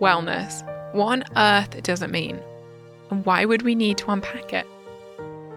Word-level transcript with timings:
Wellness. 0.00 0.62
What 0.94 1.06
on 1.06 1.24
earth 1.36 1.82
does 1.82 2.02
it 2.02 2.10
mean? 2.10 2.40
And 3.10 3.24
why 3.26 3.44
would 3.44 3.62
we 3.62 3.74
need 3.74 3.98
to 3.98 4.10
unpack 4.10 4.52
it? 4.52 4.66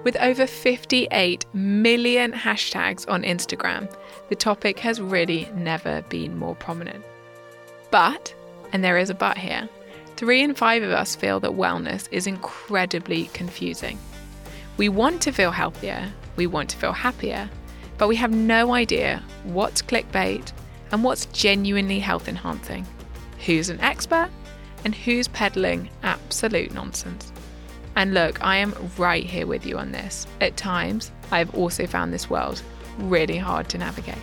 With 0.04 0.18
over 0.18 0.48
58 0.48 1.46
million 1.54 2.32
hashtags 2.32 3.08
on 3.08 3.22
Instagram, 3.22 3.94
the 4.30 4.36
topic 4.36 4.80
has 4.80 5.00
really 5.00 5.48
never 5.54 6.02
been 6.10 6.38
more 6.38 6.56
prominent. 6.56 7.04
But, 7.92 8.34
and 8.74 8.84
there 8.84 8.98
is 8.98 9.12
a 9.12 9.14
but 9.14 9.38
here, 9.38 9.70
three 10.16 10.42
in 10.42 10.56
five 10.56 10.82
of 10.82 10.90
us 10.90 11.16
feel 11.16 11.40
that 11.42 11.52
wellness 11.52 12.08
is 12.12 12.26
incredibly 12.26 13.26
confusing. 13.28 14.00
We 14.78 14.90
want 14.90 15.22
to 15.22 15.32
feel 15.32 15.52
healthier, 15.52 16.12
we 16.36 16.48
want 16.48 16.70
to 16.72 16.78
feel 16.78 16.94
happier, 16.94 17.48
but 18.00 18.08
we 18.08 18.16
have 18.16 18.32
no 18.32 18.74
idea 18.74 19.22
what's 19.44 19.84
clickbait 19.84 20.52
and 20.92 21.04
what's 21.04 21.28
genuinely 21.28 22.00
health 22.00 22.28
enhancing 22.28 22.88
who's 23.46 23.70
an 23.70 23.80
expert, 23.82 24.30
and 24.84 24.96
who's 24.96 25.28
peddling 25.28 25.90
absolute 26.04 26.74
nonsense. 26.74 27.32
And 27.96 28.14
look, 28.14 28.44
I 28.44 28.58
am 28.58 28.74
right 28.98 29.24
here 29.24 29.46
with 29.46 29.66
you 29.66 29.78
on 29.78 29.92
this. 29.92 30.26
At 30.40 30.58
times, 30.58 31.12
I 31.32 31.40
have 31.40 31.54
also 31.56 31.86
found 31.86 32.14
this 32.14 32.30
world 32.30 32.62
really 32.98 33.38
hard 33.38 33.70
to 33.70 33.78
navigate. 33.78 34.16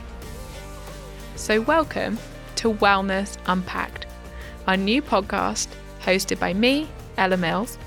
So, 1.36 1.60
welcome 1.60 2.18
to 2.56 2.72
Wellness 2.74 3.38
Unpacked, 3.46 4.06
our 4.66 4.76
new 4.76 5.02
podcast 5.02 5.68
hosted 6.00 6.40
by 6.40 6.54
me, 6.54 6.88
Ella 7.16 7.36
Mills, 7.36 7.78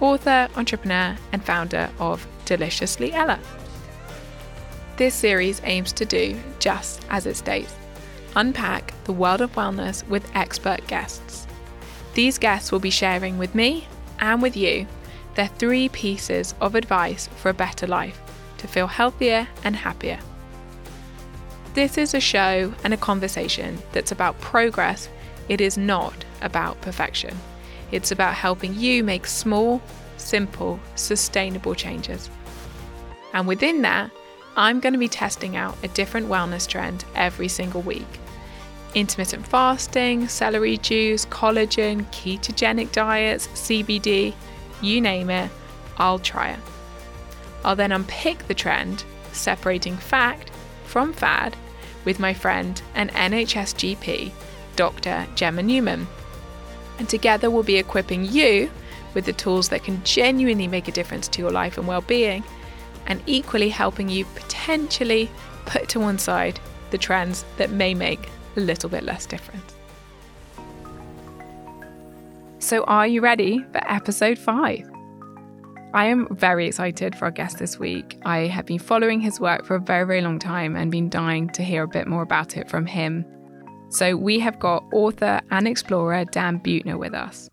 author, 0.00 0.48
entrepreneur, 0.56 1.16
and 1.32 1.44
founder 1.44 1.90
of 1.98 2.26
Deliciously 2.44 3.12
Ella. 3.12 3.38
This 4.96 5.14
series 5.14 5.60
aims 5.64 5.92
to 5.92 6.04
do 6.04 6.40
just 6.58 7.04
as 7.10 7.26
it 7.26 7.36
states 7.36 7.72
unpack 8.38 8.94
the 9.02 9.12
world 9.12 9.40
of 9.40 9.52
wellness 9.54 10.06
with 10.06 10.30
expert 10.36 10.86
guests. 10.86 11.48
These 12.14 12.38
guests 12.38 12.70
will 12.70 12.78
be 12.78 12.88
sharing 12.88 13.36
with 13.36 13.52
me 13.52 13.88
and 14.20 14.40
with 14.40 14.56
you 14.56 14.86
their 15.34 15.48
three 15.48 15.88
pieces 15.88 16.54
of 16.60 16.76
advice 16.76 17.28
for 17.36 17.48
a 17.48 17.54
better 17.54 17.86
life 17.86 18.20
to 18.58 18.68
feel 18.68 18.86
healthier 18.86 19.48
and 19.64 19.74
happier. 19.74 20.20
This 21.74 21.98
is 21.98 22.14
a 22.14 22.20
show 22.20 22.72
and 22.84 22.94
a 22.94 22.96
conversation 22.96 23.78
that's 23.92 24.12
about 24.12 24.40
progress, 24.40 25.08
it 25.48 25.60
is 25.60 25.76
not 25.76 26.24
about 26.40 26.80
perfection. 26.80 27.36
It's 27.90 28.12
about 28.12 28.34
helping 28.34 28.74
you 28.74 29.02
make 29.02 29.26
small, 29.26 29.82
simple, 30.16 30.78
sustainable 30.94 31.74
changes. 31.74 32.30
And 33.32 33.48
within 33.48 33.82
that, 33.82 34.10
I'm 34.56 34.80
going 34.80 34.92
to 34.92 34.98
be 34.98 35.08
testing 35.08 35.56
out 35.56 35.76
a 35.82 35.88
different 35.88 36.28
wellness 36.28 36.66
trend 36.66 37.04
every 37.14 37.48
single 37.48 37.82
week. 37.82 38.06
Intermittent 38.94 39.46
fasting, 39.46 40.28
celery 40.28 40.78
juice, 40.78 41.26
collagen, 41.26 42.04
ketogenic 42.06 42.90
diets, 42.92 43.48
CBD, 43.48 44.34
you 44.80 45.00
name 45.00 45.30
it, 45.30 45.50
I'll 45.98 46.18
try 46.18 46.50
it. 46.50 46.60
I'll 47.64 47.76
then 47.76 47.92
unpick 47.92 48.46
the 48.46 48.54
trend, 48.54 49.04
separating 49.32 49.96
fact 49.96 50.50
from 50.84 51.12
fad, 51.12 51.56
with 52.04 52.18
my 52.18 52.32
friend 52.32 52.80
and 52.94 53.10
NHS 53.10 53.96
GP, 53.96 54.32
Dr. 54.76 55.26
Gemma 55.34 55.62
Newman. 55.62 56.06
And 56.98 57.08
together 57.08 57.50
we'll 57.50 57.62
be 57.62 57.76
equipping 57.76 58.24
you 58.24 58.70
with 59.14 59.26
the 59.26 59.32
tools 59.32 59.68
that 59.68 59.84
can 59.84 60.02
genuinely 60.04 60.66
make 60.66 60.88
a 60.88 60.92
difference 60.92 61.28
to 61.28 61.42
your 61.42 61.50
life 61.50 61.76
and 61.76 61.86
well-being 61.86 62.44
and 63.06 63.22
equally 63.26 63.68
helping 63.68 64.08
you 64.08 64.24
potentially 64.34 65.30
put 65.66 65.88
to 65.90 66.00
one 66.00 66.18
side 66.18 66.60
the 66.90 66.98
trends 66.98 67.44
that 67.56 67.70
may 67.70 67.94
make 67.94 68.28
a 68.58 68.60
little 68.60 68.90
bit 68.90 69.04
less 69.04 69.24
difference. 69.24 69.74
So, 72.58 72.84
are 72.84 73.06
you 73.06 73.20
ready 73.20 73.64
for 73.72 73.80
episode 73.90 74.36
five? 74.36 74.90
I 75.94 76.06
am 76.06 76.28
very 76.36 76.66
excited 76.66 77.14
for 77.14 77.26
our 77.26 77.30
guest 77.30 77.58
this 77.58 77.78
week. 77.78 78.18
I 78.26 78.40
have 78.40 78.66
been 78.66 78.80
following 78.80 79.20
his 79.20 79.40
work 79.40 79.64
for 79.64 79.76
a 79.76 79.80
very, 79.80 80.04
very 80.04 80.20
long 80.20 80.38
time 80.38 80.76
and 80.76 80.90
been 80.90 81.08
dying 81.08 81.48
to 81.50 81.62
hear 81.62 81.84
a 81.84 81.88
bit 81.88 82.06
more 82.06 82.22
about 82.22 82.56
it 82.58 82.68
from 82.68 82.84
him. 82.84 83.24
So, 83.90 84.16
we 84.16 84.38
have 84.40 84.58
got 84.58 84.84
author 84.92 85.40
and 85.50 85.66
explorer 85.66 86.24
Dan 86.26 86.60
Buettner 86.60 86.98
with 86.98 87.14
us. 87.14 87.48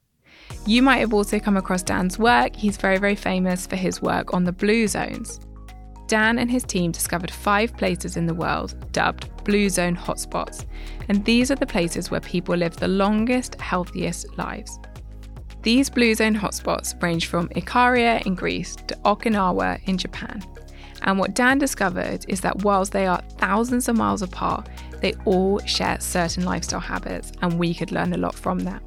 You 0.66 0.82
might 0.82 0.98
have 0.98 1.14
also 1.14 1.40
come 1.40 1.56
across 1.56 1.84
Dan's 1.84 2.18
work. 2.18 2.56
He's 2.56 2.78
very, 2.78 2.98
very 2.98 3.16
famous 3.16 3.68
for 3.68 3.76
his 3.76 4.02
work 4.02 4.34
on 4.34 4.44
the 4.44 4.52
Blue 4.52 4.88
Zones. 4.88 5.40
Dan 6.08 6.40
and 6.40 6.50
his 6.52 6.64
team 6.64 6.92
discovered 6.92 7.32
five 7.32 7.78
places 7.78 8.18
in 8.18 8.26
the 8.26 8.34
world 8.34 8.76
dubbed 8.92 9.30
Blue 9.45 9.69
Zone 9.69 9.95
hotspots, 9.95 10.66
and 11.07 11.23
these 11.23 11.51
are 11.51 11.56
the 11.56 11.66
places 11.66 12.11
where 12.11 12.19
people 12.19 12.57
live 12.57 12.75
the 12.75 12.88
longest, 12.88 13.56
healthiest 13.61 14.38
lives. 14.38 14.79
These 15.61 15.89
Blue 15.89 16.13
Zone 16.13 16.35
hotspots 16.35 17.01
range 17.01 17.28
from 17.28 17.47
Ikaria 17.50 18.25
in 18.25 18.35
Greece 18.35 18.75
to 18.75 18.95
Okinawa 19.06 19.81
in 19.88 19.97
Japan. 19.97 20.44
And 21.03 21.17
what 21.17 21.35
Dan 21.35 21.57
discovered 21.57 22.25
is 22.28 22.41
that 22.41 22.63
whilst 22.63 22.91
they 22.91 23.07
are 23.07 23.23
thousands 23.38 23.88
of 23.88 23.95
miles 23.95 24.22
apart, 24.22 24.69
they 25.01 25.13
all 25.25 25.59
share 25.59 26.00
certain 26.00 26.44
lifestyle 26.44 26.79
habits, 26.79 27.31
and 27.41 27.57
we 27.57 27.73
could 27.73 27.91
learn 27.91 28.13
a 28.13 28.17
lot 28.17 28.35
from 28.35 28.59
that. 28.59 28.81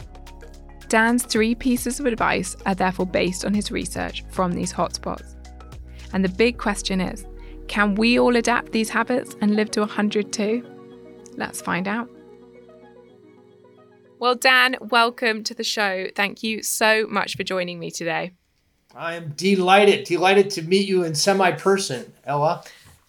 Dan's 0.89 1.25
three 1.25 1.55
pieces 1.55 2.01
of 2.01 2.07
advice 2.07 2.57
are 2.65 2.75
therefore 2.75 3.07
based 3.07 3.45
on 3.45 3.55
his 3.55 3.71
research 3.71 4.25
from 4.31 4.53
these 4.53 4.73
hotspots. 4.73 5.35
And 6.13 6.25
the 6.25 6.31
big 6.31 6.59
question 6.59 7.01
is 7.01 7.27
can 7.69 7.95
we 7.95 8.19
all 8.19 8.35
adapt 8.35 8.73
these 8.73 8.89
habits 8.89 9.37
and 9.41 9.55
live 9.55 9.71
to 9.73 9.81
100 9.81 10.33
too? 10.33 10.67
Let's 11.37 11.61
find 11.61 11.87
out. 11.87 12.11
Well, 14.19 14.35
Dan, 14.35 14.77
welcome 14.81 15.45
to 15.45 15.55
the 15.55 15.63
show. 15.63 16.09
Thank 16.17 16.43
you 16.43 16.63
so 16.63 17.07
much 17.09 17.37
for 17.37 17.45
joining 17.45 17.79
me 17.79 17.91
today. 17.91 18.33
I 18.97 19.15
am 19.15 19.29
delighted, 19.37 20.05
delighted 20.07 20.51
to 20.51 20.63
meet 20.63 20.89
you 20.89 21.05
in 21.05 21.15
semi 21.15 21.53
person, 21.53 22.13
Ella. 22.25 22.65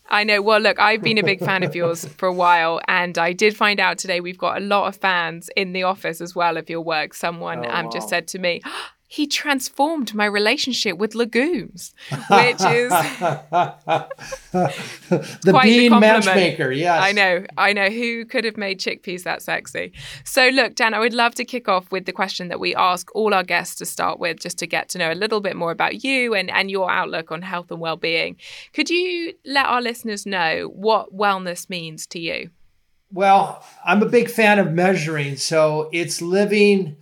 I 0.08 0.24
know. 0.24 0.42
Well, 0.42 0.59
look, 0.59 0.80
I've 0.80 1.02
been 1.02 1.18
a 1.18 1.24
big 1.24 1.40
fan 1.40 1.64
of 1.64 1.76
yours 1.76 2.06
for 2.18 2.28
a 2.28 2.34
while, 2.34 2.81
and 2.88 3.18
I 3.18 3.34
did 3.34 3.56
find 3.56 3.80
out 3.80 3.97
today 3.97 4.20
we've 4.20 4.38
got 4.38 4.58
a 4.58 4.66
lot 4.66 4.88
of 4.88 4.97
fans 4.97 5.50
in 5.56 5.74
the 5.74 5.84
office 5.84 6.20
as 6.22 6.36
well 6.36 6.58
of 6.58 6.70
your 6.70 6.81
work. 6.81 7.14
Someone 7.14 7.66
oh, 7.66 7.70
um, 7.70 7.90
just 7.91 8.09
said 8.09 8.28
to 8.30 8.40
me, 8.40 8.62
he 9.11 9.26
transformed 9.26 10.14
my 10.14 10.26
relationship 10.26 11.00
with 11.00 11.16
legumes, 11.16 11.96
which 12.11 12.61
is 12.61 12.91
the 14.52 15.59
bean 15.64 15.91
the 15.91 16.00
matchmaker. 16.00 16.72
Yes, 16.72 17.02
I 17.02 17.11
know. 17.11 17.44
I 17.58 17.73
know. 17.73 17.90
Who 17.90 18.23
could 18.26 18.46
have 18.46 18.56
made 18.56 18.79
chickpeas 18.79 19.23
that 19.23 19.41
sexy? 19.41 19.94
So, 20.23 20.50
look, 20.50 20.76
Dan, 20.76 20.94
I 20.94 21.00
would 21.00 21.16
love 21.16 21.34
to 21.35 21.44
kick 21.44 21.67
off 21.67 21.91
with 21.91 22.06
the 22.06 22.14
question 22.14 22.50
that 22.50 22.59
we 22.59 22.76
ask 22.76 23.09
all 23.16 23.34
our 23.34 23.44
guests 23.44 23.73
to 23.78 23.85
start 23.88 24.20
with, 24.20 24.40
just 24.40 24.59
to 24.59 24.67
get 24.67 24.90
to 24.90 25.00
know 25.00 25.12
a 25.12 25.16
little 25.16 25.41
bit 25.41 25.55
more 25.55 25.72
about 25.72 26.03
you 26.03 26.35
and, 26.35 26.52
and 26.52 26.70
your 26.70 26.91
outlook 26.91 27.32
on 27.32 27.41
health 27.41 27.72
and 27.72 27.79
well-being. 27.79 28.35
Could 28.73 28.91
you 28.91 29.34
let 29.44 29.66
our 29.66 29.82
listeners 29.82 30.28
know 30.28 30.66
what 30.67 31.12
wellness 31.12 31.67
means 31.67 32.05
to 32.08 32.20
you? 32.20 32.52
Well, 33.12 33.66
I'm 33.84 34.03
a 34.03 34.08
big 34.08 34.29
fan 34.29 34.59
of 34.59 34.72
measuring, 34.72 35.38
so 35.38 35.90
it's 35.91 36.22
living 36.22 36.97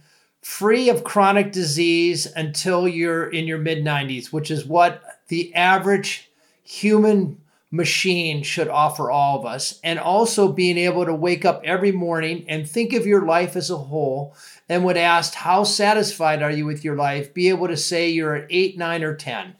free 0.48 0.90
of 0.90 1.04
chronic 1.04 1.52
disease 1.52 2.26
until 2.26 2.88
you're 2.88 3.30
in 3.30 3.46
your 3.46 3.58
mid 3.58 3.84
90s, 3.84 4.32
which 4.32 4.50
is 4.50 4.66
what 4.66 5.04
the 5.28 5.54
average 5.54 6.32
human 6.64 7.38
machine 7.70 8.42
should 8.42 8.70
offer 8.70 9.12
all 9.12 9.38
of 9.38 9.46
us. 9.46 9.78
And 9.84 10.00
also 10.00 10.52
being 10.52 10.78
able 10.78 11.06
to 11.06 11.14
wake 11.14 11.44
up 11.44 11.62
every 11.66 11.92
morning 11.92 12.46
and 12.48 12.68
think 12.68 12.94
of 12.94 13.06
your 13.06 13.26
life 13.26 13.58
as 13.58 13.70
a 13.70 13.78
whole 13.78 14.36
and 14.70 14.86
would 14.86 14.96
ask, 14.96 15.34
How 15.34 15.66
satisfied 15.66 16.42
are 16.42 16.52
you 16.52 16.66
with 16.66 16.84
your 16.84 16.96
life? 16.96 17.34
Be 17.34 17.50
able 17.50 17.68
to 17.68 17.78
say 17.78 18.10
you're 18.10 18.36
at 18.36 18.48
eight, 18.50 18.78
nine, 18.78 19.04
or 19.04 19.16
10. 19.16 19.54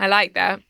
I 0.00 0.08
like 0.08 0.34
that. 0.34 0.60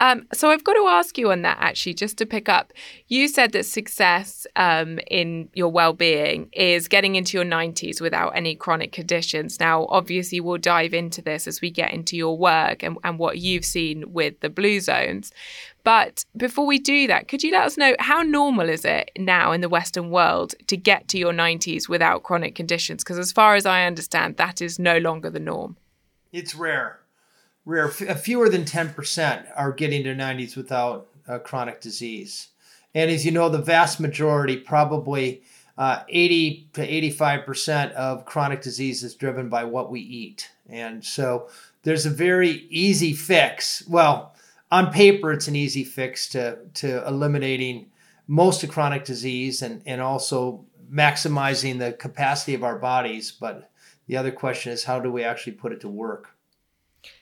Um, 0.00 0.26
so 0.32 0.50
I've 0.50 0.62
got 0.62 0.74
to 0.74 0.86
ask 0.86 1.18
you 1.18 1.32
on 1.32 1.42
that 1.42 1.58
actually, 1.60 1.94
just 1.94 2.18
to 2.18 2.26
pick 2.26 2.48
up. 2.48 2.72
You 3.08 3.26
said 3.26 3.52
that 3.52 3.66
success 3.66 4.46
um, 4.54 5.00
in 5.10 5.48
your 5.54 5.70
well-being 5.70 6.50
is 6.52 6.86
getting 6.86 7.16
into 7.16 7.36
your 7.36 7.44
90s 7.44 8.00
without 8.00 8.30
any 8.30 8.54
chronic 8.54 8.92
conditions. 8.92 9.58
Now, 9.58 9.86
obviously, 9.88 10.40
we'll 10.40 10.58
dive 10.58 10.94
into 10.94 11.20
this 11.20 11.48
as 11.48 11.60
we 11.60 11.70
get 11.70 11.92
into 11.92 12.16
your 12.16 12.38
work 12.38 12.82
and, 12.82 12.96
and 13.02 13.18
what 13.18 13.38
you've 13.38 13.64
seen 13.64 14.12
with 14.12 14.38
the 14.40 14.50
blue 14.50 14.80
zones. 14.80 15.32
But 15.82 16.24
before 16.36 16.66
we 16.66 16.78
do 16.78 17.06
that, 17.08 17.28
could 17.28 17.42
you 17.42 17.50
let 17.50 17.64
us 17.64 17.76
know 17.76 17.96
how 17.98 18.22
normal 18.22 18.68
is 18.68 18.84
it 18.84 19.10
now 19.18 19.52
in 19.52 19.62
the 19.62 19.68
Western 19.68 20.10
world 20.10 20.54
to 20.66 20.76
get 20.76 21.08
to 21.08 21.18
your 21.18 21.32
90s 21.32 21.88
without 21.88 22.22
chronic 22.22 22.54
conditions? 22.54 23.02
Because 23.02 23.18
as 23.18 23.32
far 23.32 23.56
as 23.56 23.66
I 23.66 23.84
understand, 23.84 24.36
that 24.36 24.60
is 24.60 24.78
no 24.78 24.98
longer 24.98 25.30
the 25.30 25.40
norm. 25.40 25.76
It's 26.30 26.54
rare 26.54 27.00
rare, 27.68 27.90
fewer 27.90 28.48
than 28.48 28.64
10% 28.64 29.46
are 29.54 29.72
getting 29.72 30.02
to 30.02 30.14
90s 30.14 30.56
without 30.56 31.08
uh, 31.28 31.38
chronic 31.38 31.82
disease. 31.82 32.48
And 32.94 33.10
as 33.10 33.26
you 33.26 33.30
know, 33.30 33.50
the 33.50 33.58
vast 33.58 34.00
majority, 34.00 34.56
probably 34.56 35.42
uh, 35.76 36.02
80 36.08 36.70
to 36.72 36.88
85% 36.88 37.92
of 37.92 38.24
chronic 38.24 38.62
disease 38.62 39.02
is 39.02 39.14
driven 39.14 39.50
by 39.50 39.64
what 39.64 39.90
we 39.90 40.00
eat. 40.00 40.50
And 40.70 41.04
so 41.04 41.50
there's 41.82 42.06
a 42.06 42.10
very 42.10 42.66
easy 42.70 43.12
fix. 43.12 43.86
Well, 43.86 44.34
on 44.72 44.90
paper, 44.90 45.30
it's 45.30 45.46
an 45.46 45.54
easy 45.54 45.84
fix 45.84 46.26
to, 46.30 46.58
to 46.74 47.06
eliminating 47.06 47.90
most 48.26 48.64
of 48.64 48.70
chronic 48.70 49.04
disease 49.04 49.60
and, 49.60 49.82
and 49.84 50.00
also 50.00 50.64
maximizing 50.90 51.78
the 51.78 51.92
capacity 51.92 52.54
of 52.54 52.64
our 52.64 52.78
bodies. 52.78 53.30
But 53.30 53.70
the 54.06 54.16
other 54.16 54.32
question 54.32 54.72
is, 54.72 54.84
how 54.84 55.00
do 55.00 55.12
we 55.12 55.22
actually 55.22 55.52
put 55.52 55.72
it 55.72 55.82
to 55.82 55.88
work? 55.88 56.30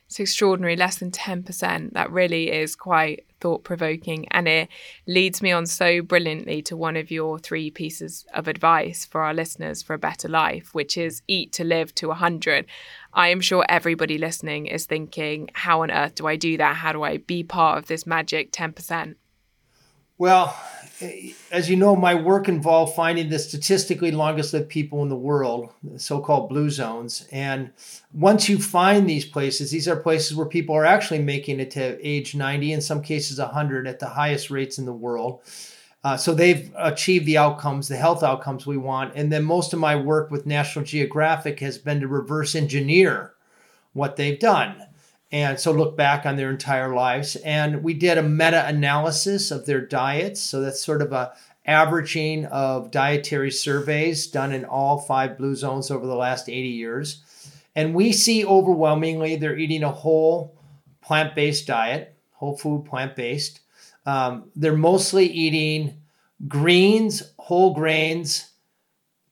It's 0.06 0.20
extraordinary, 0.20 0.76
less 0.76 0.98
than 0.98 1.10
10%. 1.10 1.92
That 1.92 2.12
really 2.12 2.52
is 2.52 2.76
quite 2.76 3.26
thought 3.40 3.64
provoking. 3.64 4.28
And 4.30 4.46
it 4.46 4.68
leads 5.06 5.42
me 5.42 5.50
on 5.50 5.66
so 5.66 6.00
brilliantly 6.00 6.62
to 6.62 6.76
one 6.76 6.96
of 6.96 7.10
your 7.10 7.38
three 7.38 7.70
pieces 7.70 8.24
of 8.32 8.46
advice 8.46 9.04
for 9.04 9.22
our 9.22 9.34
listeners 9.34 9.82
for 9.82 9.94
a 9.94 9.98
better 9.98 10.28
life, 10.28 10.74
which 10.74 10.96
is 10.96 11.22
eat 11.26 11.52
to 11.54 11.64
live 11.64 11.92
to 11.96 12.08
100. 12.08 12.66
I 13.12 13.28
am 13.28 13.40
sure 13.40 13.64
everybody 13.68 14.16
listening 14.16 14.66
is 14.66 14.86
thinking, 14.86 15.50
how 15.54 15.82
on 15.82 15.90
earth 15.90 16.14
do 16.14 16.26
I 16.26 16.36
do 16.36 16.56
that? 16.56 16.76
How 16.76 16.92
do 16.92 17.02
I 17.02 17.16
be 17.16 17.42
part 17.42 17.78
of 17.78 17.86
this 17.86 18.06
magic 18.06 18.52
10%? 18.52 19.16
Well, 20.18 20.56
as 21.52 21.68
you 21.68 21.76
know, 21.76 21.94
my 21.94 22.14
work 22.14 22.48
involved 22.48 22.96
finding 22.96 23.28
the 23.28 23.38
statistically 23.38 24.10
longest 24.10 24.54
lived 24.54 24.70
people 24.70 25.02
in 25.02 25.10
the 25.10 25.16
world, 25.16 25.70
so 25.98 26.20
called 26.20 26.48
blue 26.48 26.70
zones. 26.70 27.28
And 27.30 27.70
once 28.14 28.48
you 28.48 28.58
find 28.58 29.08
these 29.08 29.26
places, 29.26 29.70
these 29.70 29.88
are 29.88 29.96
places 29.96 30.34
where 30.34 30.46
people 30.46 30.74
are 30.74 30.86
actually 30.86 31.22
making 31.22 31.60
it 31.60 31.70
to 31.72 31.98
age 32.06 32.34
90, 32.34 32.72
in 32.72 32.80
some 32.80 33.02
cases 33.02 33.38
100, 33.38 33.86
at 33.86 33.98
the 33.98 34.06
highest 34.06 34.50
rates 34.50 34.78
in 34.78 34.86
the 34.86 34.92
world. 34.92 35.42
Uh, 36.02 36.16
so 36.16 36.32
they've 36.32 36.72
achieved 36.78 37.26
the 37.26 37.36
outcomes, 37.36 37.88
the 37.88 37.96
health 37.96 38.22
outcomes 38.22 38.66
we 38.66 38.78
want. 38.78 39.12
And 39.16 39.30
then 39.30 39.44
most 39.44 39.74
of 39.74 39.80
my 39.80 39.96
work 39.96 40.30
with 40.30 40.46
National 40.46 40.84
Geographic 40.84 41.60
has 41.60 41.76
been 41.76 42.00
to 42.00 42.08
reverse 42.08 42.54
engineer 42.54 43.34
what 43.92 44.16
they've 44.16 44.38
done 44.38 44.86
and 45.32 45.58
so 45.58 45.72
look 45.72 45.96
back 45.96 46.24
on 46.24 46.36
their 46.36 46.50
entire 46.50 46.94
lives. 46.94 47.36
And 47.36 47.82
we 47.82 47.94
did 47.94 48.18
a 48.18 48.22
meta-analysis 48.22 49.50
of 49.50 49.66
their 49.66 49.80
diets. 49.80 50.40
So 50.40 50.60
that's 50.60 50.80
sort 50.80 51.02
of 51.02 51.12
a 51.12 51.32
averaging 51.66 52.44
of 52.46 52.92
dietary 52.92 53.50
surveys 53.50 54.28
done 54.28 54.52
in 54.52 54.64
all 54.64 54.98
five 54.98 55.36
blue 55.36 55.56
zones 55.56 55.90
over 55.90 56.06
the 56.06 56.14
last 56.14 56.48
80 56.48 56.68
years. 56.68 57.22
And 57.74 57.94
we 57.94 58.12
see 58.12 58.44
overwhelmingly 58.44 59.36
they're 59.36 59.58
eating 59.58 59.82
a 59.82 59.90
whole 59.90 60.56
plant-based 61.02 61.66
diet 61.66 62.16
whole 62.36 62.56
food 62.56 62.84
plant-based. 62.84 63.60
Um, 64.04 64.50
they're 64.54 64.76
mostly 64.76 65.26
eating 65.26 66.02
greens 66.46 67.22
whole 67.38 67.74
grains 67.74 68.50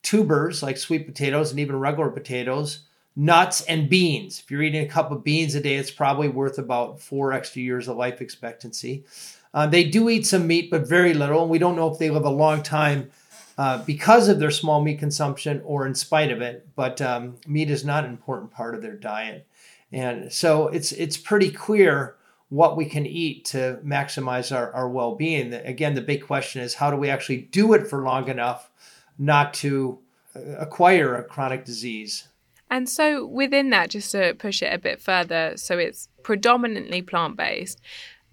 tubers 0.02 0.62
like 0.62 0.78
sweet 0.78 1.06
potatoes 1.06 1.50
and 1.50 1.60
even 1.60 1.76
regular 1.76 2.10
potatoes 2.10 2.86
nuts 3.16 3.62
and 3.62 3.88
beans. 3.88 4.40
If 4.40 4.50
you're 4.50 4.62
eating 4.62 4.84
a 4.84 4.88
cup 4.88 5.10
of 5.10 5.22
beans 5.22 5.54
a 5.54 5.60
day, 5.60 5.76
it's 5.76 5.90
probably 5.90 6.28
worth 6.28 6.58
about 6.58 7.00
four 7.00 7.32
extra 7.32 7.62
years 7.62 7.88
of 7.88 7.96
life 7.96 8.20
expectancy. 8.20 9.04
Uh, 9.52 9.66
they 9.66 9.84
do 9.84 10.08
eat 10.08 10.26
some 10.26 10.46
meat, 10.46 10.70
but 10.70 10.88
very 10.88 11.14
little. 11.14 11.42
And 11.42 11.50
we 11.50 11.58
don't 11.58 11.76
know 11.76 11.90
if 11.90 11.98
they 11.98 12.10
live 12.10 12.24
a 12.24 12.30
long 12.30 12.62
time 12.62 13.10
uh, 13.56 13.84
because 13.84 14.28
of 14.28 14.40
their 14.40 14.50
small 14.50 14.82
meat 14.82 14.98
consumption 14.98 15.62
or 15.64 15.86
in 15.86 15.94
spite 15.94 16.32
of 16.32 16.40
it. 16.40 16.66
But 16.74 17.00
um, 17.00 17.36
meat 17.46 17.70
is 17.70 17.84
not 17.84 18.04
an 18.04 18.10
important 18.10 18.50
part 18.50 18.74
of 18.74 18.82
their 18.82 18.96
diet. 18.96 19.46
And 19.92 20.32
so 20.32 20.66
it's 20.68 20.90
it's 20.90 21.16
pretty 21.16 21.50
clear 21.50 22.16
what 22.48 22.76
we 22.76 22.84
can 22.84 23.06
eat 23.06 23.44
to 23.44 23.78
maximize 23.84 24.54
our, 24.54 24.72
our 24.72 24.88
well-being. 24.88 25.54
Again, 25.54 25.94
the 25.94 26.00
big 26.00 26.26
question 26.26 26.62
is 26.62 26.74
how 26.74 26.90
do 26.90 26.96
we 26.96 27.08
actually 27.08 27.42
do 27.42 27.74
it 27.74 27.86
for 27.86 28.02
long 28.02 28.28
enough 28.28 28.70
not 29.18 29.54
to 29.54 30.00
uh, 30.34 30.40
acquire 30.58 31.14
a 31.14 31.24
chronic 31.24 31.64
disease? 31.64 32.28
And 32.74 32.88
so 32.88 33.24
within 33.24 33.70
that, 33.70 33.90
just 33.90 34.10
to 34.10 34.34
push 34.34 34.60
it 34.60 34.74
a 34.74 34.78
bit 34.78 35.00
further, 35.00 35.52
so 35.54 35.78
it's 35.78 36.08
predominantly 36.24 37.02
plant 37.02 37.36
based. 37.36 37.80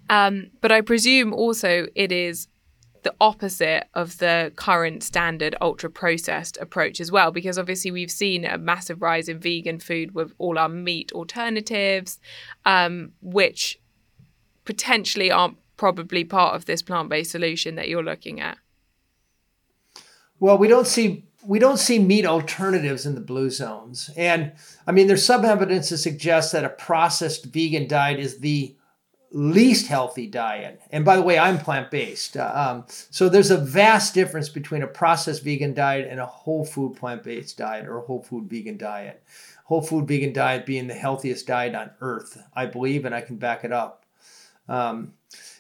Um, 0.10 0.50
but 0.62 0.72
I 0.72 0.82
presume 0.82 1.32
also 1.32 1.86
it 1.94 2.12
is 2.12 2.48
the 3.04 3.14
opposite 3.22 3.84
of 3.94 4.18
the 4.18 4.52
current 4.56 5.04
standard 5.04 5.56
ultra 5.62 5.92
processed 5.92 6.58
approach 6.58 7.00
as 7.00 7.12
well, 7.12 7.30
because 7.32 7.60
obviously 7.60 7.92
we've 7.92 8.10
seen 8.10 8.44
a 8.44 8.58
massive 8.58 9.04
rise 9.04 9.30
in 9.30 9.38
vegan 9.38 9.78
food 9.80 10.16
with 10.16 10.34
all 10.40 10.58
our 10.58 10.70
meat 10.70 11.12
alternatives, 11.12 12.20
um, 12.66 13.12
which 13.22 13.80
potentially 14.66 15.30
aren't 15.30 15.58
probably 15.78 16.24
part 16.24 16.56
of 16.56 16.66
this 16.66 16.82
plant 16.82 17.10
based 17.10 17.30
solution 17.30 17.76
that 17.76 17.90
you're 17.90 18.02
looking 18.02 18.40
at. 18.40 18.58
Well, 20.40 20.58
we 20.58 20.68
don't 20.68 20.88
see 20.88 21.26
we 21.44 21.60
don't 21.60 21.78
see 21.78 22.00
meat 22.00 22.26
alternatives 22.26 23.06
in 23.06 23.16
the 23.16 23.22
blue 23.22 23.50
zones. 23.50 24.10
And 24.16 24.54
I 24.86 24.92
mean, 24.92 25.08
there's 25.08 25.26
some 25.26 25.46
evidence 25.46 25.90
to 25.90 25.98
suggest 25.98 26.52
that 26.52 26.66
a 26.66 26.70
processed 26.70 27.46
vegan 27.46 27.88
diet 27.88 28.20
is 28.20 28.40
the 28.40 28.76
least 29.32 29.88
healthy 29.88 30.28
diet. 30.28 30.82
And 30.92 31.06
by 31.06 31.16
the 31.16 31.22
way, 31.22 31.40
I'm 31.40 31.58
plant 31.58 31.90
based. 31.90 32.36
Uh, 32.36 32.52
um, 32.54 32.86
so 32.88 33.30
there's 33.30 33.52
a 33.52 33.58
vast 33.58 34.14
difference 34.14 34.50
between 34.50 34.84
a 34.84 34.88
processed 34.88 35.44
vegan 35.44 35.74
diet 35.74 36.08
and 36.10 36.20
a 36.20 36.26
whole 36.26 36.66
food 36.66 36.96
plant 36.96 37.24
based 37.24 37.58
diet 37.58 37.88
or 37.88 37.98
a 37.98 38.02
whole 38.02 38.22
food 38.22 38.50
vegan 38.50 38.78
diet. 38.78 39.24
Whole 39.64 39.82
food 39.82 40.08
vegan 40.08 40.34
diet 40.34 40.66
being 40.66 40.88
the 40.88 40.94
healthiest 40.94 41.48
diet 41.48 41.76
on 41.76 41.92
earth, 42.02 42.38
I 42.54 42.66
believe, 42.66 43.06
and 43.06 43.16
I 43.16 43.22
can 43.22 43.38
back 43.38 43.64
it 43.64 43.72
up. 43.72 44.06
Um, 44.68 45.14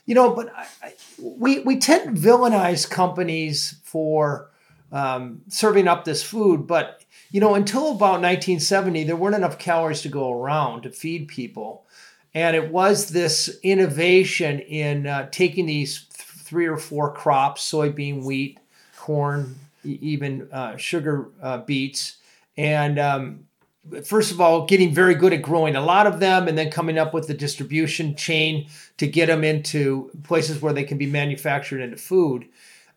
you 0.06 0.16
know, 0.16 0.34
but 0.34 0.54
I, 0.54 0.68
I, 0.84 0.94
we, 1.22 1.60
we 1.60 1.78
tend 1.78 2.16
to 2.16 2.22
villainize 2.22 2.90
companies 2.90 3.80
for 3.84 4.51
um, 4.92 5.42
serving 5.48 5.88
up 5.88 6.06
this 6.06 6.24
food. 6.24 6.68
But 6.68 7.04
you 7.32 7.40
know, 7.40 7.56
until 7.56 7.92
about 7.92 8.22
1970, 8.22 9.06
there 9.06 9.16
weren't 9.16 9.36
enough 9.36 9.58
calories 9.58 10.02
to 10.02 10.10
go 10.10 10.32
around 10.32 10.84
to 10.84 10.90
feed 10.90 11.28
people, 11.28 11.86
and 12.34 12.56
it 12.56 12.72
was 12.72 13.10
this 13.10 13.60
innovation 13.64 14.60
in 14.60 15.08
uh, 15.08 15.30
taking 15.32 15.66
these 15.66 16.06
th- 16.06 16.28
three 16.28 16.68
or 16.68 16.78
four 16.78 17.14
crops: 17.14 17.70
soybean, 17.70 18.24
wheat, 18.24 18.60
corn, 18.98 19.56
e- 19.86 20.00
even 20.02 20.50
uh, 20.52 20.76
sugar 20.78 21.30
uh, 21.42 21.60
beets, 21.60 22.18
and 22.58 23.00
um, 23.00 23.46
first 24.04 24.32
of 24.32 24.40
all, 24.40 24.66
getting 24.66 24.94
very 24.94 25.16
good 25.16 25.34
at 25.34 25.42
growing 25.42 25.76
a 25.76 25.82
lot 25.82 26.08
of 26.08 26.20
them 26.20 26.48
and 26.48 26.58
then 26.58 26.70
coming 26.70 26.98
up 26.98 27.14
with 27.14 27.28
the 27.28 27.34
distribution 27.34 28.16
chain 28.16 28.68
to 28.98 29.08
get 29.08 29.28
them 29.28 29.44
into 29.44 30.12
places 30.24 30.62
where 30.62 30.74
they 30.74 30.84
can 30.84 30.98
be 30.98 31.08
manufactured 31.08 31.82
into 31.82 31.98
food. 31.98 32.48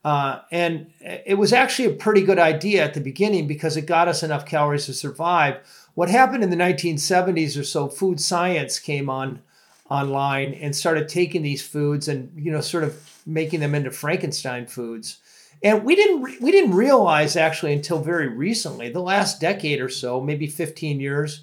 Uh, 0.05 0.41
and 0.51 0.93
it 1.01 1.39
was 1.39 1.53
actually 1.53 1.87
a 1.87 1.95
pretty 1.95 2.21
good 2.21 2.39
idea 2.39 2.85
at 2.85 2.93
the 2.93 3.01
beginning 3.01 3.47
because 3.47 3.77
it 3.77 3.87
got 3.87 4.07
us 4.07 4.23
enough 4.23 4.45
calories 4.45 4.85
to 4.87 4.93
survive. 4.93 5.57
What 5.95 6.11
happened 6.11 6.45
in 6.45 6.51
the 6.51 6.57
1970s 6.57 7.59
or 7.59 7.65
so, 7.65 7.89
food 7.89 8.21
science 8.21 8.79
came 8.79 9.09
on 9.09 9.41
online 9.91 10.55
and 10.55 10.75
started 10.75 11.09
taking 11.09 11.43
these 11.43 11.67
foods 11.67 12.09
and 12.09 12.33
you 12.37 12.51
know 12.51 12.61
sort 12.61 12.85
of 12.85 13.11
making 13.27 13.61
them 13.61 13.75
into 13.75 13.91
Frankenstein 13.91 14.67
foods. 14.67 15.19
And 15.63 15.85
we 15.85 15.97
didn't 15.97 16.23
re- 16.23 16.39
we 16.41 16.51
didn't 16.51 16.75
realize 16.75 17.37
actually 17.37 17.73
until 17.73 18.01
very 18.01 18.29
recently, 18.29 18.91
the 18.91 19.01
last 19.01 19.41
decade 19.41 19.81
or 19.81 19.89
so, 19.89 20.21
maybe 20.21 20.47
15 20.47 21.01
years, 21.01 21.43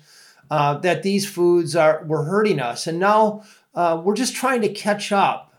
uh, 0.51 0.77
that 0.79 1.01
these 1.01 1.27
foods 1.27 1.75
are 1.75 2.03
were 2.05 2.25
hurting 2.25 2.59
us. 2.59 2.85
And 2.85 2.99
now 2.99 3.43
uh, 3.73 3.99
we're 4.03 4.15
just 4.15 4.35
trying 4.35 4.61
to 4.61 4.69
catch 4.69 5.11
up. 5.11 5.55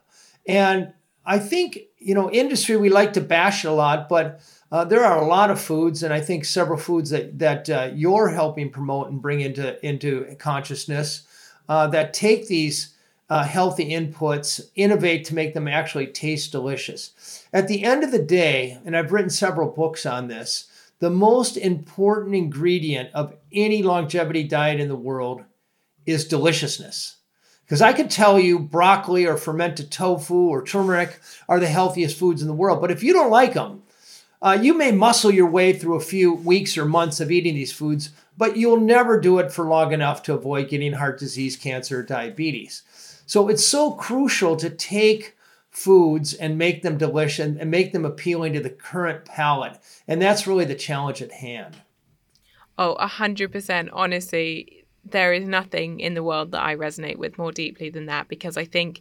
And 0.47 0.93
I 1.25 1.39
think 1.39 1.79
you 2.05 2.15
know, 2.15 2.31
industry 2.31 2.77
we 2.77 2.89
like 2.89 3.13
to 3.15 3.21
bash 3.21 3.65
it 3.65 3.69
a 3.69 3.73
lot, 3.73 4.09
but 4.09 4.41
uh, 4.71 4.85
there 4.85 5.05
are 5.05 5.23
a 5.23 5.27
lot 5.27 5.51
of 5.51 5.61
foods, 5.61 6.03
and 6.03 6.15
I 6.15 6.21
think 6.21 6.45
several 6.45 6.79
foods 6.79 7.11
that 7.11 7.39
that 7.39 7.69
uh, 7.71 7.91
you're 7.95 8.29
helping 8.29 8.71
promote 8.71 9.11
and 9.11 9.21
bring 9.21 9.41
into 9.41 9.85
into 9.87 10.35
consciousness 10.39 11.27
uh, 11.69 11.87
that 11.89 12.15
take 12.15 12.49
these 12.49 12.95
uh, 13.31 13.45
healthy 13.45 13.91
inputs, 13.91 14.61
innovate 14.75 15.25
to 15.25 15.35
make 15.35 15.55
them 15.55 15.67
actually 15.67 16.07
taste 16.07 16.53
delicious. 16.53 17.47
At 17.53 17.69
the 17.69 17.83
end 17.83 18.05
of 18.05 18.13
the 18.13 18.23
day, 18.23 18.79
and 18.85 18.97
I've 18.97 19.13
written 19.13 19.31
several 19.31 19.71
books 19.71 20.05
on 20.05 20.29
this, 20.29 20.67
the 20.99 21.11
most 21.11 21.57
important 21.57 22.35
ingredient 22.35 23.11
of 23.15 23.35
any 23.53 23.83
longevity 23.83 24.45
diet 24.45 24.81
in 24.81 24.89
the 24.89 24.97
world 24.97 25.45
is 26.05 26.29
deliciousness. 26.29 27.17
Because 27.73 27.81
I 27.81 27.95
could 27.95 28.11
tell 28.11 28.39
you 28.39 28.59
broccoli 28.59 29.25
or 29.25 29.39
fermented 29.39 29.91
tofu 29.91 30.35
or 30.35 30.63
turmeric 30.63 31.19
are 31.49 31.59
the 31.59 31.69
healthiest 31.69 32.19
foods 32.19 32.43
in 32.43 32.49
the 32.49 32.53
world, 32.53 32.83
but 32.83 32.91
if 32.91 33.03
you 33.03 33.15
don't 33.15 33.31
like 33.31 33.55
them, 33.55 33.83
uh, 34.43 34.59
you 34.61 34.77
may 34.77 34.93
muscle 34.93 35.31
your 35.31 35.49
way 35.49 35.73
through 35.73 35.95
a 35.95 36.01
few 36.01 36.35
weeks 36.35 36.77
or 36.77 36.85
months 36.85 37.19
of 37.19 37.31
eating 37.31 37.55
these 37.55 37.73
foods, 37.73 38.11
but 38.37 38.59
you'll 38.59 38.79
never 38.79 39.19
do 39.19 39.39
it 39.39 39.51
for 39.51 39.65
long 39.65 39.95
enough 39.95 40.23
to 40.25 40.35
avoid 40.35 40.69
getting 40.69 40.93
heart 40.93 41.19
disease, 41.19 41.57
cancer, 41.57 42.01
or 42.01 42.03
diabetes. 42.03 42.83
So 43.25 43.49
it's 43.49 43.67
so 43.67 43.93
crucial 43.93 44.55
to 44.57 44.69
take 44.69 45.35
foods 45.71 46.35
and 46.35 46.59
make 46.59 46.83
them 46.83 46.99
delicious 46.99 47.57
and, 47.59 47.71
make 47.71 47.95
them 47.95 48.05
appealing 48.05 48.53
to 48.53 48.61
the 48.61 48.69
current 48.69 49.25
palate. 49.25 49.79
And 50.07 50.21
that's 50.21 50.47
really 50.47 50.67
the 50.67 50.75
challenge 50.75 51.23
at 51.23 51.33
hand. 51.33 51.79
Oh, 52.77 52.99
100%. 53.01 53.89
Honestly, 53.95 54.82
there 55.05 55.33
is 55.33 55.47
nothing 55.47 56.01
in 56.01 56.15
the 56.15 56.23
world 56.23 56.53
that 56.53 56.63
I 56.63 56.77
resonate 56.77 57.17
with 57.17 57.39
more 57.39 57.53
deeply 57.53 57.91
than 57.91 58.07
that 58.07 58.29
because 58.29 58.57
I 58.57 58.65
think 58.65 59.01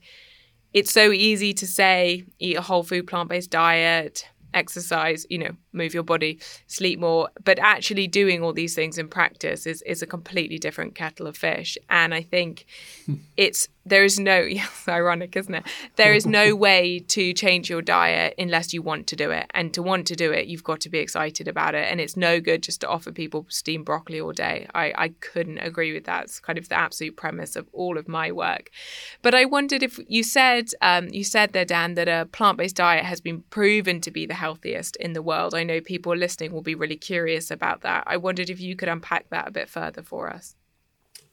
it's 0.73 0.91
so 0.91 1.11
easy 1.11 1.53
to 1.53 1.67
say 1.67 2.23
eat 2.39 2.57
a 2.57 2.61
whole 2.61 2.83
food 2.83 3.07
plant 3.07 3.29
based 3.29 3.51
diet, 3.51 4.27
exercise, 4.53 5.25
you 5.29 5.37
know, 5.37 5.51
move 5.73 5.93
your 5.93 6.03
body, 6.03 6.39
sleep 6.67 6.99
more. 6.99 7.29
But 7.43 7.59
actually 7.59 8.07
doing 8.07 8.43
all 8.43 8.53
these 8.53 8.75
things 8.75 8.97
in 8.97 9.07
practice 9.07 9.65
is, 9.65 9.81
is 9.83 10.01
a 10.01 10.07
completely 10.07 10.57
different 10.57 10.95
kettle 10.95 11.27
of 11.27 11.37
fish. 11.37 11.77
And 11.89 12.13
I 12.13 12.21
think 12.21 12.65
it's 13.37 13.67
there 13.85 14.03
is 14.03 14.19
no 14.19 14.41
yes, 14.41 14.85
ironic, 14.87 15.35
isn't 15.35 15.53
it? 15.53 15.65
There 15.95 16.13
is 16.13 16.25
no 16.25 16.55
way 16.67 16.99
to 16.99 17.33
change 17.33 17.69
your 17.69 17.81
diet 17.81 18.35
unless 18.37 18.73
you 18.73 18.81
want 18.81 19.07
to 19.07 19.15
do 19.15 19.31
it. 19.31 19.49
And 19.53 19.73
to 19.73 19.81
want 19.81 20.07
to 20.07 20.15
do 20.15 20.31
it, 20.31 20.47
you've 20.47 20.63
got 20.63 20.81
to 20.81 20.89
be 20.89 20.99
excited 20.99 21.47
about 21.47 21.75
it. 21.75 21.87
And 21.89 21.99
it's 21.99 22.15
no 22.15 22.39
good 22.39 22.63
just 22.63 22.81
to 22.81 22.87
offer 22.87 23.11
people 23.11 23.45
steamed 23.49 23.85
broccoli 23.85 24.21
all 24.21 24.33
day. 24.33 24.67
I, 24.73 24.93
I 24.95 25.07
couldn't 25.19 25.59
agree 25.59 25.93
with 25.93 26.05
that. 26.05 26.25
It's 26.25 26.39
kind 26.39 26.59
of 26.59 26.69
the 26.69 26.75
absolute 26.75 27.15
premise 27.15 27.55
of 27.55 27.67
all 27.73 27.97
of 27.97 28.07
my 28.07 28.31
work. 28.31 28.69
But 29.21 29.33
I 29.33 29.45
wondered 29.45 29.83
if 29.83 29.99
you 30.07 30.23
said 30.23 30.69
um, 30.81 31.09
you 31.09 31.23
said 31.23 31.53
there, 31.53 31.65
Dan, 31.65 31.95
that 31.95 32.07
a 32.07 32.27
plant-based 32.31 32.75
diet 32.75 33.05
has 33.05 33.21
been 33.21 33.41
proven 33.49 34.01
to 34.01 34.11
be 34.11 34.25
the 34.25 34.33
healthiest 34.35 34.95
in 34.97 35.13
the 35.13 35.21
world. 35.21 35.53
I 35.55 35.60
know 35.63 35.81
people 35.81 36.15
listening 36.15 36.51
will 36.51 36.61
be 36.61 36.75
really 36.75 36.97
curious 36.97 37.51
about 37.51 37.81
that. 37.81 38.03
I 38.07 38.17
wondered 38.17 38.49
if 38.49 38.59
you 38.59 38.75
could 38.75 38.89
unpack 38.89 39.29
that 39.29 39.47
a 39.47 39.51
bit 39.51 39.69
further 39.69 40.03
for 40.03 40.29
us. 40.29 40.55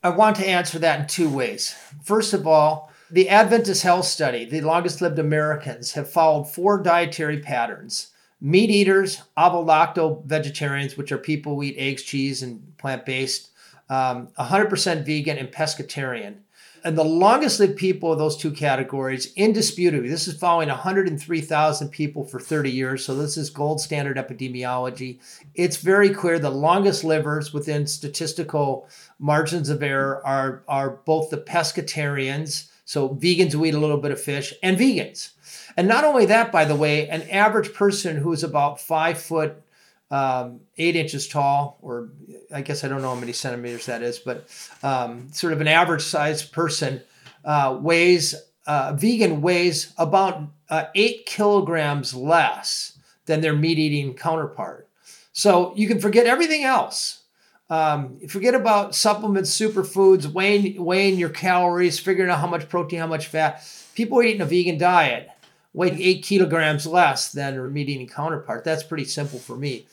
I 0.01 0.09
want 0.09 0.37
to 0.37 0.47
answer 0.47 0.79
that 0.79 0.99
in 1.01 1.07
two 1.07 1.29
ways. 1.29 1.75
First 2.03 2.33
of 2.33 2.47
all, 2.47 2.91
the 3.11 3.27
Adventist 3.27 3.83
Health 3.83 4.05
Study, 4.05 4.45
the 4.45 4.61
longest 4.61 5.01
lived 5.01 5.19
Americans, 5.19 5.93
have 5.93 6.09
followed 6.09 6.45
four 6.45 6.81
dietary 6.81 7.39
patterns 7.39 8.11
meat 8.41 8.69
eaters, 8.69 9.21
ovo-lacto 9.35 10.23
vegetarians, 10.25 10.95
which 10.95 11.11
are 11.11 11.17
people 11.17 11.55
who 11.55 11.63
eat 11.63 11.75
eggs, 11.77 12.03
cheese, 12.03 12.41
and 12.41 12.77
plant 12.77 13.05
based, 13.05 13.49
um, 13.89 14.29
100% 14.39 15.05
vegan, 15.05 15.37
and 15.37 15.51
pescatarian. 15.51 16.37
And 16.83 16.97
the 16.97 17.03
longest 17.03 17.59
lived 17.59 17.77
people 17.77 18.11
of 18.11 18.19
those 18.19 18.37
two 18.37 18.51
categories, 18.51 19.33
indisputably, 19.35 20.09
this 20.09 20.27
is 20.27 20.37
following 20.37 20.69
103,000 20.69 21.89
people 21.89 22.23
for 22.23 22.39
30 22.39 22.71
years. 22.71 23.05
So 23.05 23.15
this 23.15 23.37
is 23.37 23.49
gold 23.49 23.81
standard 23.81 24.17
epidemiology. 24.17 25.19
It's 25.55 25.77
very 25.77 26.09
clear 26.09 26.39
the 26.39 26.49
longest 26.49 27.03
livers 27.03 27.53
within 27.53 27.87
statistical 27.87 28.87
margins 29.19 29.69
of 29.69 29.83
error 29.83 30.25
are, 30.25 30.63
are 30.67 30.89
both 31.05 31.29
the 31.29 31.37
pescatarians, 31.37 32.69
so 32.85 33.09
vegans 33.09 33.51
who 33.51 33.65
eat 33.65 33.73
a 33.73 33.79
little 33.79 33.97
bit 33.97 34.11
of 34.11 34.21
fish, 34.21 34.53
and 34.63 34.77
vegans. 34.77 35.31
And 35.75 35.87
not 35.87 36.03
only 36.03 36.25
that, 36.27 36.51
by 36.51 36.65
the 36.65 36.75
way, 36.75 37.07
an 37.09 37.23
average 37.29 37.73
person 37.73 38.17
who 38.17 38.31
is 38.31 38.43
about 38.43 38.79
five 38.79 39.17
foot 39.17 39.61
um, 40.11 40.61
eight 40.77 40.95
inches 40.95 41.27
tall, 41.27 41.77
or 41.81 42.09
I 42.53 42.61
guess 42.61 42.83
I 42.83 42.87
don't 42.87 43.01
know 43.01 43.13
how 43.13 43.19
many 43.19 43.33
centimeters 43.33 43.85
that 43.85 44.01
is, 44.01 44.19
but 44.19 44.47
um, 44.81 45.31
sort 45.31 45.53
of 45.53 45.61
an 45.61 45.67
average 45.67 46.01
sized 46.01 46.51
person 46.51 47.01
uh, 47.45 47.77
weighs, 47.79 48.35
uh, 48.65 48.93
vegan 48.93 49.41
weighs 49.41 49.93
about 49.97 50.43
uh, 50.69 50.85
eight 50.95 51.25
kilograms 51.25 52.13
less 52.13 52.97
than 53.25 53.41
their 53.41 53.55
meat 53.55 53.77
eating 53.77 54.13
counterpart. 54.15 54.87
So 55.31 55.73
you 55.75 55.87
can 55.87 55.99
forget 55.99 56.25
everything 56.25 56.63
else. 56.63 57.23
Um, 57.69 58.19
forget 58.27 58.55
about 58.55 58.95
supplements, 58.95 59.55
superfoods, 59.55 60.25
weighing, 60.25 60.83
weighing 60.83 61.19
your 61.19 61.29
calories, 61.29 61.99
figuring 61.99 62.31
out 62.31 62.39
how 62.39 62.47
much 62.47 62.67
protein, 62.67 62.99
how 62.99 63.07
much 63.07 63.27
fat. 63.27 63.63
People 63.93 64.23
eating 64.23 64.41
a 64.41 64.45
vegan 64.45 64.79
diet 64.79 65.29
weigh 65.73 65.91
eight 65.91 66.23
kilograms 66.23 66.85
less 66.85 67.31
than 67.31 67.71
meat 67.73 67.89
eating 67.89 68.07
counterpart. 68.07 68.63
That's 68.63 68.83
pretty 68.83 69.05
simple 69.05 69.39
for 69.39 69.55
me. 69.55 69.87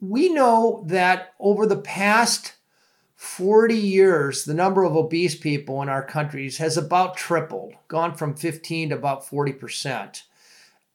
We 0.00 0.28
know 0.28 0.84
that 0.86 1.34
over 1.40 1.66
the 1.66 1.76
past 1.76 2.54
40 3.16 3.74
years, 3.74 4.44
the 4.44 4.54
number 4.54 4.84
of 4.84 4.94
obese 4.94 5.34
people 5.34 5.82
in 5.82 5.88
our 5.88 6.02
countries 6.02 6.58
has 6.58 6.76
about 6.76 7.16
tripled, 7.16 7.74
gone 7.88 8.14
from 8.14 8.34
15 8.34 8.90
to 8.90 8.94
about 8.94 9.26
40%. 9.26 10.22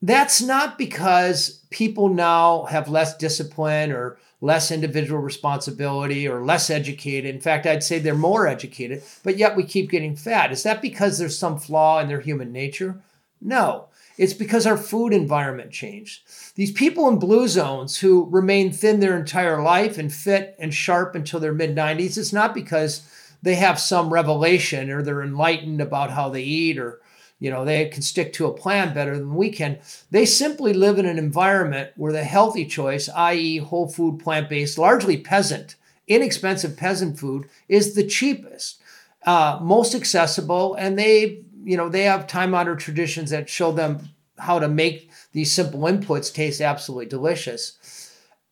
That's 0.03 0.41
not 0.41 0.77
because 0.77 1.63
people 1.69 2.09
now 2.09 2.65
have 2.65 2.89
less 2.89 3.15
discipline 3.17 3.91
or 3.91 4.17
less 4.39 4.71
individual 4.71 5.21
responsibility 5.21 6.27
or 6.27 6.43
less 6.43 6.69
educated. 6.71 7.33
In 7.33 7.41
fact, 7.41 7.67
I'd 7.67 7.83
say 7.83 7.99
they're 7.99 8.15
more 8.15 8.47
educated, 8.47 9.03
but 9.23 9.37
yet 9.37 9.55
we 9.55 9.63
keep 9.63 9.91
getting 9.91 10.15
fat. 10.15 10.51
Is 10.51 10.63
that 10.63 10.81
because 10.81 11.17
there's 11.17 11.37
some 11.37 11.59
flaw 11.59 11.99
in 11.99 12.07
their 12.07 12.21
human 12.21 12.51
nature? 12.51 13.01
No. 13.39 13.87
It's 14.17 14.33
because 14.33 14.65
our 14.65 14.77
food 14.77 15.13
environment 15.13 15.71
changed. 15.71 16.21
These 16.55 16.71
people 16.71 17.07
in 17.07 17.19
blue 17.19 17.47
zones 17.47 17.97
who 17.97 18.27
remain 18.29 18.71
thin 18.71 18.99
their 18.99 19.17
entire 19.17 19.61
life 19.61 19.97
and 19.97 20.13
fit 20.13 20.55
and 20.59 20.73
sharp 20.73 21.15
until 21.15 21.39
their 21.39 21.53
mid 21.53 21.75
90s, 21.75 22.17
it's 22.17 22.33
not 22.33 22.53
because 22.53 23.07
they 23.41 23.55
have 23.55 23.79
some 23.79 24.13
revelation 24.13 24.89
or 24.89 25.01
they're 25.01 25.23
enlightened 25.23 25.81
about 25.81 26.11
how 26.11 26.29
they 26.29 26.43
eat 26.43 26.77
or 26.77 27.01
you 27.39 27.49
know 27.49 27.65
they 27.65 27.85
can 27.87 28.01
stick 28.01 28.31
to 28.33 28.45
a 28.45 28.53
plan 28.53 28.93
better 28.93 29.17
than 29.17 29.35
we 29.35 29.49
can 29.49 29.79
they 30.11 30.25
simply 30.25 30.73
live 30.73 30.97
in 30.99 31.05
an 31.05 31.17
environment 31.17 31.91
where 31.97 32.13
the 32.13 32.23
healthy 32.23 32.65
choice 32.65 33.09
i.e 33.09 33.57
whole 33.57 33.87
food 33.87 34.19
plant-based 34.19 34.77
largely 34.77 35.17
peasant 35.17 35.75
inexpensive 36.07 36.77
peasant 36.77 37.19
food 37.19 37.49
is 37.67 37.95
the 37.95 38.05
cheapest 38.05 38.79
uh, 39.25 39.59
most 39.61 39.93
accessible 39.93 40.75
and 40.75 40.97
they 40.97 41.41
you 41.63 41.77
know 41.77 41.89
they 41.89 42.03
have 42.03 42.27
time 42.27 42.53
honored 42.53 42.79
traditions 42.79 43.29
that 43.29 43.49
show 43.49 43.71
them 43.71 44.09
how 44.37 44.59
to 44.59 44.67
make 44.67 45.11
these 45.33 45.51
simple 45.51 45.81
inputs 45.81 46.33
taste 46.33 46.61
absolutely 46.61 47.05
delicious 47.05 47.77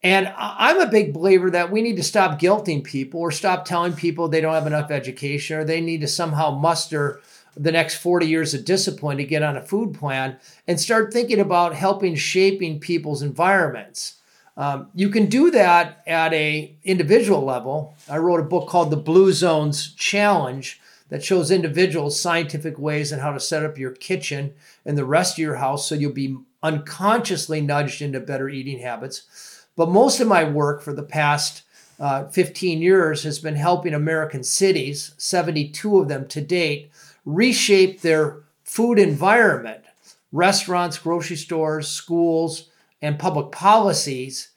and 0.02 0.34
I'm 0.38 0.80
a 0.80 0.88
big 0.88 1.14
believer 1.14 1.50
that 1.52 1.72
we 1.72 1.82
need 1.82 1.98
to 1.98 2.04
stop 2.04 2.40
guilting 2.40 2.84
people 2.84 3.20
or 3.20 3.32
stop 3.32 3.66
telling 3.66 3.94
people 3.94 4.30
they 4.30 4.40
don't 4.40 4.54
have 4.54 4.68
enough 4.68 4.92
education 4.92 5.58
or 5.58 5.66
they 5.66 5.82
need 5.82 6.02
to 6.02 6.08
somehow 6.08 6.52
muster 6.52 7.20
the 7.58 7.72
next 7.72 7.96
40 7.96 8.26
years 8.26 8.54
of 8.54 8.64
discipline 8.64 9.18
to 9.18 9.26
get 9.26 9.44
on 9.44 9.58
a 9.58 9.66
food 9.66 9.94
plan 9.94 10.38
and 10.68 10.80
start 10.80 11.12
thinking 11.12 11.40
about 11.40 11.76
helping 11.76 12.16
shaping 12.16 12.80
people's 12.80 13.22
environments. 13.22 14.22
Um, 14.56 14.90
you 14.94 15.10
can 15.10 15.26
do 15.26 15.52
that 15.52 16.02
at 16.08 16.34
a 16.34 16.78
individual 16.84 17.44
level. 17.44 17.96
I 18.10 18.18
wrote 18.20 18.40
a 18.40 18.44
book 18.44 18.70
called 18.70 18.92
The 18.92 18.98
Blue 18.98 19.34
Zones 19.34 19.94
Challenge 19.96 20.80
that 21.10 21.24
shows 21.24 21.52
individuals 21.52 22.20
scientific 22.20 22.78
ways 22.80 23.12
on 23.12 23.20
how 23.20 23.32
to 23.32 23.40
set 23.40 23.64
up 23.66 23.78
your 23.78 23.92
kitchen 23.92 24.54
and 24.86 24.98
the 24.98 25.06
rest 25.06 25.36
of 25.36 25.40
your 25.40 25.56
house 25.56 25.88
so 25.88 25.96
you'll 25.96 26.14
be 26.14 26.38
unconsciously 26.62 27.62
nudged 27.62 28.02
into 28.02 28.20
better 28.20 28.48
eating 28.48 28.80
habits. 28.80 29.66
But 29.76 29.90
most 29.90 30.20
of 30.20 30.28
my 30.28 30.44
work 30.44 30.82
for 30.82 30.94
the 30.94 31.04
past 31.04 31.64
uh, 32.00 32.28
15 32.28 32.82
years 32.82 33.24
has 33.24 33.40
been 33.40 33.56
helping 33.56 33.94
American 33.94 34.44
cities, 34.44 35.14
72 35.18 36.00
of 36.00 36.08
them 36.08 36.28
to 36.28 36.42
date, 36.42 36.92
reshape 37.26 38.02
their 38.02 38.44
food 38.64 39.00
environment, 39.00 39.84
restaurants, 40.32 40.98
grocery 40.98 41.36
stores, 41.36 41.88
schools, 41.88 42.70
and 43.02 43.20
public 43.20 43.52
policies 43.52 44.50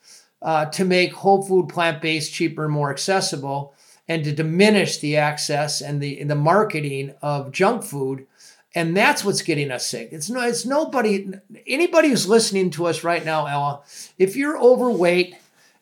uh, 0.42 0.66
to 0.66 0.84
make 0.84 1.12
whole 1.12 1.42
food 1.42 1.68
plant 1.68 2.02
based 2.02 2.32
cheaper 2.32 2.64
and 2.64 2.74
more 2.74 2.90
accessible 2.90 3.74
and 4.12 4.24
to 4.24 4.32
diminish 4.32 4.98
the 4.98 5.16
access 5.16 5.80
and 5.80 6.00
the, 6.00 6.22
the 6.24 6.34
marketing 6.34 7.14
of 7.22 7.50
junk 7.50 7.82
food. 7.82 8.26
And 8.74 8.94
that's 8.94 9.24
what's 9.24 9.40
getting 9.40 9.70
us 9.70 9.86
sick. 9.86 10.10
It's 10.12 10.28
no, 10.28 10.42
it's 10.42 10.66
nobody, 10.66 11.30
anybody 11.66 12.08
who's 12.10 12.28
listening 12.28 12.70
to 12.72 12.86
us 12.86 13.04
right 13.04 13.24
now, 13.24 13.46
Ella, 13.46 13.80
if 14.18 14.36
you're 14.36 14.58
overweight 14.58 15.36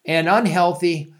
and 0.04 0.28
unhealthy, 0.28 1.12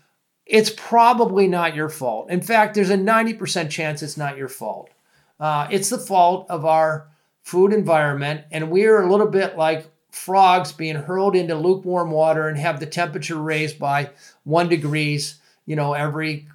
it's 0.46 0.70
probably 0.76 1.48
not 1.48 1.74
your 1.74 1.88
fault. 1.88 2.30
In 2.30 2.42
fact, 2.42 2.74
there's 2.74 2.90
a 2.90 2.96
90% 2.96 3.70
chance 3.70 4.02
it's 4.02 4.16
not 4.16 4.36
your 4.36 4.48
fault. 4.48 4.90
Uh, 5.38 5.66
it's 5.70 5.90
the 5.90 5.98
fault 5.98 6.46
of 6.48 6.64
our 6.64 7.08
food 7.42 7.72
environment, 7.72 8.42
and 8.52 8.70
we 8.70 8.84
are 8.86 9.02
a 9.02 9.10
little 9.10 9.28
bit 9.28 9.56
like 9.56 9.86
frogs 10.12 10.72
being 10.72 10.96
hurled 10.96 11.34
into 11.34 11.54
lukewarm 11.54 12.10
water 12.10 12.48
and 12.48 12.58
have 12.58 12.78
the 12.78 12.86
temperature 12.86 13.40
raised 13.40 13.78
by 13.78 14.10
one 14.44 14.68
degrees 14.68 15.39
you 15.70 15.76
know 15.76 15.92
every 15.92 16.48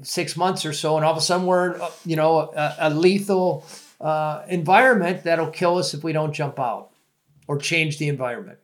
six 0.00 0.38
months 0.38 0.64
or 0.64 0.72
so 0.72 0.96
and 0.96 1.04
all 1.04 1.12
of 1.12 1.18
a 1.18 1.20
sudden 1.20 1.46
we're 1.46 1.78
uh, 1.78 1.90
you 2.06 2.16
know 2.16 2.38
a, 2.38 2.74
a 2.78 2.90
lethal 2.90 3.62
uh, 4.00 4.42
environment 4.48 5.22
that'll 5.24 5.50
kill 5.50 5.76
us 5.76 5.92
if 5.92 6.02
we 6.02 6.12
don't 6.14 6.32
jump 6.32 6.58
out 6.58 6.88
or 7.46 7.58
change 7.58 7.98
the 7.98 8.08
environment 8.08 8.58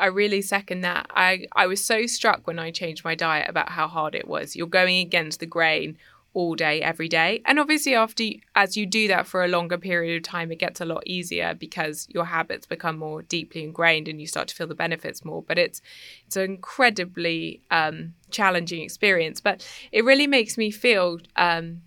I 0.00 0.06
really 0.06 0.40
second 0.40 0.80
that. 0.80 1.06
I, 1.10 1.46
I 1.52 1.66
was 1.66 1.84
so 1.84 2.06
struck 2.06 2.46
when 2.46 2.58
I 2.58 2.70
changed 2.70 3.04
my 3.04 3.14
diet 3.14 3.50
about 3.50 3.68
how 3.68 3.88
hard 3.88 4.14
it 4.14 4.26
was. 4.26 4.56
You're 4.56 4.66
going 4.66 4.96
against 5.00 5.38
the 5.38 5.44
grain 5.44 5.98
all 6.34 6.54
day, 6.54 6.80
every 6.80 7.08
day. 7.08 7.42
And 7.44 7.58
obviously, 7.58 7.94
after 7.94 8.24
as 8.54 8.76
you 8.76 8.86
do 8.86 9.08
that 9.08 9.26
for 9.26 9.44
a 9.44 9.48
longer 9.48 9.78
period 9.78 10.16
of 10.16 10.22
time, 10.22 10.50
it 10.50 10.58
gets 10.58 10.80
a 10.80 10.84
lot 10.84 11.02
easier 11.06 11.54
because 11.54 12.06
your 12.10 12.24
habits 12.24 12.66
become 12.66 12.98
more 12.98 13.22
deeply 13.22 13.62
ingrained 13.62 14.08
and 14.08 14.20
you 14.20 14.26
start 14.26 14.48
to 14.48 14.54
feel 14.54 14.66
the 14.66 14.74
benefits 14.74 15.24
more. 15.24 15.42
But 15.42 15.58
it's 15.58 15.80
it's 16.26 16.36
an 16.36 16.44
incredibly 16.44 17.60
um, 17.70 18.14
challenging 18.30 18.82
experience. 18.82 19.40
But 19.40 19.66
it 19.90 20.04
really 20.04 20.26
makes 20.26 20.56
me 20.56 20.70
feel. 20.70 21.18
Um, 21.36 21.82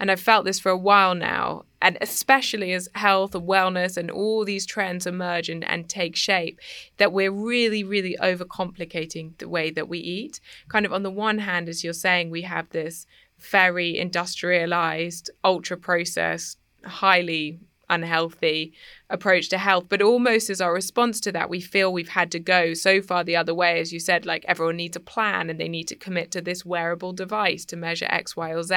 and 0.00 0.12
I've 0.12 0.20
felt 0.20 0.44
this 0.44 0.60
for 0.60 0.70
a 0.70 0.78
while 0.78 1.16
now, 1.16 1.64
and 1.82 1.98
especially 2.00 2.72
as 2.72 2.88
health 2.94 3.34
and 3.34 3.48
wellness 3.48 3.96
and 3.96 4.12
all 4.12 4.44
these 4.44 4.64
trends 4.64 5.08
emerge 5.08 5.48
and, 5.48 5.64
and 5.64 5.88
take 5.88 6.14
shape, 6.14 6.60
that 6.98 7.12
we're 7.12 7.32
really, 7.32 7.82
really 7.82 8.16
overcomplicating 8.20 9.36
the 9.38 9.48
way 9.48 9.70
that 9.70 9.88
we 9.88 9.98
eat. 9.98 10.38
Kind 10.68 10.86
of 10.86 10.92
on 10.92 11.02
the 11.02 11.10
one 11.10 11.38
hand, 11.38 11.68
as 11.68 11.82
you're 11.82 11.92
saying, 11.92 12.30
we 12.30 12.42
have 12.42 12.70
this 12.70 13.06
very 13.38 13.98
industrialized, 13.98 15.30
ultra 15.44 15.76
processed, 15.76 16.58
highly 16.84 17.60
unhealthy 17.90 18.72
approach 19.10 19.48
to 19.48 19.58
health. 19.58 19.86
But 19.88 20.02
almost 20.02 20.50
as 20.50 20.60
our 20.60 20.72
response 20.72 21.20
to 21.20 21.32
that, 21.32 21.50
we 21.50 21.60
feel 21.60 21.92
we've 21.92 22.08
had 22.08 22.30
to 22.32 22.38
go 22.38 22.74
so 22.74 23.00
far 23.00 23.24
the 23.24 23.36
other 23.36 23.54
way. 23.54 23.80
As 23.80 23.92
you 23.92 24.00
said, 24.00 24.26
like 24.26 24.44
everyone 24.46 24.76
needs 24.76 24.96
a 24.96 25.00
plan 25.00 25.50
and 25.50 25.58
they 25.58 25.68
need 25.68 25.88
to 25.88 25.96
commit 25.96 26.30
to 26.32 26.40
this 26.40 26.64
wearable 26.64 27.12
device 27.12 27.64
to 27.66 27.76
measure 27.76 28.06
X, 28.10 28.36
Y, 28.36 28.52
or 28.52 28.62
Z. 28.62 28.76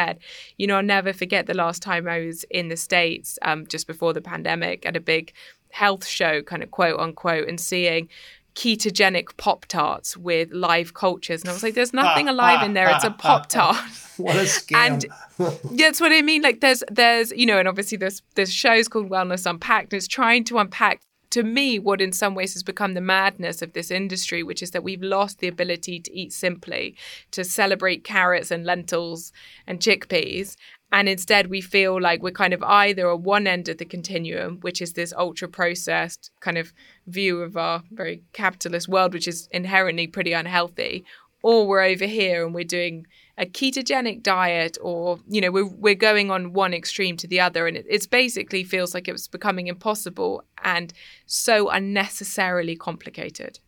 You 0.57 0.67
know, 0.67 0.77
I'll 0.77 0.83
never 0.83 1.13
forget 1.13 1.45
the 1.45 1.53
last 1.53 1.81
time 1.81 2.07
I 2.07 2.19
was 2.25 2.43
in 2.45 2.69
the 2.69 2.77
States 2.77 3.37
um, 3.41 3.67
just 3.67 3.87
before 3.87 4.13
the 4.13 4.21
pandemic 4.21 4.85
at 4.85 4.95
a 4.95 5.01
big 5.01 5.33
health 5.71 6.05
show, 6.05 6.41
kind 6.41 6.63
of 6.63 6.71
quote 6.71 6.99
unquote, 6.99 7.47
and 7.47 7.59
seeing 7.59 8.09
ketogenic 8.55 9.37
pop 9.37 9.65
tarts 9.65 10.17
with 10.17 10.51
live 10.51 10.93
cultures. 10.93 11.41
And 11.41 11.49
i 11.49 11.53
was 11.53 11.63
like 11.63 11.73
there's 11.73 11.93
nothing 12.03 12.27
alive 12.27 12.63
in 12.63 12.73
there. 12.73 12.89
It's 12.89 13.03
a 13.03 13.11
pop 13.11 13.47
tart. 13.47 13.77
What 14.17 14.35
a 14.35 14.39
scam. 14.41 14.75
and 15.39 15.79
that's 15.79 16.01
what 16.01 16.11
i 16.11 16.21
mean. 16.21 16.41
Like 16.41 16.61
there's 16.61 16.83
there's 16.89 17.31
you 17.31 17.45
know 17.45 17.59
and 17.59 17.67
obviously 17.67 17.97
there's 17.97 18.21
there's 18.35 18.53
shows 18.53 18.87
called 18.87 19.09
wellness 19.09 19.49
unpacked. 19.49 19.93
And 19.93 19.97
it's 19.97 20.07
trying 20.07 20.43
to 20.45 20.57
unpack 20.57 21.01
to 21.31 21.43
me 21.43 21.79
what 21.79 22.01
in 22.01 22.11
some 22.11 22.35
ways 22.35 22.53
has 22.53 22.61
become 22.63 22.93
the 22.93 23.01
madness 23.01 23.61
of 23.61 23.73
this 23.73 23.89
industry 23.89 24.43
which 24.43 24.61
is 24.61 24.71
that 24.71 24.83
we've 24.83 25.01
lost 25.01 25.39
the 25.39 25.47
ability 25.47 25.99
to 25.99 26.13
eat 26.13 26.33
simply 26.33 26.95
to 27.31 27.43
celebrate 27.43 28.03
carrots 28.03 28.51
and 28.51 28.65
lentils 28.65 29.31
and 29.65 29.79
chickpeas 29.79 30.57
and 30.91 31.07
instead, 31.07 31.47
we 31.47 31.61
feel 31.61 32.01
like 32.01 32.21
we're 32.21 32.31
kind 32.31 32.53
of 32.53 32.61
either 32.63 33.09
at 33.09 33.21
one 33.21 33.47
end 33.47 33.69
of 33.69 33.77
the 33.77 33.85
continuum, 33.85 34.57
which 34.61 34.81
is 34.81 34.93
this 34.93 35.13
ultra 35.17 35.47
processed 35.47 36.31
kind 36.41 36.57
of 36.57 36.73
view 37.07 37.41
of 37.41 37.55
our 37.55 37.83
very 37.91 38.23
capitalist 38.33 38.89
world, 38.89 39.13
which 39.13 39.27
is 39.27 39.47
inherently 39.51 40.07
pretty 40.07 40.33
unhealthy, 40.33 41.05
or 41.43 41.65
we're 41.65 41.81
over 41.81 42.05
here 42.05 42.45
and 42.45 42.53
we're 42.53 42.63
doing 42.63 43.07
a 43.37 43.45
ketogenic 43.45 44.21
diet, 44.21 44.77
or, 44.81 45.19
you 45.27 45.41
know, 45.41 45.49
we're, 45.49 45.65
we're 45.65 45.95
going 45.95 46.29
on 46.29 46.53
one 46.53 46.73
extreme 46.73 47.17
to 47.17 47.27
the 47.27 47.39
other. 47.39 47.65
And 47.67 47.77
it 47.77 48.09
basically 48.11 48.63
feels 48.63 48.93
like 48.93 49.07
it's 49.07 49.27
becoming 49.27 49.67
impossible 49.67 50.43
and 50.63 50.93
so 51.25 51.69
unnecessarily 51.69 52.75
complicated. 52.75 53.59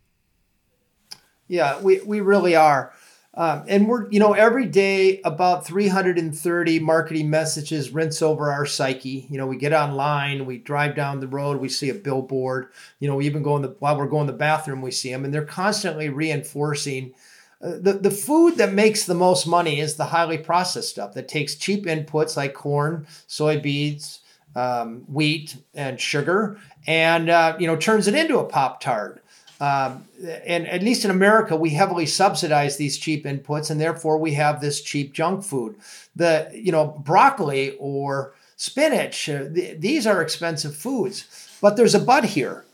Yeah, 1.48 1.80
we, 1.82 2.01
we 2.01 2.22
really 2.22 2.56
are. 2.56 2.94
Um, 3.36 3.63
and 3.68 3.88
we're, 3.88 4.10
you 4.12 4.20
know, 4.20 4.34
every 4.34 4.68
day 4.68 5.20
about 5.24 5.66
330 5.66 6.80
marketing 6.80 7.32
messages 7.32 7.90
rinse 7.90 8.22
over 8.22 8.52
our 8.52 8.66
psyche. 8.66 9.25
You 9.30 9.40
know, 9.40 9.48
we 9.48 9.58
get 9.58 9.74
online, 9.74 10.46
we 10.46 10.60
drive 10.60 10.96
down 10.96 11.20
the 11.20 11.28
road, 11.28 11.60
we 11.60 11.70
see 11.70 11.90
a 11.90 11.96
billboard. 11.96 12.68
You 13.00 13.08
know, 13.08 13.16
we 13.16 13.25
even 13.25 13.42
go 13.42 13.56
in 13.56 13.63
the 13.63 13.75
while 13.80 13.98
we're 13.98 14.06
going 14.06 14.28
to 14.28 14.34
the 14.34 14.38
bathroom, 14.38 14.82
we 14.82 14.92
see 14.92 15.12
them, 15.12 15.25
and 15.25 15.34
they're 15.34 15.46
constantly 15.46 16.10
reinforcing. 16.10 17.13
Uh, 17.60 17.80
the, 17.80 17.94
the 17.94 18.12
food 18.12 18.58
that 18.58 18.74
makes 18.74 19.06
the 19.06 19.16
most 19.16 19.48
money 19.48 19.80
is 19.80 19.96
the 19.96 20.06
highly 20.06 20.38
processed 20.38 20.90
stuff 20.90 21.13
that 21.13 21.28
takes 21.28 21.56
cheap 21.56 21.86
inputs 21.86 22.38
like 22.38 22.54
corn, 22.54 23.08
soybeans, 23.28 24.20
um, 24.55 25.05
wheat, 25.07 25.55
and 25.74 26.00
sugar, 26.00 26.60
and 26.86 27.29
uh, 27.29 27.55
you 27.57 27.66
know 27.66 27.77
turns 27.77 28.07
it 28.07 28.14
into 28.14 28.38
a 28.38 28.46
pop 28.46 28.79
tart 28.79 29.23
um, 29.59 30.05
and 30.46 30.68
at 30.68 30.83
least 30.83 31.05
in 31.05 31.11
America, 31.11 31.55
we 31.55 31.70
heavily 31.70 32.05
subsidize 32.05 32.77
these 32.77 32.98
cheap 32.98 33.25
inputs, 33.25 33.70
and 33.70 33.79
therefore 33.79 34.18
we 34.18 34.33
have 34.33 34.59
this 34.59 34.81
cheap 34.81 35.13
junk 35.13 35.44
food. 35.44 35.75
The 36.16 36.50
you 36.53 36.72
know 36.72 36.87
broccoli 36.87 37.75
or 37.79 38.33
spinach, 38.55 39.29
uh, 39.29 39.50
th- 39.53 39.79
these 39.79 40.07
are 40.07 40.22
expensive 40.22 40.75
foods, 40.75 41.57
but 41.61 41.75
there's 41.75 41.96
a 41.96 42.00
but 42.00 42.25
here. 42.25 42.66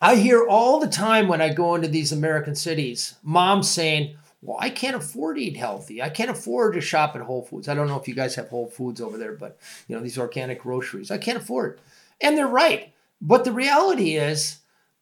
I 0.00 0.16
hear 0.16 0.46
all 0.46 0.78
the 0.78 0.88
time 0.88 1.26
when 1.26 1.40
I 1.40 1.52
go 1.52 1.74
into 1.74 1.88
these 1.88 2.12
American 2.12 2.54
cities, 2.54 3.14
moms 3.22 3.70
saying, 3.70 4.16
"Well, 4.42 4.58
I 4.60 4.70
can't 4.70 4.96
afford 4.96 5.36
to 5.36 5.42
eat 5.42 5.56
healthy. 5.56 6.02
I 6.02 6.08
can't 6.08 6.30
afford 6.30 6.74
to 6.74 6.80
shop 6.80 7.16
at 7.16 7.22
Whole 7.22 7.42
Foods. 7.42 7.68
I 7.68 7.74
don't 7.74 7.88
know 7.88 7.98
if 7.98 8.08
you 8.08 8.14
guys 8.14 8.34
have 8.34 8.48
Whole 8.48 8.68
Foods 8.68 9.00
over 9.00 9.16
there, 9.16 9.32
but 9.32 9.58
you 9.86 9.96
know 9.96 10.02
these 10.02 10.18
organic 10.18 10.62
groceries. 10.62 11.10
I 11.10 11.18
can't 11.18 11.38
afford." 11.38 11.80
And 12.20 12.36
they're 12.36 12.48
right. 12.48 12.92
But 13.20 13.44
the 13.44 13.52
reality 13.52 14.16
is 14.16 14.58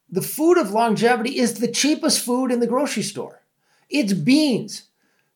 the 0.09 0.23
food 0.23 0.59
of 0.59 0.71
longevity 0.71 1.39
is 1.39 1.55
the 1.55 1.71
cheapest 1.71 2.25
food 2.25 2.53
in 2.53 2.61
the 2.61 2.67
grocery 2.67 3.03
store. 3.03 3.43
It's 3.89 4.13
beans. 4.13 4.85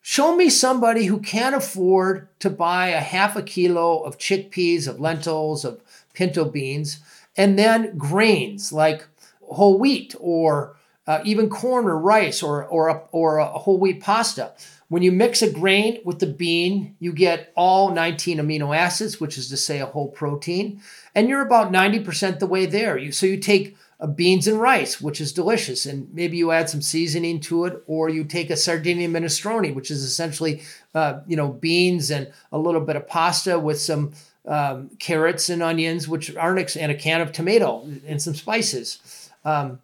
Show 0.03 0.35
me 0.35 0.49
somebody 0.49 1.05
who 1.05 1.21
can't 1.21 1.55
afford 1.55 2.29
to 2.41 2.49
buy 2.49 2.89
a 2.89 3.01
half 3.01 3.37
a 3.37 3.43
kilo 3.43 4.01
of 4.01 4.19
chickpeas, 4.19 4.89
of 4.89 5.01
lentils, 5.01 5.65
of 5.65 5.83
pinto 6.15 6.45
beans, 6.45 7.01
and 7.37 7.59
then 7.59 7.97
grains 7.99 8.73
like 8.73 9.07
whole 9.43 9.79
wheat 9.79 10.15
or 10.19 10.77
uh, 11.07 11.21
even 11.25 11.51
corn 11.51 11.87
or 11.87 11.99
rice 11.99 12.43
or, 12.43 12.65
or, 12.67 12.89
a, 12.89 13.03
or 13.13 13.39
a 13.39 13.47
whole 13.47 13.79
wheat 13.79 14.01
pasta. 14.01 14.53
When 14.89 15.03
you 15.03 15.13
mix 15.13 15.43
a 15.43 15.51
grain 15.51 16.01
with 16.05 16.19
the 16.19 16.27
bean, 16.27 16.97
you 16.99 17.13
get 17.13 17.53
all 17.57 17.93
19 17.93 18.39
amino 18.39 18.77
acids, 18.77 19.21
which 19.21 19.39
is 19.39 19.49
to 19.49 19.57
say 19.57 19.81
a 19.81 19.87
whole 19.87 20.09
protein, 20.09 20.81
and 21.15 21.29
you're 21.29 21.43
about 21.43 21.73
90% 21.73 22.39
the 22.39 22.47
way 22.47 22.67
there. 22.67 22.99
You, 22.99 23.13
so 23.13 23.27
you 23.27 23.37
take 23.37 23.77
beans 24.07 24.47
and 24.47 24.61
rice, 24.61 25.01
which 25.01 25.21
is 25.21 25.33
delicious. 25.33 25.87
And 25.87 26.13
maybe 26.13 26.37
you 26.37 26.51
add 26.51 26.71
some 26.71 26.83
seasoning 26.83 27.41
to 27.41 27.67
it, 27.67 27.83
or 27.87 28.09
you 28.09 28.25
take 28.25 28.51
a 28.51 28.57
Sardinian 28.57 29.13
minestrone, 29.13 29.75
which 29.75 29.91
is 29.91 30.03
essentially, 30.03 30.63
uh, 30.95 31.21
you 31.27 31.37
know, 31.37 31.49
beans 31.49 32.11
and 32.11 32.33
a 32.53 32.59
little 32.59 32.81
bit 32.81 32.97
of 32.97 33.07
pasta 33.07 33.59
with 33.59 33.81
some 33.81 34.13
um, 34.47 34.91
carrots 34.99 35.51
and 35.51 35.63
onions, 35.63 36.09
which 36.09 36.35
aren't, 36.37 36.77
and 36.77 36.91
a 36.91 36.95
can 36.95 37.21
of 37.21 37.33
tomato 37.33 37.87
and 38.07 38.21
some 38.21 38.35
spices. 38.35 39.31
Um, 39.45 39.81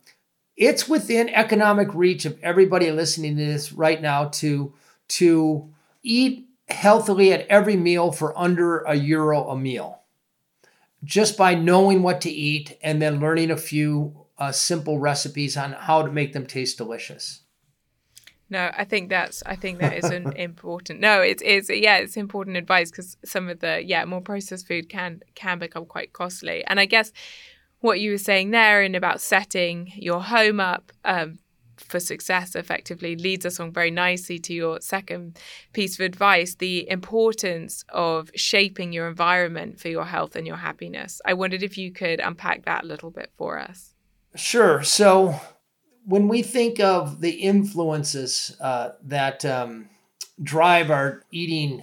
it's 0.57 0.89
within 0.89 1.29
economic 1.29 1.95
reach 1.95 2.25
of 2.25 2.39
everybody 2.43 2.91
listening 2.91 3.37
to 3.37 3.45
this 3.45 3.73
right 3.73 4.01
now 4.01 4.27
to 4.27 4.73
to 5.09 5.69
eat 6.03 6.49
healthily 6.69 7.33
at 7.33 7.47
every 7.49 7.77
meal 7.77 8.11
for 8.11 8.37
under 8.37 8.79
a 8.81 8.95
euro 8.95 9.49
a 9.51 9.57
meal 9.57 10.01
just 11.07 11.39
by 11.39 11.55
knowing 11.55 12.03
what 12.03 12.21
to 12.21 12.31
eat 12.31 12.77
and 12.83 13.01
then 13.01 13.21
learning 13.21 13.51
a 13.51 13.57
few 13.57 14.27
uh, 14.39 14.53
simple 14.53 14.99
recipes 14.99 15.57
on 15.57 15.73
how 15.73 16.03
to 16.03 16.11
make 16.11 16.33
them 16.33 16.47
taste 16.47 16.77
delicious. 16.77 17.43
No, 18.49 18.71
I 18.77 18.85
think 18.85 19.09
that's 19.09 19.43
I 19.45 19.57
think 19.57 19.81
that 19.81 19.95
is 19.95 20.05
an 20.05 20.33
important. 20.37 21.01
No, 21.01 21.21
it's 21.21 21.43
it's 21.45 21.71
yeah, 21.71 21.97
it's 21.97 22.17
important 22.17 22.57
advice 22.57 22.91
because 22.91 23.17
some 23.25 23.49
of 23.49 23.61
the 23.61 23.83
yeah 23.85 24.05
more 24.05 24.21
processed 24.21 24.69
food 24.69 24.89
can 24.89 25.21
can 25.35 25.59
become 25.59 25.87
quite 25.87 26.13
costly. 26.13 26.65
And 26.67 26.79
I 26.79 26.87
guess 26.87 27.13
what 27.81 28.01
you 28.01 28.13
were 28.13 28.19
saying 28.19 28.51
there 28.51 28.83
and 28.83 28.95
about 28.95 29.21
setting 29.21 29.93
your 29.97 30.23
home 30.23 30.61
up 30.61 30.93
um, 31.05 31.39
for 31.79 32.01
success 32.01 32.55
effectively 32.55 33.17
leads 33.17 33.47
us 33.47 33.61
on 33.61 33.73
very 33.73 33.91
nicely 33.91 34.39
to 34.39 34.55
your 34.55 34.81
second 34.81 35.39
piece 35.73 35.99
of 35.99 36.05
advice 36.05 36.55
the 36.55 36.89
importance 36.91 37.85
of 37.91 38.31
shaping 38.35 38.93
your 38.93 39.09
environment 39.09 39.79
for 39.81 39.89
your 39.89 40.05
health 40.05 40.37
and 40.37 40.47
your 40.47 40.57
happiness. 40.57 41.21
I 41.25 41.35
wondered 41.35 41.63
if 41.63 41.79
you 41.79 41.93
could 41.93 42.21
unpack 42.21 42.65
that 42.65 42.85
a 42.85 42.87
little 42.87 43.11
bit 43.11 43.31
for 43.37 43.59
us. 43.59 43.95
Sure. 44.35 44.83
So, 44.83 45.41
when 46.05 46.29
we 46.29 46.43
think 46.43 46.79
of 46.79 47.21
the 47.21 47.31
influences 47.31 48.57
uh, 48.61 48.91
that 49.03 49.45
um, 49.45 49.89
drive 50.41 50.91
our 50.91 51.25
eating 51.33 51.83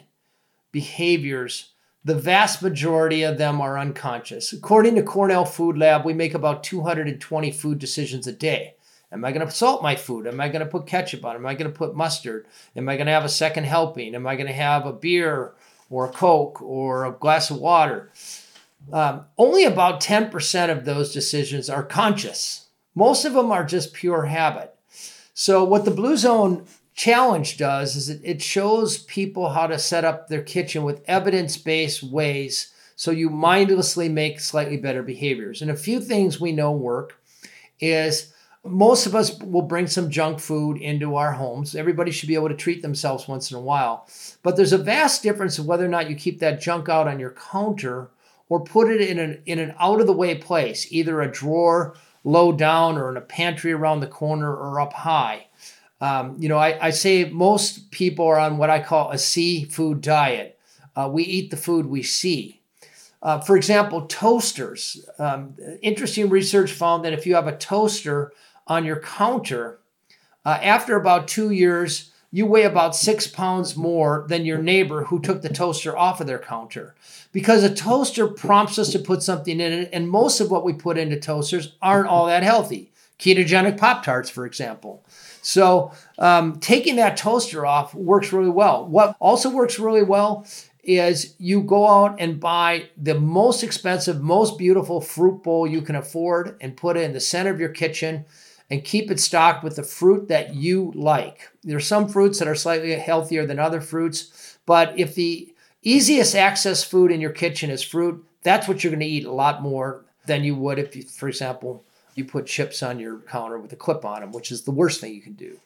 behaviors, 0.72 1.74
the 2.06 2.16
vast 2.16 2.62
majority 2.62 3.24
of 3.24 3.38
them 3.38 3.62
are 3.62 3.78
unconscious. 3.78 4.54
According 4.54 4.96
to 4.96 5.04
Cornell 5.04 5.46
Food 5.46 5.78
Lab, 5.78 6.06
we 6.06 6.14
make 6.14 6.34
about 6.34 6.64
220 6.64 7.52
food 7.52 7.80
decisions 7.80 8.28
a 8.28 8.34
day. 8.34 8.76
Am 9.14 9.24
I 9.24 9.32
going 9.32 9.46
to 9.46 9.54
salt 9.54 9.84
my 9.84 9.96
food? 9.96 10.26
Am 10.26 10.42
I 10.42 10.50
going 10.50 10.66
to 10.66 10.72
put 10.72 10.88
ketchup 10.88 11.24
on? 11.24 11.36
Am 11.36 11.46
I 11.46 11.54
going 11.54 11.72
to 11.72 11.78
put 11.78 11.96
mustard? 11.96 12.48
Am 12.76 12.90
I 12.90 12.96
going 12.96 13.06
to 13.06 13.14
have 13.14 13.24
a 13.24 13.30
second 13.30 13.66
helping? 13.66 14.16
Am 14.16 14.26
I 14.26 14.36
going 14.36 14.48
to 14.48 14.54
have 14.54 14.86
a 14.86 14.92
beer 14.92 15.54
or 15.90 16.06
a 16.06 16.12
Coke 16.12 16.62
or 16.62 17.06
a 17.06 17.12
glass 17.12 17.52
of 17.52 17.58
water? 17.58 18.12
Um, 18.92 19.26
only 19.38 19.64
about 19.64 20.02
10% 20.02 20.72
of 20.72 20.84
those 20.84 21.14
decisions 21.14 21.70
are 21.70 21.84
conscious. 21.84 22.68
Most 22.96 23.24
of 23.24 23.34
them 23.34 23.52
are 23.52 23.64
just 23.64 23.94
pure 23.94 24.26
habit. 24.26 24.76
So, 25.34 25.64
what 25.64 25.86
the 25.86 25.92
Blue 25.92 26.18
Zone 26.18 26.66
Challenge 26.96 27.58
does 27.58 27.96
is 27.96 28.10
it 28.10 28.42
shows 28.42 29.00
people 29.00 29.50
how 29.50 29.66
to 29.66 29.80
set 29.80 30.06
up 30.06 30.28
their 30.28 30.44
kitchen 30.44 30.84
with 30.84 31.04
evidence 31.08 31.58
based 31.58 32.04
ways 32.04 32.72
so 32.96 33.10
you 33.10 33.32
mindlessly 33.32 34.10
make 34.10 34.40
slightly 34.40 34.78
better 34.78 35.02
behaviors. 35.02 35.62
And 35.62 35.72
a 35.72 35.76
few 35.76 36.00
things 36.00 36.40
we 36.40 36.52
know 36.52 36.72
work 36.72 37.20
is 37.80 38.33
most 38.66 39.06
of 39.06 39.14
us 39.14 39.38
will 39.40 39.64
bring 39.64 39.88
some 39.88 40.10
junk 40.10 40.40
food 40.40 40.78
into 40.78 41.16
our 41.16 41.34
homes. 41.34 41.76
Everybody 41.76 42.12
should 42.12 42.28
be 42.28 42.36
able 42.36 42.50
to 42.50 42.56
treat 42.56 42.82
themselves 42.82 43.28
once 43.28 43.52
in 43.52 43.58
a 43.58 43.62
while. 43.62 44.08
But 44.42 44.56
there's 44.56 44.72
a 44.72 44.78
vast 44.78 45.22
difference 45.22 45.60
of 45.60 45.66
whether 45.66 45.86
or 45.86 45.90
not 45.90 46.10
you 46.10 46.16
keep 46.16 46.40
that 46.40 46.62
junk 46.62 46.88
out 46.88 47.08
on 47.08 47.20
your 47.20 47.32
counter 47.32 48.12
or 48.48 48.64
put 48.64 48.90
it 48.90 49.02
in 49.02 49.20
an, 49.20 49.42
in 49.46 49.60
an 49.60 49.76
out 49.80 50.00
of 50.00 50.08
the 50.08 50.14
way 50.14 50.36
place, 50.36 50.88
either 50.92 51.22
a 51.22 51.32
drawer 51.32 51.96
low 52.24 52.54
down 52.54 52.98
or 52.98 53.10
in 53.10 53.18
a 53.18 53.22
pantry 53.22 53.74
around 53.74 54.00
the 54.00 54.08
corner 54.08 54.56
or 54.56 54.80
up 54.80 54.94
high. 54.94 55.48
Um, 56.00 56.36
you 56.40 56.50
know, 56.50 56.58
I, 56.58 56.88
I, 56.88 56.90
say 56.90 57.26
most 57.26 57.92
people 57.92 58.26
are 58.26 58.38
on 58.38 58.58
what 58.58 58.70
I 58.70 58.82
call 58.82 59.12
a 59.12 59.18
seafood 59.18 60.02
diet. 60.02 60.60
Uh, 60.96 61.10
we 61.12 61.24
eat 61.24 61.50
the 61.50 61.58
food 61.58 61.86
we 61.86 62.04
see. 62.04 62.62
Uh, 63.22 63.40
for 63.40 63.56
example, 63.56 64.06
toasters. 64.08 65.06
Um, 65.18 65.56
interesting 65.82 66.30
research 66.30 66.74
found 66.74 67.06
that 67.06 67.14
if 67.14 67.26
you 67.26 67.36
have 67.36 67.48
a 67.48 67.56
toaster 67.56 68.34
on 68.68 68.86
your 68.86 69.00
counter, 69.00 69.80
uh, 70.46 70.60
after 70.62 70.96
about 70.96 71.28
two 71.28 71.52
years, 71.52 72.12
you 72.32 72.46
weigh 72.46 72.64
about 72.64 72.96
six 72.96 73.28
pounds 73.28 73.78
more 73.78 74.26
than 74.28 74.46
your 74.46 74.58
neighbor 74.58 75.04
who 75.06 75.20
took 75.20 75.42
the 75.42 75.50
toaster 75.50 75.96
off 75.96 76.20
of 76.20 76.28
their 76.28 76.40
counter. 76.40 76.96
Because 77.32 77.64
a 77.64 77.74
toaster 77.74 78.28
prompts 78.28 78.80
us 78.80 78.92
to 78.92 79.00
put 79.00 79.22
something 79.22 79.60
in 79.60 79.72
it, 79.72 79.90
and 79.94 80.10
most 80.10 80.40
of 80.40 80.50
what 80.50 80.66
we 80.66 80.74
put 80.74 80.98
into 80.98 81.20
toasters 81.20 81.76
aren't 81.82 82.08
all 82.08 82.26
that 82.26 82.44
healthy. 82.44 82.92
Ketogenic 83.20 83.78
Pop 83.78 84.04
Tarts, 84.04 84.30
for 84.30 84.46
example. 84.46 85.06
So, 85.42 85.92
um, 86.18 86.60
taking 86.60 86.96
that 86.96 87.18
toaster 87.18 87.66
off 87.66 87.94
works 87.94 88.34
really 88.34 88.50
well. 88.50 88.88
What 88.88 89.16
also 89.20 89.50
works 89.50 89.78
really 89.78 90.04
well 90.04 90.48
is 90.84 91.36
you 91.38 91.62
go 91.62 91.88
out 91.88 92.16
and 92.20 92.40
buy 92.40 92.90
the 92.98 93.16
most 93.16 93.64
expensive, 93.64 94.22
most 94.22 94.58
beautiful 94.58 95.00
fruit 95.00 95.44
bowl 95.44 95.68
you 95.68 95.82
can 95.82 95.96
afford 95.96 96.58
and 96.60 96.76
put 96.76 96.98
it 96.98 97.04
in 97.04 97.14
the 97.14 97.20
center 97.20 97.52
of 97.52 97.60
your 97.60 97.70
kitchen 97.70 98.26
and 98.70 98.84
keep 98.84 99.12
it 99.12 99.20
stocked 99.20 99.64
with 99.64 99.76
the 99.76 99.84
fruit 99.84 100.28
that 100.28 100.56
you 100.56 100.92
like. 100.96 101.52
There 101.64 101.78
are 101.78 101.82
some 101.82 102.08
fruits 102.08 102.40
that 102.40 102.48
are 102.48 102.56
slightly 102.56 102.94
healthier 102.94 103.46
than 103.46 103.60
other 103.60 103.82
fruits, 103.82 104.58
but 104.66 104.98
if 104.98 105.16
the 105.16 105.54
easiest 105.82 106.36
access 106.36 106.84
food 106.84 107.12
in 107.12 107.22
your 107.22 107.32
kitchen 107.32 107.70
is 107.70 107.84
fruit, 107.84 108.26
that's 108.42 108.68
what 108.68 108.84
you're 108.84 108.92
going 108.92 109.00
to 109.02 109.06
eat 109.06 109.26
a 109.26 109.32
lot 109.32 109.62
more 109.62 110.06
than 110.26 110.44
you 110.44 110.56
would 110.56 110.80
if, 110.80 110.96
you, 110.96 111.04
for 111.04 111.28
example, 111.28 111.86
you 112.16 112.26
put 112.26 112.46
chips 112.46 112.82
on 112.82 113.00
your 113.00 113.20
counter 113.20 113.58
with 113.58 113.74
a 113.74 113.78
clip 113.78 114.06
on 114.06 114.22
them, 114.22 114.32
which 114.32 114.52
is 114.52 114.64
the 114.64 114.72
worst 114.72 115.02
thing 115.02 115.14
you 115.14 115.22
can 115.22 115.34
do 115.34 115.60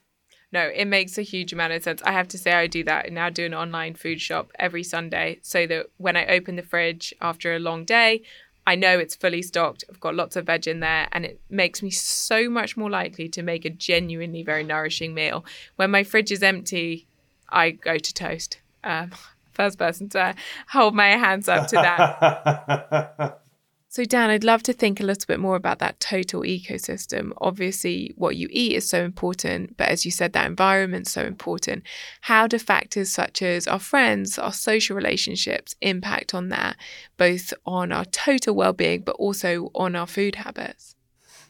no, 0.52 0.72
it 0.74 0.86
makes 0.86 1.18
a 1.18 1.24
huge 1.24 1.52
amount 1.52 1.74
of 1.74 1.84
sense. 1.84 2.02
I 2.04 2.14
have 2.14 2.28
to 2.30 2.38
say, 2.38 2.54
I 2.54 2.68
do 2.68 2.84
that. 2.86 3.08
I 3.08 3.10
now 3.10 3.30
do 3.30 3.46
an 3.46 3.54
online 3.54 3.96
food 3.96 4.22
shop 4.22 4.52
every 4.58 4.84
Sunday 4.84 5.40
so 5.42 5.68
that 5.68 5.88
when 5.98 6.16
I 6.16 6.26
open 6.28 6.56
the 6.56 6.62
fridge 6.62 7.14
after 7.20 7.54
a 7.54 7.60
long 7.60 7.84
day, 7.84 8.24
I 8.68 8.76
know 8.76 9.00
it's 9.00 9.16
fully 9.16 9.42
stocked. 9.42 9.86
I've 9.90 10.02
got 10.02 10.14
lots 10.14 10.36
of 10.36 10.46
veg 10.46 10.68
in 10.68 10.82
there, 10.82 11.08
and 11.14 11.24
it 11.26 11.40
makes 11.50 11.82
me 11.82 11.90
so 11.90 12.50
much 12.50 12.76
more 12.76 12.90
likely 12.90 13.30
to 13.30 13.42
make 13.42 13.64
a 13.64 13.70
genuinely 13.70 14.44
very 14.44 14.64
nourishing 14.66 15.14
meal. 15.14 15.46
When 15.78 15.90
my 15.90 16.04
fridge 16.04 16.34
is 16.34 16.44
empty, 16.44 17.08
I 17.50 17.72
go 17.72 17.98
to 17.98 18.14
toast. 18.14 18.60
Um, 18.84 19.12
first 19.54 19.80
person 19.80 20.10
to 20.10 20.36
hold 20.70 20.94
my 20.94 21.08
hands 21.12 21.48
up 21.48 21.68
to 21.70 21.76
that. 21.78 23.40
So, 23.90 24.04
Dan, 24.04 24.30
I'd 24.30 24.44
love 24.44 24.64
to 24.64 24.74
think 24.74 25.00
a 25.00 25.06
little 25.06 25.26
bit 25.28 25.40
more 25.40 25.56
about 25.56 25.80
that 25.80 26.00
total 26.02 26.42
ecosystem. 26.42 27.32
Obviously, 27.40 28.14
what 28.18 28.36
you 28.36 28.50
eat 28.52 28.74
is 28.74 28.88
so 28.88 29.04
important, 29.04 29.78
but 29.78 29.88
as 29.88 30.04
you 30.04 30.12
said, 30.12 30.34
that 30.34 30.46
environment's 30.46 31.12
so 31.12 31.24
important. 31.24 31.84
How 32.22 32.48
do 32.48 32.60
factors 32.60 33.10
such 33.10 33.42
as 33.42 33.66
our 33.66 33.80
friends, 33.80 34.38
our 34.38 34.52
social 34.52 34.96
relationships 34.96 35.74
impact 35.82 36.34
on 36.34 36.50
that, 36.50 36.76
both 37.16 37.54
on 37.66 37.94
our 37.94 38.06
total 38.06 38.56
well 38.56 38.74
being, 38.74 39.02
but 39.02 39.16
also 39.16 39.72
on 39.74 39.96
our 39.96 40.08
food 40.08 40.36
habits? 40.36 40.96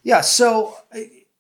Yeah, 0.04 0.22
so 0.22 0.78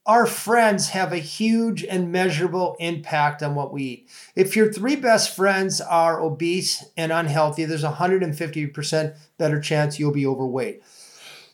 our 0.07 0.25
friends 0.25 0.89
have 0.89 1.11
a 1.11 1.17
huge 1.17 1.83
and 1.83 2.11
measurable 2.11 2.77
impact 2.79 3.43
on 3.43 3.53
what 3.53 3.73
we 3.73 3.83
eat. 3.83 4.09
If 4.35 4.55
your 4.55 4.71
three 4.71 4.95
best 4.95 5.35
friends 5.35 5.81
are 5.81 6.21
obese 6.21 6.85
and 6.95 7.11
unhealthy, 7.11 7.65
there's 7.65 7.83
a 7.83 7.91
150% 7.91 9.15
better 9.37 9.59
chance 9.59 9.99
you'll 9.99 10.13
be 10.13 10.25
overweight. 10.25 10.81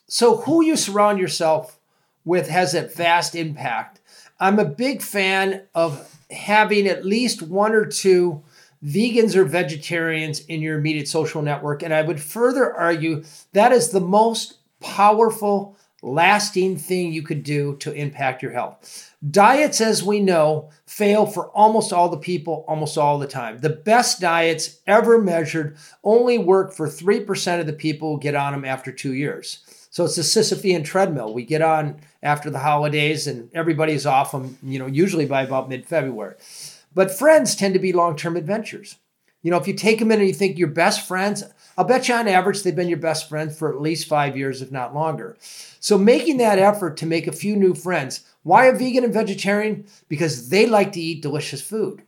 So, 0.07 0.37
who 0.37 0.63
you 0.63 0.77
surround 0.77 1.19
yourself 1.19 1.79
with 2.23 2.47
has 2.49 2.75
a 2.75 2.83
vast 2.83 3.33
impact. 3.33 3.99
I'm 4.39 4.59
a 4.59 4.65
big 4.65 5.01
fan 5.01 5.63
of 5.73 6.15
having 6.29 6.87
at 6.87 7.05
least 7.05 7.41
one 7.41 7.73
or 7.73 7.85
two 7.85 8.43
vegans 8.85 9.35
or 9.35 9.45
vegetarians 9.45 10.41
in 10.41 10.61
your 10.61 10.77
immediate 10.77 11.07
social 11.07 11.41
network. 11.41 11.81
And 11.81 11.93
I 11.93 12.01
would 12.01 12.21
further 12.21 12.73
argue 12.75 13.23
that 13.53 13.71
is 13.71 13.89
the 13.89 14.01
most 14.01 14.57
powerful, 14.79 15.77
lasting 16.03 16.77
thing 16.77 17.13
you 17.13 17.23
could 17.23 17.43
do 17.43 17.75
to 17.77 17.93
impact 17.93 18.43
your 18.43 18.51
health. 18.51 19.15
Diets, 19.27 19.79
as 19.79 20.03
we 20.03 20.19
know, 20.19 20.69
fail 20.85 21.25
for 21.25 21.47
almost 21.51 21.93
all 21.93 22.09
the 22.09 22.17
people 22.17 22.65
almost 22.67 22.97
all 22.97 23.17
the 23.17 23.27
time. 23.27 23.59
The 23.59 23.69
best 23.69 24.19
diets 24.19 24.81
ever 24.85 25.19
measured 25.19 25.77
only 26.03 26.37
work 26.37 26.73
for 26.73 26.87
3% 26.87 27.59
of 27.59 27.65
the 27.65 27.73
people 27.73 28.13
who 28.13 28.21
get 28.21 28.35
on 28.35 28.51
them 28.51 28.65
after 28.65 28.91
two 28.91 29.13
years. 29.13 29.59
So 29.89 30.03
it's 30.05 30.17
a 30.17 30.21
Sisyphean 30.21 30.83
treadmill. 30.83 31.33
We 31.33 31.45
get 31.45 31.61
on 31.61 32.01
after 32.21 32.49
the 32.49 32.59
holidays 32.59 33.27
and 33.27 33.49
everybody's 33.53 34.05
off 34.05 34.31
them, 34.31 34.57
you 34.61 34.79
know, 34.79 34.87
usually 34.87 35.25
by 35.25 35.43
about 35.43 35.69
mid 35.69 35.85
February. 35.85 36.35
But 36.93 37.17
friends 37.17 37.55
tend 37.55 37.75
to 37.75 37.79
be 37.79 37.93
long 37.93 38.17
term 38.17 38.35
adventures. 38.35 38.97
You 39.41 39.51
know, 39.51 39.57
if 39.57 39.67
you 39.67 39.73
take 39.73 40.01
a 40.01 40.05
minute 40.05 40.21
and 40.21 40.29
you 40.29 40.33
think 40.33 40.57
your 40.57 40.69
best 40.69 41.07
friends, 41.07 41.43
I'll 41.77 41.85
bet 41.85 42.07
you 42.07 42.15
on 42.15 42.27
average 42.27 42.61
they've 42.61 42.75
been 42.75 42.89
your 42.89 42.97
best 42.97 43.27
friends 43.27 43.57
for 43.57 43.73
at 43.73 43.81
least 43.81 44.07
five 44.07 44.37
years, 44.37 44.61
if 44.61 44.71
not 44.71 44.93
longer. 44.93 45.37
So 45.79 45.97
making 45.97 46.37
that 46.37 46.59
effort 46.59 46.97
to 46.97 47.05
make 47.05 47.27
a 47.27 47.31
few 47.31 47.55
new 47.55 47.73
friends. 47.73 48.21
Why 48.43 48.65
a 48.65 48.73
vegan 48.73 49.03
and 49.03 49.13
vegetarian? 49.13 49.85
Because 50.07 50.49
they 50.49 50.65
like 50.67 50.91
to 50.93 51.01
eat 51.01 51.21
delicious 51.21 51.61
food. 51.61 52.03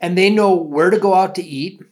And 0.00 0.16
they 0.16 0.30
know 0.30 0.54
where 0.54 0.90
to 0.90 0.98
go 0.98 1.14
out 1.14 1.34
to 1.36 1.42
eat. 1.42 1.82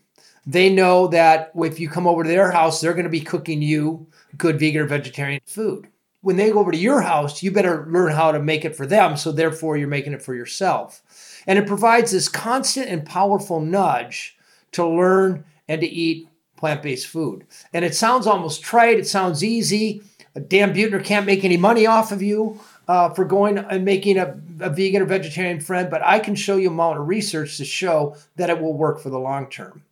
They 0.47 0.71
know 0.71 1.09
that 1.09 1.53
if 1.55 1.79
you 1.79 1.89
come 1.91 2.07
over 2.07 2.23
to 2.23 2.29
their 2.29 2.51
house, 2.51 2.81
they're 2.81 2.95
going 2.95 3.05
to 3.05 3.11
be 3.11 3.21
cooking 3.21 3.61
you 3.61 4.07
good 4.37 4.59
vegan 4.59 4.81
or 4.81 4.87
vegetarian 4.87 5.43
food. 5.47 5.89
When 6.23 6.37
they 6.37 6.51
go 6.51 6.59
over 6.59 6.73
to 6.73 6.79
your 6.79 7.03
house, 7.03 7.43
you 7.43 7.53
better 7.53 7.87
learn 7.89 8.13
how 8.13 8.33
to 8.33 8.41
make 8.41 8.65
it 8.65 8.75
for 8.75 8.87
them. 8.87 9.17
So, 9.17 9.31
therefore, 9.31 9.77
you're 9.77 9.89
making 9.89 10.15
it 10.15 10.23
for 10.23 10.35
yourself. 10.35 11.03
And 11.47 11.59
it 11.59 11.67
provides 11.67 12.11
this 12.11 12.29
constant 12.29 12.89
and 12.89 13.05
powerful 13.05 13.61
nudge 13.61 14.37
to 14.73 14.87
learn 14.87 15.45
and 15.69 15.81
to 15.81 15.87
eat 15.87 16.28
plant 16.59 16.83
based 16.83 17.07
food. 17.07 17.47
And 17.73 17.85
it 17.85 17.95
sounds 17.95 18.27
almost 18.27 18.63
trite, 18.63 18.99
it 18.99 19.07
sounds 19.07 19.43
easy. 19.43 20.03
Dan 20.49 20.75
Buettner 20.75 21.03
can't 21.03 21.27
make 21.27 21.45
any 21.45 21.57
money 21.57 21.87
off 21.87 22.13
of 22.13 22.21
you 22.23 22.61
uh, 22.87 23.11
for 23.11 23.25
going 23.25 23.59
and 23.59 23.85
making 23.85 24.19
a, 24.19 24.39
a 24.61 24.71
vegan 24.71 25.03
or 25.03 25.07
vegetarian 25.07 25.61
friend, 25.61 25.91
but 25.91 26.03
I 26.05 26.19
can 26.19 26.35
show 26.35 26.57
you 26.57 26.69
a 26.69 26.73
amount 26.73 26.99
of 26.99 27.09
research 27.09 27.57
to 27.57 27.65
show 27.65 28.17
that 28.37 28.51
it 28.51 28.61
will 28.61 28.75
work 28.75 29.01
for 29.01 29.11
the 29.11 29.19
long 29.19 29.49
term. 29.49 29.83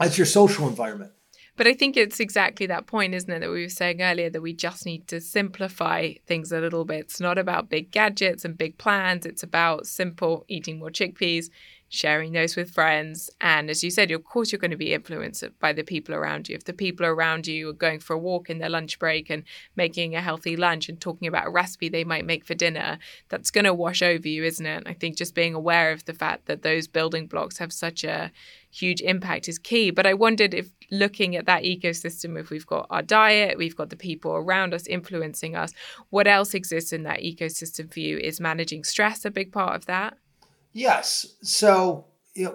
That's 0.00 0.18
your 0.18 0.26
social 0.26 0.68
environment. 0.68 1.12
But 1.56 1.66
I 1.66 1.72
think 1.72 1.96
it's 1.96 2.20
exactly 2.20 2.66
that 2.66 2.86
point, 2.86 3.14
isn't 3.14 3.30
it, 3.30 3.40
that 3.40 3.50
we 3.50 3.62
were 3.62 3.70
saying 3.70 4.02
earlier 4.02 4.28
that 4.28 4.42
we 4.42 4.52
just 4.52 4.84
need 4.84 5.08
to 5.08 5.22
simplify 5.22 6.12
things 6.26 6.52
a 6.52 6.60
little 6.60 6.84
bit. 6.84 7.00
It's 7.00 7.20
not 7.20 7.38
about 7.38 7.70
big 7.70 7.90
gadgets 7.90 8.44
and 8.44 8.58
big 8.58 8.76
plans, 8.76 9.24
it's 9.24 9.42
about 9.42 9.86
simple 9.86 10.44
eating 10.48 10.78
more 10.78 10.90
chickpeas, 10.90 11.48
sharing 11.88 12.32
those 12.32 12.56
with 12.56 12.72
friends. 12.72 13.30
And 13.40 13.70
as 13.70 13.84
you 13.84 13.90
said, 13.90 14.10
of 14.10 14.24
course, 14.24 14.50
you're 14.50 14.58
going 14.58 14.70
to 14.70 14.76
be 14.76 14.92
influenced 14.92 15.44
by 15.60 15.72
the 15.72 15.84
people 15.84 16.14
around 16.14 16.48
you. 16.48 16.56
If 16.56 16.64
the 16.64 16.72
people 16.72 17.06
around 17.06 17.46
you 17.46 17.68
are 17.70 17.74
going 17.74 18.00
for 18.00 18.14
a 18.14 18.18
walk 18.18 18.50
in 18.50 18.58
their 18.58 18.68
lunch 18.68 18.98
break 18.98 19.30
and 19.30 19.44
making 19.76 20.14
a 20.14 20.20
healthy 20.20 20.56
lunch 20.56 20.88
and 20.88 21.00
talking 21.00 21.28
about 21.28 21.46
a 21.46 21.50
recipe 21.50 21.88
they 21.88 22.04
might 22.04 22.26
make 22.26 22.44
for 22.44 22.54
dinner, 22.54 22.98
that's 23.28 23.50
going 23.50 23.64
to 23.64 23.74
wash 23.74 24.02
over 24.02 24.26
you, 24.26 24.44
isn't 24.44 24.66
it? 24.66 24.82
I 24.86 24.94
think 24.94 25.16
just 25.16 25.34
being 25.34 25.54
aware 25.54 25.92
of 25.92 26.04
the 26.04 26.14
fact 26.14 26.46
that 26.46 26.62
those 26.62 26.88
building 26.88 27.26
blocks 27.26 27.58
have 27.58 27.72
such 27.72 28.04
a 28.04 28.32
huge 28.70 29.00
impact 29.00 29.48
is 29.48 29.58
key. 29.58 29.90
But 29.90 30.06
I 30.06 30.14
wondered 30.14 30.54
if 30.54 30.70
looking 30.90 31.36
at 31.36 31.46
that 31.46 31.62
ecosystem, 31.62 32.38
if 32.38 32.50
we've 32.50 32.66
got 32.66 32.86
our 32.90 33.02
diet, 33.02 33.58
we've 33.58 33.76
got 33.76 33.90
the 33.90 33.96
people 33.96 34.32
around 34.32 34.74
us 34.74 34.86
influencing 34.86 35.56
us, 35.56 35.72
what 36.10 36.26
else 36.26 36.52
exists 36.54 36.92
in 36.92 37.04
that 37.04 37.20
ecosystem 37.20 37.92
for 37.92 38.00
you? 38.00 38.18
Is 38.18 38.40
managing 38.40 38.84
stress 38.84 39.24
a 39.24 39.30
big 39.30 39.52
part 39.52 39.76
of 39.76 39.86
that? 39.86 40.18
Yes. 40.76 41.36
So 41.40 42.04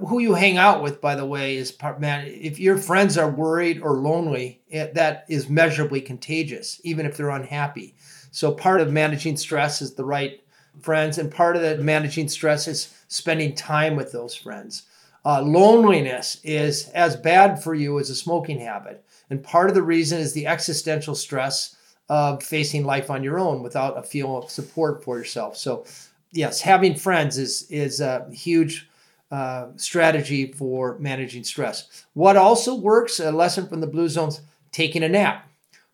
who 0.07 0.19
you 0.19 0.35
hang 0.35 0.55
out 0.57 0.83
with, 0.83 1.01
by 1.01 1.15
the 1.15 1.25
way, 1.25 1.57
is 1.57 1.71
part 1.71 1.99
man. 1.99 2.27
If 2.27 2.59
your 2.59 2.77
friends 2.77 3.17
are 3.17 3.31
worried 3.31 3.81
or 3.81 3.95
lonely, 3.95 4.61
it, 4.69 4.93
that 4.93 5.25
is 5.27 5.49
measurably 5.49 6.01
contagious, 6.01 6.79
even 6.83 7.07
if 7.07 7.17
they're 7.17 7.31
unhappy. 7.31 7.95
So 8.29 8.51
part 8.51 8.79
of 8.79 8.91
managing 8.91 9.37
stress 9.37 9.81
is 9.81 9.95
the 9.95 10.05
right 10.05 10.39
friends, 10.81 11.17
and 11.17 11.31
part 11.31 11.55
of 11.55 11.63
the 11.63 11.79
managing 11.79 12.27
stress 12.27 12.67
is 12.67 12.93
spending 13.07 13.55
time 13.55 13.95
with 13.95 14.11
those 14.11 14.35
friends. 14.35 14.83
Uh, 15.25 15.41
loneliness 15.41 16.39
is 16.43 16.89
as 16.89 17.15
bad 17.15 17.63
for 17.63 17.73
you 17.73 17.97
as 17.97 18.11
a 18.11 18.15
smoking 18.15 18.59
habit, 18.59 19.03
and 19.31 19.43
part 19.43 19.67
of 19.67 19.73
the 19.73 19.81
reason 19.81 20.19
is 20.19 20.33
the 20.33 20.45
existential 20.45 21.15
stress 21.15 21.75
of 22.07 22.43
facing 22.43 22.85
life 22.85 23.09
on 23.09 23.23
your 23.23 23.39
own 23.39 23.63
without 23.63 23.97
a 23.97 24.03
feel 24.03 24.37
of 24.37 24.51
support 24.51 25.03
for 25.03 25.17
yourself. 25.17 25.57
So 25.57 25.85
yes, 26.31 26.61
having 26.61 26.95
friends 26.95 27.37
is 27.37 27.67
is 27.69 27.99
a 28.01 28.27
huge 28.31 28.89
uh, 29.31 29.67
strategy 29.77 30.51
for 30.51 30.97
managing 30.99 31.43
stress. 31.43 32.05
What 32.13 32.35
also 32.35 32.75
works, 32.75 33.19
a 33.19 33.31
lesson 33.31 33.67
from 33.67 33.81
the 33.81 33.87
Blue 33.87 34.09
Zones, 34.09 34.41
taking 34.71 35.03
a 35.03 35.09
nap. 35.09 35.47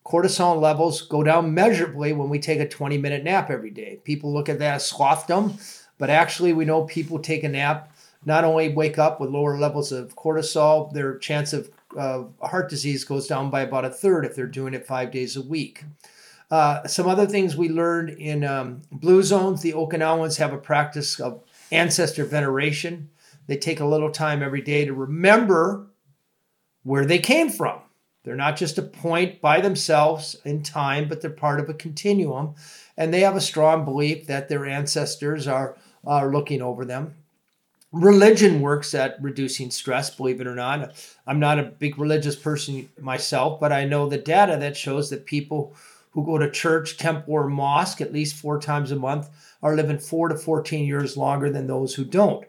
Cortisol 0.04 0.60
levels 0.60 1.02
go 1.02 1.22
down 1.22 1.52
measurably 1.52 2.14
when 2.14 2.30
we 2.30 2.38
take 2.38 2.60
a 2.60 2.68
20 2.68 2.96
minute 2.98 3.24
nap 3.24 3.50
every 3.50 3.70
day. 3.70 4.00
People 4.04 4.32
look 4.32 4.48
at 4.48 4.58
that 4.58 4.76
as 4.76 4.90
slothdom, 4.90 5.60
but 5.98 6.10
actually, 6.10 6.52
we 6.52 6.64
know 6.64 6.84
people 6.84 7.18
take 7.18 7.44
a 7.44 7.48
nap 7.48 7.92
not 8.24 8.44
only 8.44 8.68
wake 8.70 8.98
up 8.98 9.20
with 9.20 9.30
lower 9.30 9.58
levels 9.58 9.92
of 9.92 10.16
cortisol, 10.16 10.92
their 10.92 11.18
chance 11.18 11.52
of 11.52 11.70
uh, 11.96 12.24
heart 12.42 12.68
disease 12.68 13.04
goes 13.04 13.26
down 13.26 13.50
by 13.50 13.62
about 13.62 13.84
a 13.84 13.90
third 13.90 14.24
if 14.24 14.34
they're 14.34 14.46
doing 14.46 14.74
it 14.74 14.86
five 14.86 15.10
days 15.10 15.36
a 15.36 15.42
week. 15.42 15.84
Uh, 16.50 16.86
some 16.86 17.06
other 17.06 17.26
things 17.26 17.56
we 17.56 17.68
learned 17.68 18.10
in 18.10 18.42
um, 18.42 18.80
blue 18.90 19.22
zones 19.22 19.60
the 19.60 19.72
Okinawans 19.72 20.38
have 20.38 20.52
a 20.52 20.58
practice 20.58 21.20
of 21.20 21.42
ancestor 21.70 22.24
veneration. 22.24 23.10
They 23.46 23.56
take 23.56 23.80
a 23.80 23.86
little 23.86 24.10
time 24.10 24.42
every 24.42 24.62
day 24.62 24.84
to 24.84 24.94
remember 24.94 25.86
where 26.84 27.04
they 27.04 27.18
came 27.18 27.50
from. 27.50 27.80
They're 28.24 28.36
not 28.36 28.56
just 28.56 28.78
a 28.78 28.82
point 28.82 29.40
by 29.40 29.60
themselves 29.60 30.36
in 30.44 30.62
time, 30.62 31.08
but 31.08 31.20
they're 31.20 31.30
part 31.30 31.60
of 31.60 31.68
a 31.68 31.74
continuum. 31.74 32.54
And 32.96 33.12
they 33.12 33.20
have 33.20 33.36
a 33.36 33.40
strong 33.40 33.84
belief 33.84 34.26
that 34.26 34.48
their 34.48 34.66
ancestors 34.66 35.46
are, 35.46 35.76
are 36.06 36.30
looking 36.30 36.60
over 36.60 36.84
them. 36.84 37.14
Religion 37.92 38.60
works 38.60 38.94
at 38.94 39.16
reducing 39.22 39.70
stress, 39.70 40.10
believe 40.10 40.42
it 40.42 40.46
or 40.46 40.54
not. 40.54 40.94
I'm 41.26 41.40
not 41.40 41.58
a 41.58 41.62
big 41.62 41.98
religious 41.98 42.36
person 42.36 42.90
myself, 43.00 43.60
but 43.60 43.72
I 43.72 43.84
know 43.84 44.08
the 44.08 44.18
data 44.18 44.58
that 44.58 44.76
shows 44.76 45.08
that 45.08 45.24
people 45.24 45.74
who 46.18 46.26
go 46.26 46.36
to 46.36 46.50
church, 46.50 46.96
temple, 46.96 47.34
or 47.34 47.48
mosque 47.48 48.00
at 48.00 48.12
least 48.12 48.34
four 48.34 48.60
times 48.60 48.90
a 48.90 48.96
month 48.96 49.30
are 49.62 49.76
living 49.76 49.98
four 50.00 50.28
to 50.28 50.34
14 50.36 50.84
years 50.84 51.16
longer 51.16 51.48
than 51.48 51.68
those 51.68 51.94
who 51.94 52.04
don't. 52.04 52.44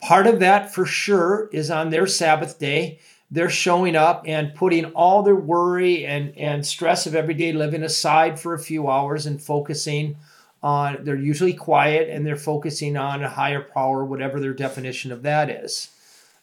Part 0.00 0.28
of 0.28 0.38
that, 0.38 0.72
for 0.72 0.86
sure, 0.86 1.50
is 1.52 1.68
on 1.68 1.90
their 1.90 2.06
Sabbath 2.06 2.60
day. 2.60 3.00
They're 3.28 3.50
showing 3.50 3.96
up 3.96 4.22
and 4.24 4.54
putting 4.54 4.84
all 4.92 5.24
their 5.24 5.34
worry 5.34 6.06
and, 6.06 6.32
and 6.38 6.64
stress 6.64 7.08
of 7.08 7.16
everyday 7.16 7.52
living 7.52 7.82
aside 7.82 8.38
for 8.38 8.54
a 8.54 8.58
few 8.60 8.88
hours 8.88 9.26
and 9.26 9.42
focusing 9.42 10.16
on 10.62 10.98
they're 11.02 11.16
usually 11.16 11.54
quiet 11.54 12.08
and 12.08 12.24
they're 12.24 12.36
focusing 12.36 12.96
on 12.96 13.22
a 13.22 13.28
higher 13.28 13.62
power 13.62 14.04
whatever 14.04 14.38
their 14.38 14.54
definition 14.54 15.10
of 15.10 15.22
that 15.22 15.50
is. 15.50 15.90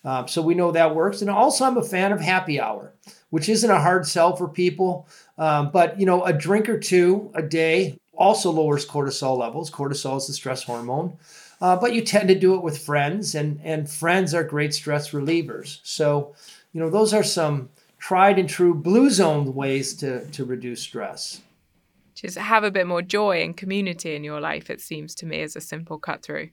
Um, 0.04 0.28
so 0.28 0.42
we 0.42 0.56
know 0.56 0.72
that 0.72 0.96
works. 0.96 1.22
And 1.22 1.30
also 1.30 1.66
i'm 1.66 1.78
a 1.78 1.84
fan 1.84 2.12
of 2.12 2.22
happy 2.22 2.60
hour 2.60 2.94
which 3.36 3.50
isn't 3.50 3.70
a 3.70 3.82
hard 3.82 4.08
sell 4.08 4.34
for 4.34 4.48
people 4.48 5.08
um, 5.38 5.72
but 5.72 6.00
you 6.00 6.06
know 6.06 6.24
a 6.24 6.34
drink 6.34 6.70
or 6.70 6.80
two 6.80 7.32
a 7.34 7.42
day 7.42 7.98
also 8.18 8.52
lowers 8.52 8.86
cortisol 8.86 9.38
levels 9.38 9.70
cortisol 9.70 10.18
is 10.18 10.28
the 10.28 10.34
stress 10.34 10.64
hormone 10.64 11.18
uh, 11.62 11.76
but 11.76 11.94
you 11.94 12.02
tend 12.02 12.28
to 12.28 12.36
do 12.36 12.56
it 12.56 12.64
with 12.64 12.78
friends 12.78 13.36
and 13.36 13.60
and 13.64 13.90
friends 13.90 14.34
are 14.34 14.44
great 14.44 14.74
stress 14.74 15.12
relievers 15.12 15.80
so 15.84 16.34
you 16.76 16.82
know, 16.82 16.90
those 16.90 17.14
are 17.14 17.24
some 17.24 17.70
tried 17.98 18.38
and 18.38 18.50
true 18.50 18.76
blue 18.76 19.10
zone 19.10 19.56
ways 19.56 19.96
to, 19.96 20.30
to 20.32 20.44
reduce 20.44 20.82
stress. 20.82 21.42
Just 22.14 22.38
have 22.38 22.66
a 22.66 22.72
bit 22.72 22.86
more 22.86 23.02
joy 23.02 23.42
and 23.42 23.56
community 23.56 24.14
in 24.14 24.26
your 24.26 24.42
life, 24.42 24.70
it 24.70 24.82
seems 24.82 25.16
to 25.16 25.26
me, 25.26 25.42
as 25.42 25.56
a 25.56 25.62
simple 25.62 25.98
cut 25.98 26.22
through. 26.22 26.50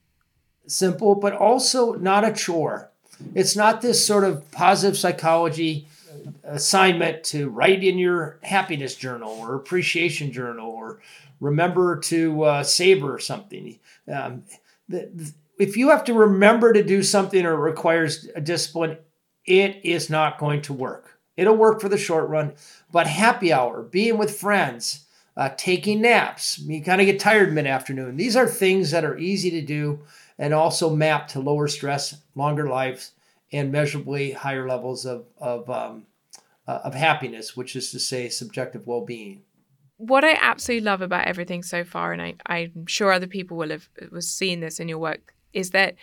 Simple, 0.68 1.16
but 1.16 1.32
also 1.32 1.94
not 1.94 2.24
a 2.24 2.32
chore. 2.32 2.92
It's 3.34 3.56
not 3.56 3.82
this 3.82 4.06
sort 4.06 4.22
of 4.22 4.48
positive 4.52 4.96
psychology 4.96 5.88
assignment 6.44 7.24
to 7.24 7.48
write 7.48 7.82
in 7.82 7.98
your 7.98 8.38
happiness 8.42 8.94
journal 8.94 9.30
or 9.30 9.54
appreciation 9.54 10.32
journal 10.32 10.70
or 10.70 11.00
remember 11.40 11.98
to 12.00 12.42
uh, 12.42 12.62
savor 12.62 13.18
something. 13.18 13.78
Um, 14.12 14.44
the, 14.88 15.10
the, 15.14 15.32
if 15.58 15.76
you 15.76 15.90
have 15.90 16.04
to 16.04 16.14
remember 16.14 16.72
to 16.72 16.82
do 16.82 17.02
something 17.02 17.44
or 17.44 17.56
requires 17.56 18.28
a 18.34 18.40
discipline, 18.40 18.98
it 19.44 19.80
is 19.84 20.10
not 20.10 20.38
going 20.38 20.62
to 20.62 20.72
work. 20.72 21.18
It'll 21.36 21.56
work 21.56 21.80
for 21.80 21.88
the 21.88 21.98
short 21.98 22.28
run, 22.28 22.54
but 22.90 23.06
happy 23.06 23.52
hour, 23.52 23.82
being 23.82 24.18
with 24.18 24.38
friends, 24.38 25.06
uh, 25.36 25.50
taking 25.56 26.02
naps, 26.02 26.58
you 26.58 26.82
kind 26.82 27.00
of 27.00 27.06
get 27.06 27.18
tired 27.18 27.52
mid 27.52 27.66
afternoon. 27.66 28.16
These 28.16 28.36
are 28.36 28.46
things 28.46 28.90
that 28.90 29.04
are 29.04 29.16
easy 29.16 29.50
to 29.52 29.62
do 29.62 30.00
and 30.38 30.52
also 30.52 30.94
map 30.94 31.28
to 31.28 31.40
lower 31.40 31.68
stress, 31.68 32.16
longer 32.34 32.68
lives, 32.68 33.12
and 33.52 33.70
measurably 33.70 34.32
higher 34.32 34.66
levels 34.68 35.04
of, 35.04 35.26
of, 35.38 35.68
um, 35.70 36.06
uh, 36.66 36.80
of 36.84 36.94
happiness, 36.94 37.56
which 37.56 37.76
is 37.76 37.90
to 37.90 37.98
say, 37.98 38.28
subjective 38.28 38.86
well 38.86 39.04
being 39.04 39.42
what 39.98 40.24
I 40.24 40.36
absolutely 40.40 40.84
love 40.84 41.00
about 41.00 41.28
everything 41.28 41.62
so 41.62 41.84
far, 41.84 42.12
and 42.12 42.20
I, 42.20 42.34
I'm 42.46 42.86
sure 42.86 43.12
other 43.12 43.28
people 43.28 43.56
will 43.56 43.70
have 43.70 43.88
was 44.10 44.28
seen 44.28 44.58
this 44.58 44.80
in 44.80 44.88
your 44.88 44.98
work, 44.98 45.32
is 45.52 45.70
that 45.70 45.94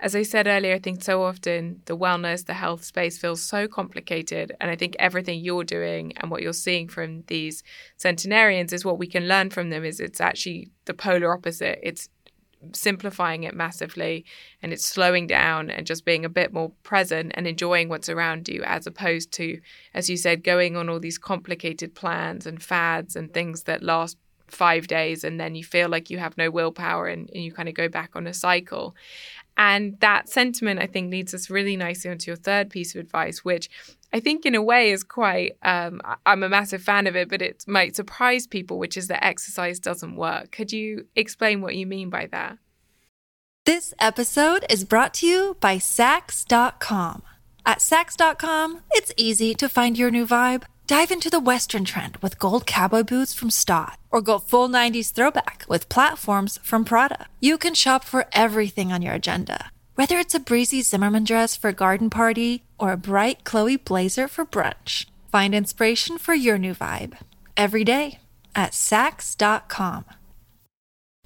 as 0.00 0.14
I 0.14 0.22
said 0.22 0.46
earlier, 0.46 0.74
I 0.74 0.78
think 0.78 1.02
so 1.02 1.22
often 1.22 1.82
the 1.86 1.96
wellness, 1.96 2.46
the 2.46 2.54
health 2.54 2.84
space 2.84 3.18
feels 3.18 3.42
so 3.42 3.66
complicated. 3.66 4.54
And 4.60 4.70
I 4.70 4.76
think 4.76 4.94
everything 4.98 5.40
you're 5.40 5.64
doing 5.64 6.12
and 6.18 6.30
what 6.30 6.40
you're 6.40 6.52
seeing 6.52 6.88
from 6.88 7.22
these 7.26 7.64
centenarians 7.96 8.72
is 8.72 8.84
what 8.84 8.98
we 8.98 9.08
can 9.08 9.26
learn 9.26 9.50
from 9.50 9.70
them 9.70 9.84
is 9.84 9.98
it's 9.98 10.20
actually 10.20 10.70
the 10.84 10.94
polar 10.94 11.32
opposite. 11.32 11.80
It's 11.82 12.08
simplifying 12.72 13.44
it 13.44 13.54
massively 13.54 14.24
and 14.62 14.72
it's 14.72 14.84
slowing 14.84 15.26
down 15.26 15.70
and 15.70 15.86
just 15.86 16.04
being 16.04 16.24
a 16.24 16.28
bit 16.28 16.52
more 16.52 16.72
present 16.82 17.32
and 17.34 17.46
enjoying 17.46 17.88
what's 17.88 18.08
around 18.08 18.48
you 18.48 18.62
as 18.64 18.86
opposed 18.86 19.32
to, 19.32 19.60
as 19.94 20.10
you 20.10 20.16
said, 20.16 20.42
going 20.42 20.76
on 20.76 20.88
all 20.88 21.00
these 21.00 21.18
complicated 21.18 21.94
plans 21.94 22.46
and 22.46 22.62
fads 22.62 23.16
and 23.16 23.32
things 23.32 23.64
that 23.64 23.82
last 23.82 24.16
five 24.50 24.86
days 24.86 25.24
and 25.24 25.38
then 25.38 25.54
you 25.54 25.62
feel 25.62 25.88
like 25.88 26.10
you 26.10 26.18
have 26.18 26.36
no 26.38 26.50
willpower 26.50 27.06
and, 27.06 27.30
and 27.34 27.44
you 27.44 27.52
kind 27.52 27.68
of 27.68 27.74
go 27.74 27.88
back 27.88 28.10
on 28.14 28.26
a 28.26 28.34
cycle. 28.34 28.94
And 29.58 29.98
that 29.98 30.28
sentiment, 30.28 30.80
I 30.80 30.86
think, 30.86 31.10
leads 31.10 31.34
us 31.34 31.50
really 31.50 31.76
nicely 31.76 32.10
onto 32.10 32.30
your 32.30 32.36
third 32.36 32.70
piece 32.70 32.94
of 32.94 33.00
advice, 33.00 33.44
which 33.44 33.68
I 34.12 34.20
think, 34.20 34.46
in 34.46 34.54
a 34.54 34.62
way, 34.62 34.92
is 34.92 35.02
quite, 35.02 35.56
um, 35.62 36.00
I'm 36.24 36.44
a 36.44 36.48
massive 36.48 36.80
fan 36.80 37.08
of 37.08 37.16
it, 37.16 37.28
but 37.28 37.42
it 37.42 37.64
might 37.66 37.96
surprise 37.96 38.46
people, 38.46 38.78
which 38.78 38.96
is 38.96 39.08
that 39.08 39.24
exercise 39.24 39.80
doesn't 39.80 40.14
work. 40.14 40.52
Could 40.52 40.72
you 40.72 41.06
explain 41.16 41.60
what 41.60 41.74
you 41.74 41.86
mean 41.86 42.08
by 42.08 42.28
that? 42.30 42.58
This 43.66 43.92
episode 43.98 44.64
is 44.70 44.84
brought 44.84 45.12
to 45.14 45.26
you 45.26 45.56
by 45.60 45.76
Saks.com. 45.76 47.22
At 47.66 47.80
Saks.com, 47.80 48.80
it's 48.92 49.12
easy 49.16 49.54
to 49.54 49.68
find 49.68 49.98
your 49.98 50.10
new 50.10 50.24
vibe. 50.24 50.62
Dive 50.88 51.10
into 51.10 51.28
the 51.28 51.38
Western 51.38 51.84
trend 51.84 52.16
with 52.22 52.38
gold 52.38 52.64
cowboy 52.64 53.02
boots 53.02 53.34
from 53.34 53.50
Staud, 53.50 53.98
or 54.10 54.22
go 54.22 54.38
full 54.38 54.70
90s 54.70 55.12
throwback 55.12 55.66
with 55.68 55.90
platforms 55.90 56.58
from 56.62 56.82
Prada. 56.82 57.26
You 57.40 57.58
can 57.58 57.74
shop 57.74 58.04
for 58.04 58.24
everything 58.32 58.90
on 58.90 59.02
your 59.02 59.12
agenda, 59.12 59.70
whether 59.96 60.16
it's 60.16 60.34
a 60.34 60.40
breezy 60.40 60.80
Zimmermann 60.80 61.24
dress 61.24 61.54
for 61.54 61.68
a 61.68 61.74
garden 61.74 62.08
party 62.08 62.64
or 62.78 62.92
a 62.92 62.96
bright 62.96 63.44
Chloe 63.44 63.76
blazer 63.76 64.28
for 64.28 64.46
brunch. 64.46 65.04
Find 65.30 65.54
inspiration 65.54 66.16
for 66.16 66.32
your 66.32 66.56
new 66.56 66.72
vibe 66.74 67.18
every 67.54 67.84
day 67.84 68.20
at 68.54 68.72
Saks.com. 68.72 70.06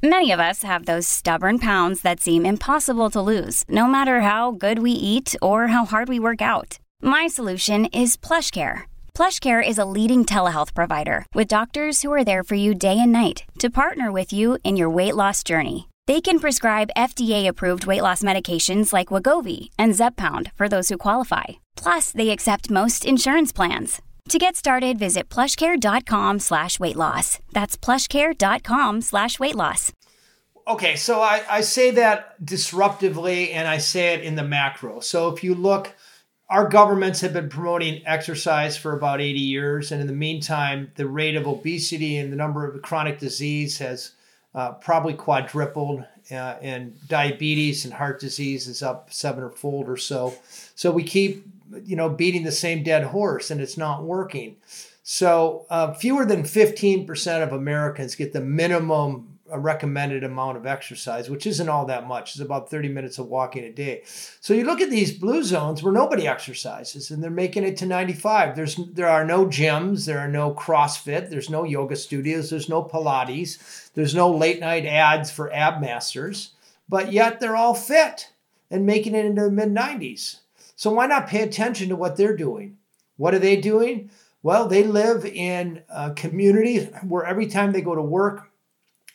Many 0.03 0.33
of 0.33 0.41
us 0.41 0.65
have 0.65 0.87
those 0.87 1.07
stubborn 1.07 1.61
pounds 1.61 2.01
that 2.01 2.19
seem 2.19 2.45
impossible 2.45 3.11
to 3.11 3.21
lose, 3.21 3.65
no 3.69 3.87
matter 3.87 4.23
how 4.23 4.51
good 4.51 4.81
we 4.81 4.91
eat 4.91 5.37
or 5.41 5.69
how 5.69 5.85
hard 5.85 6.09
we 6.09 6.19
work 6.19 6.43
out. 6.43 6.81
My 7.01 7.29
solution 7.29 7.85
is 7.87 8.17
PlushCare 8.17 8.87
PlushCare 9.15 9.67
is 9.67 9.79
a 9.79 9.85
leading 9.85 10.25
telehealth 10.25 10.75
provider 10.75 11.27
with 11.35 11.47
doctors 11.47 12.03
who 12.03 12.13
are 12.13 12.25
there 12.25 12.43
for 12.43 12.57
you 12.57 12.75
day 12.75 12.99
and 12.99 13.13
night 13.13 13.45
to 13.61 13.71
partner 13.71 14.11
with 14.11 14.33
you 14.33 14.59
in 14.65 14.77
your 14.77 14.91
weight 14.91 15.15
loss 15.15 15.43
journey. 15.45 15.89
They 16.07 16.21
can 16.21 16.41
prescribe 16.41 16.91
FDA-approved 16.97 17.87
weight 17.87 18.03
loss 18.03 18.23
medications 18.23 18.93
like 18.93 19.09
Wegovy 19.09 19.71
and 19.79 19.93
Zepbound 19.93 20.51
for 20.55 20.69
those 20.69 20.89
who 20.89 20.99
qualify. 20.99 21.45
Plus, 21.77 22.11
they 22.11 22.31
accept 22.31 22.71
most 22.71 23.05
insurance 23.05 23.53
plans. 23.53 24.03
To 24.31 24.39
get 24.39 24.57
started, 24.57 24.99
visit 24.99 25.29
plushcare.com 25.29 26.41
slash 26.41 26.81
weight 26.81 26.97
loss. 26.97 27.39
That's 27.53 27.77
plushcare.com 27.77 29.01
slash 29.03 29.39
weight 29.39 29.57
loss. 29.57 29.93
Okay, 30.67 30.97
so 30.97 31.21
I, 31.21 31.43
I 31.51 31.61
say 31.61 31.91
that 31.93 32.43
disruptively 32.43 33.53
and 33.53 33.69
I 33.69 33.79
say 33.79 34.15
it 34.15 34.23
in 34.23 34.37
the 34.37 34.45
macro. 34.45 35.01
So 35.01 35.29
if 35.29 35.45
you 35.45 35.55
look 35.55 35.93
our 36.53 36.69
governments 36.69 37.23
have 37.23 37.33
been 37.33 37.49
promoting 37.49 38.07
exercise 38.07 38.77
for 38.77 38.93
about 38.93 39.23
80 39.23 39.41
years. 39.41 39.91
And 39.91 40.03
in 40.03 40.07
the 40.07 40.13
meantime, 40.13 40.93
the 40.97 41.09
rate 41.09 41.35
of 41.35 41.47
obesity 41.47 42.19
and 42.19 42.31
the 42.31 42.37
number 42.37 42.69
of 42.69 42.83
chronic 42.83 43.19
disease 43.19 43.79
has 43.79 44.13
uh, 44.55 44.73
probably 44.73 45.15
quadrupled. 45.15 46.05
Uh, 46.31 46.57
and 46.61 46.95
diabetes 47.09 47.87
and 47.87 47.95
heart 47.95 48.21
disease 48.21 48.69
is 48.69 48.83
up 48.83 49.11
seven 49.11 49.43
or 49.43 49.49
fold 49.49 49.89
or 49.89 49.97
so. 49.97 50.35
So 50.75 50.93
we 50.93 51.05
keep, 51.05 51.47
you 51.85 51.97
know, 51.97 52.11
beating 52.11 52.45
the 52.45 52.53
same 52.53 52.83
dead 52.83 53.05
horse 53.05 53.51
and 53.51 53.59
it's 53.59 53.79
not 53.79 54.05
working. 54.05 54.57
So 55.03 55.65
uh, 55.71 55.95
fewer 55.95 56.27
than 56.27 56.43
15% 56.43 57.43
of 57.43 57.53
Americans 57.53 58.15
get 58.15 58.35
the 58.35 58.43
minimum 58.43 59.32
a 59.53 59.59
recommended 59.59 60.25
amount 60.25 60.57
of 60.57 60.67
exercise, 60.67 61.29
which 61.29 61.47
isn't 61.47 61.69
all 61.69 61.85
that 61.87 62.09
much. 62.09 62.33
It's 62.33 62.41
about 62.41 62.71
30 62.71 62.89
minutes 62.89 63.19
of 63.19 63.29
walking 63.29 63.65
a 63.65 63.71
day. 63.71 64.03
So 64.41 64.55
you 64.55 64.65
look 64.65 64.81
at 64.81 64.91
these 64.91 65.13
blue 65.13 65.43
zones 65.43 65.83
where 65.83 65.93
nobody 65.93 66.27
exercises 66.27 67.11
and 67.11 67.23
they're 67.23 67.31
making 67.31 67.65
it 67.65 67.77
to 67.79 67.87
95. 67.87 68.57
There's 68.57 68.81
there 68.93 69.09
are 69.09 69.25
no 69.25 69.47
gyms, 69.47 70.07
there 70.07 70.19
are 70.19 70.29
no 70.29 70.55
CrossFit, 70.55 71.29
there's 71.31 71.51
no 71.51 71.65
yoga 71.65 71.97
studios, 71.97 72.51
there's 72.51 72.69
no 72.69 72.83
Pilates, 72.83 73.91
there's 73.95 74.15
no 74.15 74.31
late 74.31 74.61
night 74.61 74.87
ads 74.87 75.31
for 75.31 75.53
ab 75.53 75.81
masters, 75.81 76.55
but 76.89 77.13
yet 77.13 77.39
they're 77.39 77.57
all 77.57 77.75
fit 77.75 78.31
and 78.71 78.87
making 78.87 79.15
it 79.15 79.27
into 79.27 79.43
the 79.43 79.51
mid 79.51 79.69
90s. 79.69 80.39
So 80.77 80.91
why 80.91 81.07
not 81.07 81.29
pay 81.29 81.43
attention 81.43 81.91
to 81.91 81.97
what 81.97 82.17
they're 82.17 82.37
doing? 82.37 82.79
What 83.19 83.35
are 83.35 83.39
they 83.39 83.57
doing? 83.57 84.11
Well, 84.43 84.67
they 84.67 84.83
live 84.83 85.25
in 85.25 85.83
a 85.89 86.13
community 86.13 86.87
where 87.07 87.25
every 87.25 87.47
time 87.47 87.73
they 87.73 87.83
go 87.83 87.95
to 87.95 88.03
work, 88.03 88.51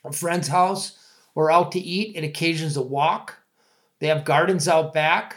a 0.08 0.12
friend's 0.12 0.48
house, 0.48 0.98
or 1.34 1.50
out 1.50 1.72
to 1.72 1.80
eat, 1.80 2.16
it 2.16 2.24
occasions 2.24 2.76
a 2.76 2.82
walk. 2.82 3.38
They 4.00 4.08
have 4.08 4.24
gardens 4.24 4.68
out 4.68 4.92
back. 4.92 5.36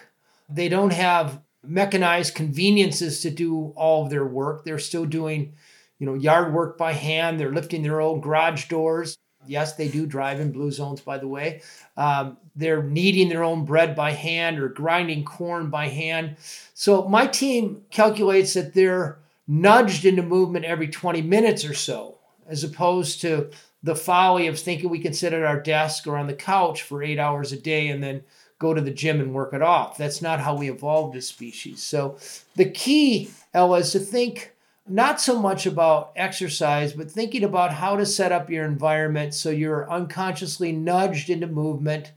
They 0.50 0.70
don't 0.70 0.94
have 0.94 1.42
mechanized 1.64 2.36
conveniences 2.36 3.22
to 3.22 3.30
do 3.30 3.74
all 3.76 4.04
of 4.04 4.10
their 4.10 4.26
work. 4.26 4.66
They're 4.66 4.80
still 4.80 5.06
doing, 5.06 5.54
you 6.00 6.06
know, 6.06 6.16
yard 6.16 6.54
work 6.54 6.78
by 6.78 6.94
hand. 6.94 7.40
They're 7.40 7.54
lifting 7.54 7.84
their 7.84 8.02
own 8.02 8.22
garage 8.22 8.68
doors. 8.68 9.18
Yes, 9.48 9.76
they 9.76 9.88
do 9.88 10.06
drive 10.06 10.40
in 10.40 10.52
blue 10.52 10.72
zones, 10.72 11.02
by 11.02 11.18
the 11.18 11.28
way. 11.28 11.62
Um, 11.98 12.38
they're 12.56 12.84
kneading 12.84 13.30
their 13.30 13.44
own 13.44 13.66
bread 13.66 13.96
by 13.96 14.12
hand 14.12 14.60
or 14.60 14.70
grinding 14.70 15.24
corn 15.24 15.70
by 15.70 15.88
hand. 15.88 16.38
So 16.74 17.08
my 17.08 17.28
team 17.28 17.84
calculates 17.90 18.54
that 18.54 18.74
they're 18.74 19.20
nudged 19.48 20.06
into 20.06 20.22
movement 20.22 20.66
every 20.66 20.88
20 20.88 21.22
minutes 21.24 21.66
or 21.66 21.74
so, 21.74 22.20
as 22.48 22.64
opposed 22.64 23.22
to 23.22 23.50
the 23.84 23.96
folly 23.96 24.48
of 24.48 24.60
thinking 24.60 24.90
we 24.90 25.00
can 25.00 25.14
sit 25.14 25.34
at 25.34 25.44
our 25.44 25.60
desk 25.60 26.08
or 26.08 26.18
on 26.18 26.28
the 26.28 26.34
couch 26.34 26.84
for 26.84 27.02
eight 27.02 27.20
hours 27.20 27.52
a 27.52 27.58
day 27.58 27.88
and 27.88 28.04
then 28.04 28.24
go 28.60 28.74
to 28.74 28.82
the 28.82 28.92
gym 28.92 29.20
and 29.20 29.34
work 29.34 29.54
it 29.54 29.62
off. 29.62 29.98
That's 29.98 30.22
not 30.22 30.40
how 30.40 30.56
we 30.56 30.70
evolved 30.70 31.16
as 31.16 31.28
species. 31.28 31.82
So 31.82 32.18
the 32.56 32.70
key, 32.70 33.32
Ella, 33.54 33.80
is 33.80 33.92
to 33.94 34.00
think 34.00 34.54
not 34.88 35.20
so 35.20 35.40
much 35.40 35.66
about 35.66 36.12
exercise, 36.16 36.94
but 36.94 37.10
thinking 37.10 37.44
about 37.44 37.74
how 37.74 37.96
to 37.96 38.06
set 38.06 38.32
up 38.32 38.50
your 38.50 38.66
environment 38.66 39.34
so 39.34 39.50
you're 39.50 39.90
unconsciously 39.90 40.72
nudged 40.72 41.30
into 41.30 41.48
movement 41.48 42.12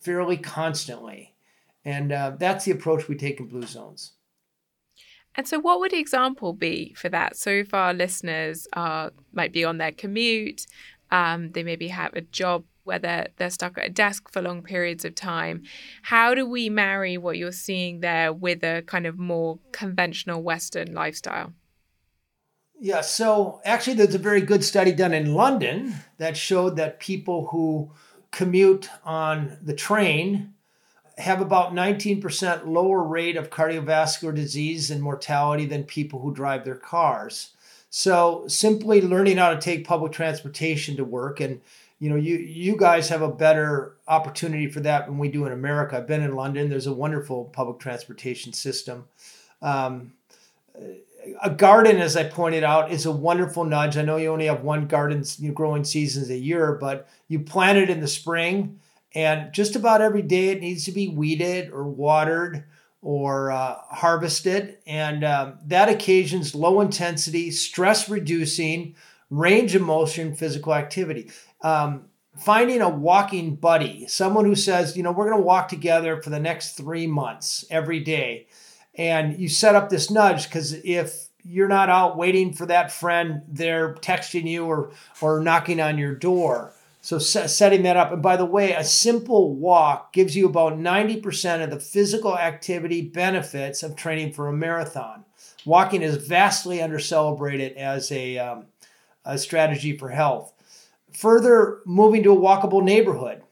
fairly 0.00 0.36
constantly. 0.36 1.34
And 1.84 2.12
uh, 2.12 2.32
that's 2.38 2.64
the 2.64 2.70
approach 2.70 3.08
we 3.08 3.16
take 3.16 3.40
in 3.40 3.46
Blue 3.46 3.66
Zones. 3.66 4.12
And 5.34 5.48
so, 5.48 5.58
what 5.58 5.80
would 5.80 5.92
the 5.92 5.98
example 5.98 6.52
be 6.52 6.94
for 6.94 7.08
that? 7.08 7.36
So, 7.36 7.64
our 7.72 7.94
listeners 7.94 8.68
might 8.74 9.52
be 9.52 9.64
on 9.64 9.78
their 9.78 9.92
commute, 9.92 10.66
um, 11.12 11.52
they 11.52 11.62
maybe 11.62 11.88
have 11.88 12.14
a 12.14 12.22
job 12.22 12.64
where 12.84 12.98
they're, 12.98 13.28
they're 13.36 13.50
stuck 13.50 13.78
at 13.78 13.86
a 13.86 13.90
desk 13.90 14.32
for 14.32 14.42
long 14.42 14.62
periods 14.62 15.04
of 15.04 15.14
time. 15.14 15.62
How 16.02 16.34
do 16.34 16.44
we 16.44 16.68
marry 16.68 17.16
what 17.16 17.38
you're 17.38 17.52
seeing 17.52 18.00
there 18.00 18.32
with 18.32 18.64
a 18.64 18.82
kind 18.86 19.06
of 19.06 19.18
more 19.18 19.60
conventional 19.70 20.42
Western 20.42 20.92
lifestyle? 20.92 21.52
Yeah, 22.80 23.02
so 23.02 23.60
actually, 23.64 23.94
there's 23.94 24.16
a 24.16 24.18
very 24.18 24.40
good 24.40 24.64
study 24.64 24.90
done 24.90 25.14
in 25.14 25.34
London 25.34 25.94
that 26.18 26.36
showed 26.36 26.76
that 26.76 26.98
people 26.98 27.46
who 27.52 27.92
commute 28.32 28.88
on 29.04 29.56
the 29.62 29.74
train 29.74 30.54
have 31.18 31.40
about 31.40 31.74
19% 31.74 32.66
lower 32.66 33.04
rate 33.04 33.36
of 33.36 33.50
cardiovascular 33.50 34.34
disease 34.34 34.90
and 34.90 35.00
mortality 35.00 35.66
than 35.66 35.84
people 35.84 36.20
who 36.20 36.34
drive 36.34 36.64
their 36.64 36.74
cars. 36.74 37.50
So 37.94 38.44
simply 38.48 39.02
learning 39.02 39.36
how 39.36 39.50
to 39.52 39.60
take 39.60 39.86
public 39.86 40.12
transportation 40.12 40.96
to 40.96 41.04
work 41.04 41.40
and 41.40 41.60
you 41.98 42.08
know 42.08 42.16
you 42.16 42.38
you 42.38 42.74
guys 42.74 43.10
have 43.10 43.20
a 43.20 43.28
better 43.30 43.96
opportunity 44.08 44.66
for 44.66 44.80
that 44.80 45.04
than 45.04 45.18
we 45.18 45.28
do 45.28 45.44
in 45.44 45.52
America. 45.52 45.98
I've 45.98 46.06
been 46.06 46.22
in 46.22 46.34
London. 46.34 46.70
There's 46.70 46.86
a 46.86 46.92
wonderful 46.92 47.44
public 47.52 47.80
transportation 47.80 48.54
system. 48.54 49.04
Um, 49.60 50.14
a 51.42 51.50
garden, 51.50 51.98
as 51.98 52.16
I 52.16 52.24
pointed 52.24 52.64
out, 52.64 52.90
is 52.90 53.04
a 53.04 53.12
wonderful 53.12 53.62
nudge. 53.62 53.98
I 53.98 54.02
know 54.02 54.16
you 54.16 54.32
only 54.32 54.46
have 54.46 54.62
one 54.62 54.86
garden 54.86 55.22
growing 55.52 55.84
seasons 55.84 56.30
a 56.30 56.38
year, 56.38 56.78
but 56.80 57.06
you 57.28 57.40
plant 57.40 57.76
it 57.76 57.90
in 57.90 58.00
the 58.00 58.08
spring, 58.08 58.80
and 59.14 59.52
just 59.52 59.76
about 59.76 60.00
every 60.00 60.22
day 60.22 60.48
it 60.48 60.62
needs 60.62 60.86
to 60.86 60.92
be 60.92 61.08
weeded 61.08 61.70
or 61.70 61.84
watered 61.84 62.64
or 63.02 63.50
uh, 63.50 63.76
harvested, 63.90 64.78
and 64.86 65.24
um, 65.24 65.58
that 65.66 65.88
occasions 65.88 66.54
low 66.54 66.80
intensity, 66.80 67.50
stress 67.50 68.08
reducing, 68.08 68.94
range 69.28 69.74
of 69.74 69.82
motion, 69.82 70.34
physical 70.34 70.74
activity. 70.74 71.30
Um, 71.62 72.06
finding 72.38 72.80
a 72.80 72.88
walking 72.88 73.56
buddy, 73.56 74.06
someone 74.06 74.46
who 74.46 74.54
says, 74.54 74.96
you 74.96 75.02
know, 75.02 75.12
we're 75.12 75.28
going 75.28 75.38
to 75.38 75.44
walk 75.44 75.68
together 75.68 76.22
for 76.22 76.30
the 76.30 76.40
next 76.40 76.76
three 76.76 77.06
months 77.06 77.64
every 77.70 78.00
day 78.00 78.46
and 78.94 79.38
you 79.38 79.48
set 79.48 79.74
up 79.74 79.88
this 79.88 80.10
nudge 80.10 80.44
because 80.44 80.72
if 80.84 81.28
you're 81.44 81.68
not 81.68 81.88
out 81.88 82.16
waiting 82.16 82.52
for 82.52 82.66
that 82.66 82.92
friend, 82.92 83.42
they're 83.48 83.94
texting 83.94 84.46
you 84.46 84.66
or 84.66 84.92
or 85.20 85.40
knocking 85.40 85.80
on 85.80 85.98
your 85.98 86.14
door. 86.14 86.74
So 87.04 87.18
setting 87.18 87.82
that 87.82 87.96
up. 87.96 88.12
And 88.12 88.22
by 88.22 88.36
the 88.36 88.46
way, 88.46 88.74
a 88.74 88.84
simple 88.84 89.56
walk 89.56 90.12
gives 90.12 90.36
you 90.36 90.46
about 90.46 90.78
90% 90.78 91.64
of 91.64 91.70
the 91.70 91.80
physical 91.80 92.38
activity 92.38 93.02
benefits 93.02 93.82
of 93.82 93.96
training 93.96 94.32
for 94.32 94.46
a 94.46 94.52
marathon. 94.52 95.24
Walking 95.66 96.02
is 96.02 96.28
vastly 96.28 96.80
under 96.80 97.00
celebrated 97.00 97.76
as 97.76 98.12
a, 98.12 98.38
um, 98.38 98.66
a 99.24 99.36
strategy 99.36 99.98
for 99.98 100.10
health. 100.10 100.54
Further, 101.12 101.80
moving 101.84 102.22
to 102.22 102.32
a 102.32 102.40
walkable 102.40 102.84
neighborhood, 102.84 103.42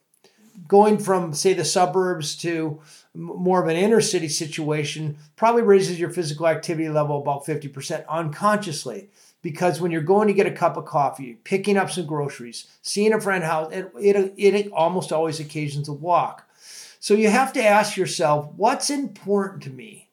going 0.68 0.96
from, 0.98 1.34
say, 1.34 1.52
the 1.52 1.64
suburbs 1.64 2.36
to 2.36 2.80
more 3.14 3.60
of 3.60 3.68
an 3.68 3.76
inner 3.76 4.00
city 4.00 4.28
situation 4.28 5.18
probably 5.34 5.62
raises 5.62 5.98
your 5.98 6.10
physical 6.10 6.46
activity 6.46 6.88
level 6.88 7.20
about 7.20 7.44
50% 7.44 8.06
unconsciously 8.06 9.10
because 9.42 9.81
when 9.81 9.90
you're 9.90 10.03
going 10.03 10.29
to 10.29 10.35
get 10.35 10.46
a 10.46 10.53
cup 10.53 10.76
of 10.76 10.85
coffee 10.85 11.35
picking 11.44 11.76
up 11.76 11.90
some 11.90 12.07
groceries 12.07 12.66
seeing 12.83 13.12
a 13.12 13.20
friend 13.20 13.44
house 13.44 13.72
it, 13.72 13.90
it, 13.98 14.35
it 14.37 14.72
almost 14.72 15.12
always 15.12 15.40
occasions 15.40 15.88
a 15.88 15.92
walk. 15.92 16.48
So 16.98 17.14
you 17.14 17.31
have 17.31 17.53
to 17.55 17.64
ask 17.64 17.96
yourself 17.96 18.50
what's 18.57 18.90
important 18.90 19.62
to 19.64 19.70
me? 19.70 20.09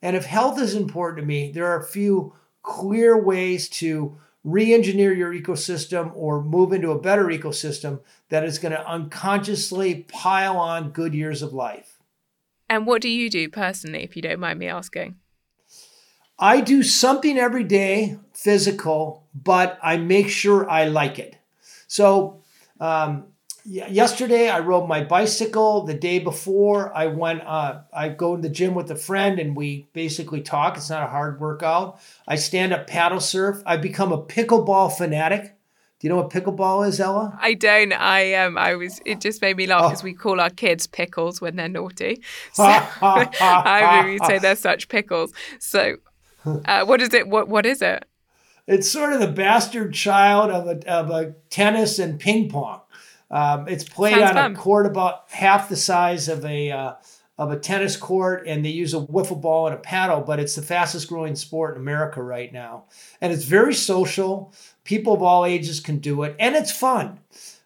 And 0.00 0.16
if 0.16 0.24
health 0.24 0.60
is 0.60 0.74
important 0.74 1.20
to 1.20 1.26
me 1.26 1.52
there 1.52 1.66
are 1.66 1.80
a 1.80 1.86
few 1.86 2.34
clear 2.62 3.20
ways 3.20 3.68
to 3.68 4.16
re-engineer 4.44 5.12
your 5.12 5.32
ecosystem 5.32 6.10
or 6.14 6.42
move 6.42 6.72
into 6.72 6.90
a 6.90 7.00
better 7.00 7.26
ecosystem 7.26 8.00
that 8.28 8.44
is 8.44 8.58
going 8.58 8.72
to 8.72 8.88
unconsciously 8.88 10.04
pile 10.08 10.56
on 10.56 10.90
good 10.90 11.14
years 11.14 11.42
of 11.42 11.52
life. 11.52 12.00
And 12.68 12.86
what 12.86 13.02
do 13.02 13.08
you 13.08 13.30
do 13.30 13.48
personally, 13.48 14.02
if 14.02 14.16
you 14.16 14.22
don't 14.22 14.40
mind 14.40 14.58
me 14.58 14.66
asking? 14.66 15.16
I 16.42 16.60
do 16.60 16.82
something 16.82 17.38
every 17.38 17.62
day 17.62 18.18
physical, 18.32 19.28
but 19.32 19.78
I 19.80 19.96
make 19.96 20.28
sure 20.28 20.68
I 20.68 20.86
like 20.86 21.20
it. 21.20 21.36
So, 21.86 22.42
um, 22.80 23.26
yesterday 23.64 24.48
I 24.48 24.58
rode 24.58 24.88
my 24.88 25.04
bicycle. 25.04 25.84
The 25.84 25.94
day 25.94 26.18
before 26.18 26.92
I 26.96 27.06
went, 27.06 27.42
uh, 27.46 27.82
I 27.92 28.08
go 28.08 28.34
to 28.34 28.42
the 28.42 28.48
gym 28.48 28.74
with 28.74 28.90
a 28.90 28.96
friend 28.96 29.38
and 29.38 29.54
we 29.54 29.86
basically 29.92 30.40
talk. 30.40 30.76
It's 30.76 30.90
not 30.90 31.04
a 31.04 31.06
hard 31.06 31.38
workout. 31.38 32.00
I 32.26 32.34
stand 32.34 32.72
up 32.72 32.88
paddle 32.88 33.20
surf. 33.20 33.62
I've 33.64 33.80
become 33.80 34.10
a 34.10 34.20
pickleball 34.20 34.96
fanatic. 34.96 35.54
Do 36.00 36.08
you 36.08 36.08
know 36.08 36.16
what 36.16 36.30
pickleball 36.30 36.88
is, 36.88 36.98
Ella? 36.98 37.38
I 37.40 37.54
don't. 37.54 37.92
I 37.92 38.34
um 38.34 38.58
I 38.58 38.74
was 38.74 39.00
it 39.06 39.20
just 39.20 39.40
made 39.40 39.56
me 39.56 39.68
laugh 39.68 39.92
because 39.92 40.02
oh. 40.02 40.06
we 40.06 40.14
call 40.14 40.40
our 40.40 40.50
kids 40.50 40.88
pickles 40.88 41.40
when 41.40 41.54
they're 41.54 41.68
naughty. 41.68 42.20
So 42.54 42.64
I 43.02 44.02
we 44.06 44.18
say 44.26 44.40
they're 44.40 44.56
such 44.56 44.88
pickles. 44.88 45.32
So 45.60 45.98
uh, 46.46 46.84
what 46.84 47.00
is 47.00 47.12
it? 47.14 47.28
What 47.28 47.48
what 47.48 47.66
is 47.66 47.82
it? 47.82 48.04
It's 48.66 48.90
sort 48.90 49.12
of 49.12 49.20
the 49.20 49.28
bastard 49.28 49.92
child 49.92 50.50
of 50.50 50.66
a 50.66 50.88
of 50.90 51.10
a 51.10 51.34
tennis 51.50 51.98
and 51.98 52.18
ping 52.18 52.48
pong. 52.48 52.80
Um, 53.30 53.66
it's 53.66 53.84
played 53.84 54.14
Sounds 54.14 54.30
on 54.30 54.34
fun. 54.34 54.52
a 54.52 54.54
court 54.54 54.86
about 54.86 55.24
half 55.30 55.68
the 55.68 55.76
size 55.76 56.28
of 56.28 56.44
a 56.44 56.70
uh, 56.70 56.94
of 57.38 57.50
a 57.50 57.58
tennis 57.58 57.96
court, 57.96 58.46
and 58.46 58.64
they 58.64 58.70
use 58.70 58.94
a 58.94 59.00
wiffle 59.00 59.40
ball 59.40 59.66
and 59.66 59.74
a 59.74 59.78
paddle. 59.78 60.20
But 60.20 60.38
it's 60.38 60.54
the 60.54 60.62
fastest 60.62 61.08
growing 61.08 61.34
sport 61.34 61.74
in 61.74 61.80
America 61.80 62.22
right 62.22 62.52
now, 62.52 62.84
and 63.20 63.32
it's 63.32 63.44
very 63.44 63.74
social. 63.74 64.52
People 64.84 65.14
of 65.14 65.22
all 65.22 65.44
ages 65.44 65.80
can 65.80 65.98
do 65.98 66.22
it, 66.22 66.36
and 66.38 66.54
it's 66.54 66.72
fun. 66.72 67.20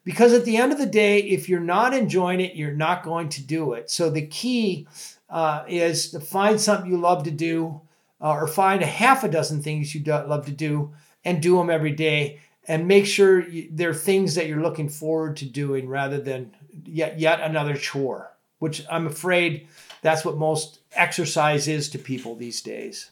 Because 0.04 0.32
at 0.32 0.44
the 0.44 0.56
end 0.56 0.70
of 0.70 0.78
the 0.78 0.86
day, 0.86 1.18
if 1.18 1.48
you're 1.48 1.58
not 1.58 1.92
enjoying 1.92 2.40
it, 2.40 2.54
you're 2.54 2.70
not 2.72 3.02
going 3.02 3.28
to 3.30 3.42
do 3.42 3.72
it. 3.72 3.90
So 3.90 4.08
the 4.08 4.24
key 4.24 4.86
uh, 5.28 5.64
is 5.66 6.12
to 6.12 6.20
find 6.20 6.60
something 6.60 6.88
you 6.88 6.96
love 6.96 7.24
to 7.24 7.32
do, 7.32 7.80
uh, 8.20 8.32
or 8.32 8.46
find 8.46 8.82
a 8.82 8.86
half 8.86 9.24
a 9.24 9.28
dozen 9.28 9.62
things 9.62 9.94
you 9.94 10.02
love 10.04 10.46
to 10.46 10.52
do, 10.52 10.92
and 11.24 11.42
do 11.42 11.56
them 11.56 11.70
every 11.70 11.92
day. 11.92 12.40
And 12.68 12.88
make 12.88 13.06
sure 13.06 13.48
you, 13.48 13.68
they're 13.70 13.94
things 13.94 14.34
that 14.34 14.48
you're 14.48 14.62
looking 14.62 14.88
forward 14.88 15.36
to 15.36 15.44
doing 15.44 15.88
rather 15.88 16.20
than 16.20 16.54
yet 16.84 17.18
yet 17.20 17.40
another 17.40 17.76
chore. 17.76 18.32
Which 18.58 18.84
I'm 18.90 19.06
afraid 19.06 19.68
that's 20.02 20.24
what 20.24 20.36
most 20.36 20.80
exercise 20.92 21.68
is 21.68 21.88
to 21.90 21.98
people 21.98 22.34
these 22.34 22.60
days. 22.62 23.10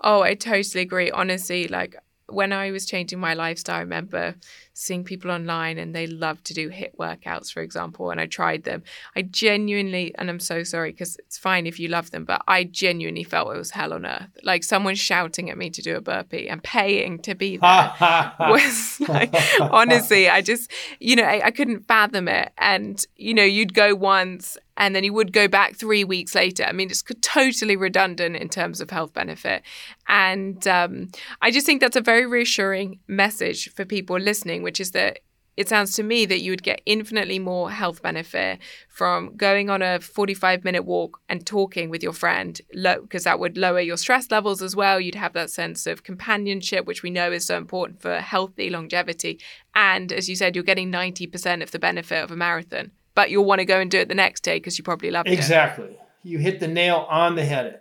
Oh, 0.00 0.22
I 0.22 0.34
totally 0.34 0.82
agree. 0.82 1.10
Honestly, 1.10 1.68
like 1.68 1.96
when 2.28 2.52
I 2.52 2.70
was 2.70 2.86
changing 2.86 3.20
my 3.20 3.34
lifestyle, 3.34 3.76
I 3.76 3.80
remember 3.80 4.34
seeing 4.74 5.04
people 5.04 5.30
online 5.30 5.78
and 5.78 5.94
they 5.94 6.06
love 6.06 6.42
to 6.44 6.54
do 6.54 6.70
HIIT 6.70 6.96
workouts, 6.96 7.52
for 7.52 7.60
example, 7.60 8.10
and 8.10 8.20
I 8.20 8.26
tried 8.26 8.64
them. 8.64 8.82
I 9.14 9.22
genuinely, 9.22 10.14
and 10.16 10.30
I'm 10.30 10.40
so 10.40 10.62
sorry 10.62 10.92
because 10.92 11.16
it's 11.16 11.38
fine 11.38 11.66
if 11.66 11.78
you 11.78 11.88
love 11.88 12.10
them, 12.10 12.24
but 12.24 12.42
I 12.48 12.64
genuinely 12.64 13.24
felt 13.24 13.54
it 13.54 13.58
was 13.58 13.72
hell 13.72 13.92
on 13.92 14.06
earth. 14.06 14.38
Like 14.42 14.64
someone 14.64 14.94
shouting 14.94 15.50
at 15.50 15.58
me 15.58 15.70
to 15.70 15.82
do 15.82 15.96
a 15.96 16.00
burpee 16.00 16.48
and 16.48 16.62
paying 16.62 17.18
to 17.20 17.34
be 17.34 17.58
there 17.58 17.92
was 18.40 19.00
like, 19.08 19.34
honestly, 19.60 20.28
I 20.28 20.40
just, 20.40 20.70
you 21.00 21.16
know, 21.16 21.24
I, 21.24 21.46
I 21.46 21.50
couldn't 21.50 21.86
fathom 21.86 22.28
it. 22.28 22.52
And, 22.58 23.04
you 23.16 23.34
know, 23.34 23.44
you'd 23.44 23.74
go 23.74 23.94
once 23.94 24.56
and 24.76 24.96
then 24.96 25.04
you 25.04 25.12
would 25.12 25.32
go 25.32 25.48
back 25.48 25.76
three 25.76 26.02
weeks 26.02 26.34
later. 26.34 26.64
I 26.64 26.72
mean, 26.72 26.90
it's 26.90 27.04
totally 27.20 27.76
redundant 27.76 28.36
in 28.36 28.48
terms 28.48 28.80
of 28.80 28.90
health 28.90 29.12
benefit. 29.12 29.62
And 30.08 30.66
um, 30.66 31.10
I 31.42 31.50
just 31.50 31.66
think 31.66 31.80
that's 31.80 31.96
a 31.96 32.00
very 32.00 32.26
reassuring 32.26 32.98
message 33.06 33.72
for 33.74 33.84
people 33.84 34.18
listening, 34.18 34.61
which 34.62 34.80
is 34.80 34.92
that 34.92 35.20
it 35.54 35.68
sounds 35.68 35.92
to 35.96 36.02
me 36.02 36.24
that 36.24 36.40
you 36.40 36.50
would 36.50 36.62
get 36.62 36.80
infinitely 36.86 37.38
more 37.38 37.70
health 37.70 38.00
benefit 38.00 38.58
from 38.88 39.36
going 39.36 39.68
on 39.68 39.82
a 39.82 40.00
45 40.00 40.64
minute 40.64 40.84
walk 40.84 41.20
and 41.28 41.46
talking 41.46 41.90
with 41.90 42.02
your 42.02 42.14
friend 42.14 42.60
because 42.72 43.24
that 43.24 43.38
would 43.38 43.58
lower 43.58 43.80
your 43.80 43.98
stress 43.98 44.30
levels 44.30 44.62
as 44.62 44.74
well 44.74 44.98
you'd 44.98 45.14
have 45.14 45.34
that 45.34 45.50
sense 45.50 45.86
of 45.86 46.04
companionship 46.04 46.86
which 46.86 47.02
we 47.02 47.10
know 47.10 47.30
is 47.30 47.44
so 47.44 47.58
important 47.58 48.00
for 48.00 48.18
healthy 48.18 48.70
longevity 48.70 49.38
and 49.74 50.10
as 50.10 50.28
you 50.28 50.36
said 50.36 50.56
you're 50.56 50.64
getting 50.64 50.90
90% 50.90 51.62
of 51.62 51.70
the 51.70 51.78
benefit 51.78 52.24
of 52.24 52.30
a 52.30 52.36
marathon 52.36 52.90
but 53.14 53.30
you'll 53.30 53.44
want 53.44 53.58
to 53.60 53.64
go 53.64 53.80
and 53.80 53.90
do 53.90 53.98
it 53.98 54.08
the 54.08 54.14
next 54.14 54.40
day 54.40 54.56
because 54.56 54.78
you 54.78 54.84
probably 54.84 55.10
love 55.10 55.26
it. 55.26 55.32
Exactly. 55.32 55.98
You 56.22 56.38
hit 56.38 56.60
the 56.60 56.68
nail 56.68 57.06
on 57.10 57.34
the 57.34 57.44
head. 57.44 57.80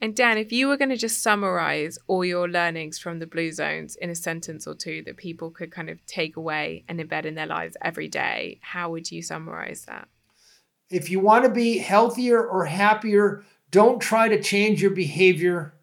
And 0.00 0.14
Dan, 0.14 0.38
if 0.38 0.52
you 0.52 0.68
were 0.68 0.76
going 0.76 0.90
to 0.90 0.96
just 0.96 1.22
summarize 1.22 1.98
all 2.06 2.24
your 2.24 2.48
learnings 2.48 2.98
from 2.98 3.18
the 3.18 3.26
Blue 3.26 3.50
Zones 3.50 3.96
in 3.96 4.10
a 4.10 4.14
sentence 4.14 4.66
or 4.66 4.74
two 4.74 5.02
that 5.04 5.16
people 5.16 5.50
could 5.50 5.72
kind 5.72 5.90
of 5.90 6.04
take 6.06 6.36
away 6.36 6.84
and 6.88 7.00
embed 7.00 7.24
in 7.24 7.34
their 7.34 7.46
lives 7.46 7.76
every 7.82 8.06
day, 8.06 8.60
how 8.62 8.90
would 8.90 9.10
you 9.10 9.22
summarize 9.22 9.86
that? 9.86 10.08
If 10.88 11.10
you 11.10 11.18
want 11.18 11.44
to 11.44 11.50
be 11.50 11.78
healthier 11.78 12.46
or 12.46 12.64
happier, 12.64 13.44
don't 13.70 13.98
try 14.00 14.28
to 14.28 14.40
change 14.40 14.80
your 14.80 14.92
behavior, 14.92 15.74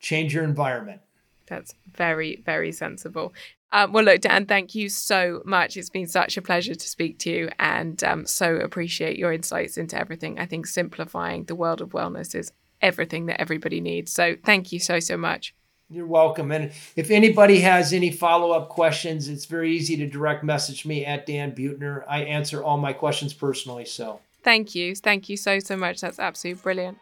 change 0.00 0.34
your 0.34 0.44
environment. 0.44 1.02
That's 1.46 1.74
very, 1.94 2.42
very 2.44 2.72
sensible. 2.72 3.34
Um, 3.70 3.92
well, 3.92 4.04
look, 4.04 4.22
Dan, 4.22 4.46
thank 4.46 4.74
you 4.74 4.88
so 4.88 5.42
much. 5.44 5.76
It's 5.76 5.90
been 5.90 6.06
such 6.06 6.38
a 6.38 6.42
pleasure 6.42 6.74
to 6.74 6.88
speak 6.88 7.18
to 7.20 7.30
you 7.30 7.50
and 7.58 8.02
um, 8.02 8.24
so 8.24 8.56
appreciate 8.56 9.18
your 9.18 9.30
insights 9.30 9.76
into 9.76 9.98
everything. 9.98 10.38
I 10.38 10.46
think 10.46 10.66
simplifying 10.66 11.44
the 11.44 11.54
world 11.54 11.82
of 11.82 11.90
wellness 11.90 12.34
is 12.34 12.50
everything 12.80 13.26
that 13.26 13.40
everybody 13.40 13.80
needs. 13.80 14.12
So 14.12 14.36
thank 14.44 14.72
you 14.72 14.78
so, 14.78 15.00
so 15.00 15.16
much. 15.16 15.54
You're 15.90 16.06
welcome. 16.06 16.52
And 16.52 16.72
if 16.96 17.10
anybody 17.10 17.60
has 17.60 17.92
any 17.94 18.10
follow 18.10 18.50
up 18.50 18.68
questions, 18.68 19.28
it's 19.28 19.46
very 19.46 19.74
easy 19.74 19.96
to 19.96 20.06
direct 20.06 20.44
message 20.44 20.84
me 20.84 21.06
at 21.06 21.24
Dan 21.24 21.52
Buettner. 21.52 22.04
I 22.06 22.24
answer 22.24 22.62
all 22.62 22.76
my 22.76 22.92
questions 22.92 23.32
personally. 23.32 23.86
So 23.86 24.20
thank 24.42 24.74
you. 24.74 24.94
Thank 24.94 25.30
you 25.30 25.36
so, 25.38 25.60
so 25.60 25.76
much. 25.76 26.02
That's 26.02 26.18
absolutely 26.18 26.62
brilliant. 26.62 26.98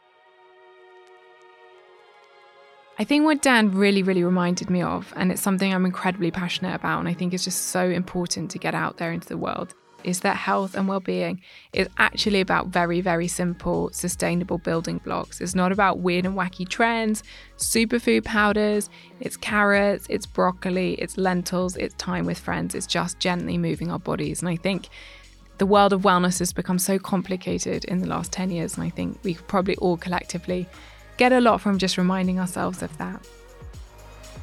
I 2.98 3.04
think 3.04 3.24
what 3.24 3.42
Dan 3.42 3.72
really, 3.72 4.02
really 4.02 4.24
reminded 4.24 4.70
me 4.70 4.80
of, 4.82 5.12
and 5.16 5.30
it's 5.30 5.42
something 5.42 5.74
I'm 5.74 5.84
incredibly 5.84 6.30
passionate 6.30 6.74
about, 6.74 7.00
and 7.00 7.08
I 7.08 7.12
think 7.12 7.34
it's 7.34 7.44
just 7.44 7.66
so 7.66 7.90
important 7.90 8.50
to 8.52 8.58
get 8.58 8.74
out 8.74 8.96
there 8.96 9.12
into 9.12 9.28
the 9.28 9.36
world, 9.36 9.74
is 10.07 10.20
that 10.20 10.36
health 10.36 10.74
and 10.76 10.88
well-being 10.88 11.42
is 11.72 11.88
actually 11.98 12.40
about 12.40 12.68
very, 12.68 13.00
very 13.00 13.26
simple, 13.28 13.90
sustainable 13.92 14.57
building 14.57 14.98
blocks. 14.98 15.40
It's 15.40 15.54
not 15.54 15.72
about 15.72 15.98
weird 15.98 16.24
and 16.24 16.36
wacky 16.36 16.66
trends, 16.66 17.24
superfood 17.59 18.24
powders, 18.24 18.88
it's 19.20 19.36
carrots, 19.36 20.07
it's 20.09 20.24
broccoli, 20.24 20.94
it's 20.94 21.18
lentils, 21.18 21.76
it's 21.76 21.94
time 21.96 22.24
with 22.24 22.38
friends, 22.38 22.74
it's 22.74 22.86
just 22.86 23.18
gently 23.18 23.59
moving 23.59 23.90
our 23.90 23.98
bodies. 23.98 24.40
And 24.40 24.48
I 24.48 24.57
think 24.57 24.88
the 25.59 25.66
world 25.66 25.92
of 25.92 26.02
wellness 26.02 26.38
has 26.38 26.52
become 26.52 26.78
so 26.78 26.98
complicated 26.98 27.84
in 27.86 27.98
the 27.98 28.07
last 28.07 28.30
10 28.30 28.50
years, 28.50 28.76
and 28.76 28.84
I 28.84 28.90
think 28.90 29.18
we 29.24 29.34
probably 29.34 29.76
all 29.76 29.96
collectively 29.96 30.68
get 31.16 31.32
a 31.32 31.40
lot 31.40 31.61
from 31.61 31.78
just 31.78 31.98
reminding 31.98 32.38
ourselves 32.38 32.80
of 32.82 32.96
that. 32.98 33.26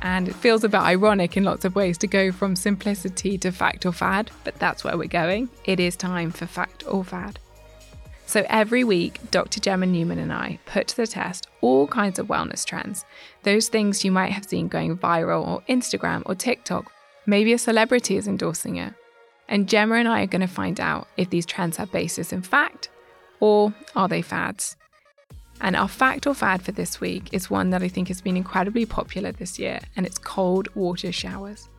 And 0.04 0.28
it 0.28 0.36
feels 0.36 0.66
a 0.66 0.70
bit 0.70 0.82
ironic 0.82 1.38
in 1.38 1.46
lots 1.46 1.64
of 1.64 1.76
ways 1.76 1.98
to 2.00 2.08
go 2.08 2.34
from 2.34 2.58
simplicity 2.58 3.38
to 3.38 3.54
fact 3.54 3.86
or 3.86 3.94
fad, 3.94 4.30
but 4.44 4.60
that's 4.60 4.84
where 4.84 4.98
we're 4.98 5.08
going. 5.08 5.50
It 5.64 5.80
is 5.80 5.96
time 5.96 6.32
for 6.32 6.46
fact 6.46 6.84
or 6.86 7.06
fad. 7.06 7.40
So 8.26 8.46
every 8.50 8.84
week, 8.84 9.20
Dr. 9.32 9.62
Gemma 9.62 9.86
Newman 9.86 10.20
and 10.20 10.34
I 10.34 10.60
put 10.66 10.90
to 10.90 10.98
the 10.98 11.08
test 11.08 11.48
all 11.62 11.88
kinds 11.88 12.20
of 12.20 12.28
wellness 12.28 12.66
trends. 12.66 13.06
Those 13.44 13.70
things 13.70 14.04
you 14.04 14.12
might 14.12 14.34
have 14.34 14.46
seen 14.46 14.68
going 14.68 14.98
viral 14.98 15.48
or 15.48 15.62
Instagram 15.70 16.24
or 16.26 16.36
TikTok. 16.36 16.92
Maybe 17.26 17.54
a 17.54 17.58
celebrity 17.58 18.18
is 18.18 18.28
endorsing 18.28 18.76
it. 18.76 18.94
And 19.48 19.70
Gemma 19.70 19.96
and 19.96 20.08
I 20.08 20.24
are 20.24 20.28
going 20.28 20.42
to 20.42 20.48
find 20.48 20.82
out 20.82 21.08
if 21.16 21.30
these 21.30 21.46
trends 21.46 21.78
have 21.78 21.92
basis 21.92 22.34
in 22.34 22.42
fact 22.42 22.90
or 23.40 23.74
are 23.96 24.10
they 24.10 24.22
fads. 24.22 24.76
And 25.64 25.78
our 25.78 25.88
fact 25.88 26.28
or 26.28 26.34
fad 26.34 26.62
for 26.62 26.74
this 26.74 27.00
week 27.00 27.30
is 27.32 27.50
one 27.50 27.70
that 27.70 27.82
I 27.82 27.88
think 27.88 28.10
has 28.10 28.20
been 28.20 28.36
incredibly 28.36 28.86
popular 28.86 29.32
this 29.32 29.58
year, 29.58 29.80
and 29.96 30.06
it's 30.06 30.18
cold 30.18 30.68
water 30.76 31.14
showers. 31.14 31.70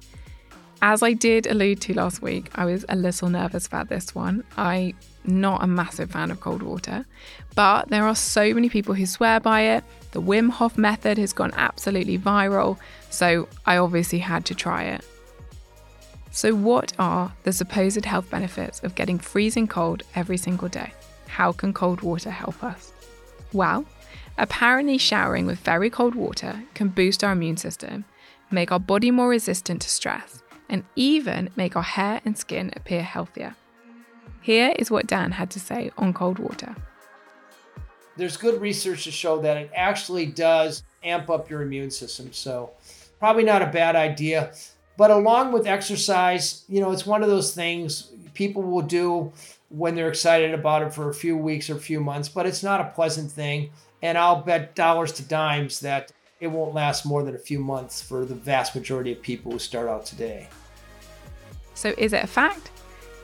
As 0.80 1.03
I 1.03 1.12
did 1.12 1.47
allude 1.47 1.82
to 1.82 1.95
last 1.95 2.22
week, 2.22 2.51
I 2.55 2.64
was 2.64 2.87
a 2.89 2.97
little 2.97 3.28
nervous 3.28 3.66
about 3.66 3.91
this 3.91 4.14
one. 4.14 4.43
I'm 4.57 4.95
not 5.24 5.62
a 5.62 5.66
massive 5.66 6.12
fan 6.12 6.30
of 6.30 6.41
cold 6.41 6.62
water, 6.62 7.05
but 7.55 7.91
there 7.91 8.07
are 8.07 8.14
so 8.14 8.55
many 8.55 8.70
people 8.70 8.95
who 8.95 9.05
swear 9.05 9.39
by 9.39 9.61
it. 9.61 9.85
The 10.12 10.22
Wim 10.22 10.49
Hof 10.49 10.78
method 10.78 11.18
has 11.18 11.35
gone 11.35 11.53
absolutely 11.55 12.18
viral, 12.18 12.78
so 13.11 13.49
I 13.66 13.76
obviously 13.76 14.18
had 14.18 14.47
to 14.47 14.55
try 14.55 14.85
it. 14.85 15.05
So, 16.30 16.55
what 16.55 16.95
are 16.99 17.35
the 17.43 17.53
supposed 17.53 18.05
health 18.07 18.30
benefits 18.30 18.80
of 18.82 18.95
getting 18.95 19.18
freezing 19.18 19.68
cold 19.68 20.05
every 20.14 20.39
single 20.39 20.68
day? 20.68 20.93
How 21.26 21.53
can 21.53 21.74
cold 21.74 22.01
water 22.01 22.30
help 22.30 22.64
us? 22.64 22.93
Well, 23.55 23.84
apparently, 24.36 24.98
showering 24.98 25.46
with 25.46 25.61
very 25.61 25.88
cold 25.88 26.16
water 26.16 26.64
can 26.74 26.88
boost 26.88 27.22
our 27.22 27.32
immune 27.32 27.57
system, 27.57 28.05
make 28.50 28.72
our 28.72 28.80
body 28.80 29.12
more 29.12 29.28
resistant 29.28 29.80
to 29.82 29.88
stress, 29.88 30.42
and 30.68 30.82
even 30.96 31.50
make 31.55 31.76
our 31.76 31.82
hair 31.82 32.20
and 32.24 32.36
skin 32.36 32.72
appear 32.74 33.05
healthier. 33.05 33.55
Here 34.42 34.74
is 34.76 34.90
what 34.90 35.07
Dan 35.07 35.30
had 35.30 35.50
to 35.52 35.61
say 35.61 35.92
on 35.96 36.12
cold 36.12 36.40
water. 36.40 36.74
There's 38.16 38.36
good 38.36 38.61
research 38.61 39.05
to 39.05 39.12
show 39.12 39.40
that 39.42 39.57
it 39.57 39.70
actually 39.74 40.26
does 40.26 40.82
amp 41.05 41.30
up 41.30 41.48
your 41.48 41.62
immune 41.62 41.92
system. 41.92 42.32
So, 42.32 42.72
probably 43.20 43.44
not 43.44 43.62
a 43.62 43.66
bad 43.66 43.94
idea. 43.94 44.52
But 44.96 45.12
along 45.12 45.52
with 45.52 45.66
exercise, 45.66 46.64
you 46.68 46.80
know, 46.80 46.90
it's 46.90 47.07
one 47.07 47.22
of 47.22 47.28
those 47.28 47.55
things 47.55 48.11
people 48.34 48.62
will 48.62 48.82
do 48.82 49.32
when 49.77 49.97
they're 49.97 50.09
excited 50.09 50.55
about 50.55 50.83
it 50.83 50.95
for 50.95 51.09
a 51.09 51.14
few 51.14 51.37
weeks 51.37 51.68
or 51.68 51.77
a 51.77 51.81
few 51.81 52.01
months, 52.01 52.29
but 52.29 52.47
it's 52.47 52.62
not 52.62 52.81
a 52.81 52.91
pleasant 52.95 53.31
thing. 53.31 53.70
And 54.03 54.16
I'll 54.16 54.43
bet 54.43 54.75
dollars 54.77 55.12
to 55.12 55.22
dimes 55.25 55.81
that 55.81 56.12
it 56.39 56.47
won't 56.47 56.75
last 56.75 57.05
more 57.05 57.22
than 57.22 57.35
a 57.35 57.39
few 57.39 57.59
months 57.59 58.01
for 58.01 58.25
the 58.25 58.35
vast 58.35 58.75
majority 58.75 59.12
of 59.12 59.20
people 59.20 59.51
who 59.51 59.59
start 59.59 59.89
out 59.89 60.07
today. 60.07 60.49
So, 61.75 61.93
is 61.99 62.12
it 62.12 62.22
a 62.22 62.27
fact? 62.27 62.70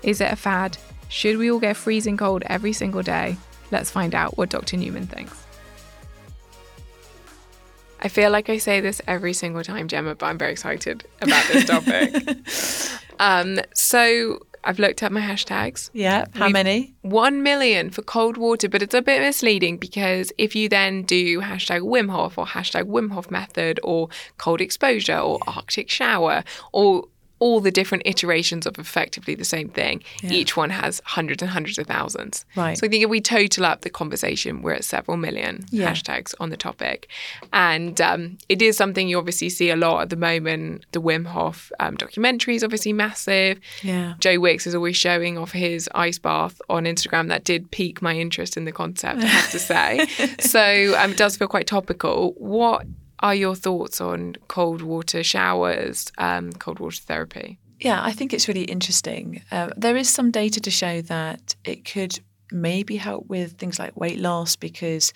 Is 0.02 0.20
it 0.20 0.32
a 0.32 0.36
fad? 0.36 0.76
Should 1.08 1.36
we 1.36 1.50
all 1.52 1.60
get 1.60 1.76
freezing 1.76 2.16
cold 2.16 2.42
every 2.46 2.72
single 2.72 3.02
day? 3.02 3.36
Let's 3.70 3.90
find 3.90 4.14
out 4.14 4.36
what 4.36 4.48
Dr. 4.48 4.76
Newman 4.76 5.06
thinks. 5.06 5.44
I 8.00 8.08
feel 8.08 8.30
like 8.30 8.48
I 8.48 8.56
say 8.58 8.80
this 8.80 9.00
every 9.06 9.34
single 9.34 9.62
time, 9.62 9.86
Gemma, 9.86 10.14
but 10.14 10.26
I'm 10.26 10.38
very 10.38 10.52
excited 10.52 11.04
about 11.20 11.46
this 11.48 11.64
topic. 11.66 13.04
um, 13.20 13.60
so, 13.74 14.40
I've 14.62 14.78
looked 14.78 15.02
at 15.02 15.12
my 15.12 15.20
hashtags. 15.20 15.90
Yeah. 15.92 16.26
How 16.34 16.46
We've 16.46 16.52
many? 16.52 16.94
One 17.02 17.42
million 17.42 17.90
for 17.90 18.02
cold 18.02 18.36
water, 18.36 18.68
but 18.68 18.82
it's 18.82 18.94
a 18.94 19.02
bit 19.02 19.20
misleading 19.20 19.78
because 19.78 20.32
if 20.38 20.54
you 20.54 20.68
then 20.68 21.02
do 21.02 21.40
hashtag 21.40 21.80
Wim 21.80 22.10
Hof 22.10 22.36
or 22.36 22.46
hashtag 22.46 22.84
Wim 22.84 23.10
Hof 23.12 23.30
method 23.30 23.80
or 23.82 24.08
cold 24.38 24.60
exposure 24.60 25.18
or 25.18 25.38
Arctic 25.46 25.88
shower 25.88 26.44
or 26.72 27.06
all 27.40 27.60
the 27.60 27.70
different 27.70 28.02
iterations 28.06 28.66
of 28.66 28.78
effectively 28.78 29.34
the 29.34 29.44
same 29.44 29.68
thing. 29.70 30.02
Yeah. 30.22 30.32
Each 30.32 30.56
one 30.56 30.70
has 30.70 31.00
hundreds 31.04 31.42
and 31.42 31.50
hundreds 31.50 31.78
of 31.78 31.86
thousands. 31.86 32.44
Right. 32.54 32.76
So 32.78 32.86
I 32.86 32.90
think 32.90 33.02
if 33.02 33.10
we 33.10 33.20
total 33.20 33.64
up 33.64 33.80
the 33.80 33.90
conversation, 33.90 34.62
we're 34.62 34.74
at 34.74 34.84
several 34.84 35.16
million 35.16 35.64
yeah. 35.70 35.90
hashtags 35.90 36.34
on 36.38 36.50
the 36.50 36.56
topic. 36.56 37.08
And 37.52 37.98
um, 38.00 38.38
it 38.48 38.60
is 38.60 38.76
something 38.76 39.08
you 39.08 39.18
obviously 39.18 39.48
see 39.48 39.70
a 39.70 39.76
lot 39.76 40.02
at 40.02 40.10
the 40.10 40.16
moment. 40.16 40.84
The 40.92 41.00
Wim 41.00 41.26
Hof 41.26 41.72
um, 41.80 41.96
documentary 41.96 42.56
is 42.56 42.62
obviously 42.62 42.92
massive. 42.92 43.58
Yeah. 43.82 44.14
Joe 44.20 44.38
Wicks 44.38 44.66
is 44.66 44.74
always 44.74 44.96
showing 44.96 45.38
off 45.38 45.52
his 45.52 45.88
ice 45.94 46.18
bath 46.18 46.60
on 46.68 46.84
Instagram. 46.84 47.28
That 47.28 47.44
did 47.44 47.70
pique 47.70 48.02
my 48.02 48.14
interest 48.14 48.58
in 48.58 48.66
the 48.66 48.72
concept, 48.72 49.22
I 49.22 49.26
have 49.26 49.50
to 49.50 49.58
say. 49.58 50.06
so 50.40 50.94
um, 50.98 51.12
it 51.12 51.16
does 51.16 51.38
feel 51.38 51.48
quite 51.48 51.66
topical. 51.66 52.34
What 52.36 52.86
are 53.20 53.34
your 53.34 53.54
thoughts 53.54 54.00
on 54.00 54.36
cold 54.48 54.82
water 54.82 55.22
showers, 55.22 56.10
um, 56.18 56.52
cold 56.52 56.78
water 56.78 57.02
therapy? 57.02 57.58
Yeah, 57.78 58.02
I 58.02 58.12
think 58.12 58.34
it's 58.34 58.48
really 58.48 58.64
interesting. 58.64 59.42
Uh, 59.50 59.70
there 59.76 59.96
is 59.96 60.08
some 60.08 60.30
data 60.30 60.60
to 60.60 60.70
show 60.70 61.00
that 61.02 61.54
it 61.64 61.84
could 61.84 62.20
maybe 62.52 62.96
help 62.96 63.26
with 63.28 63.52
things 63.52 63.78
like 63.78 63.96
weight 63.96 64.18
loss 64.18 64.56
because 64.56 65.12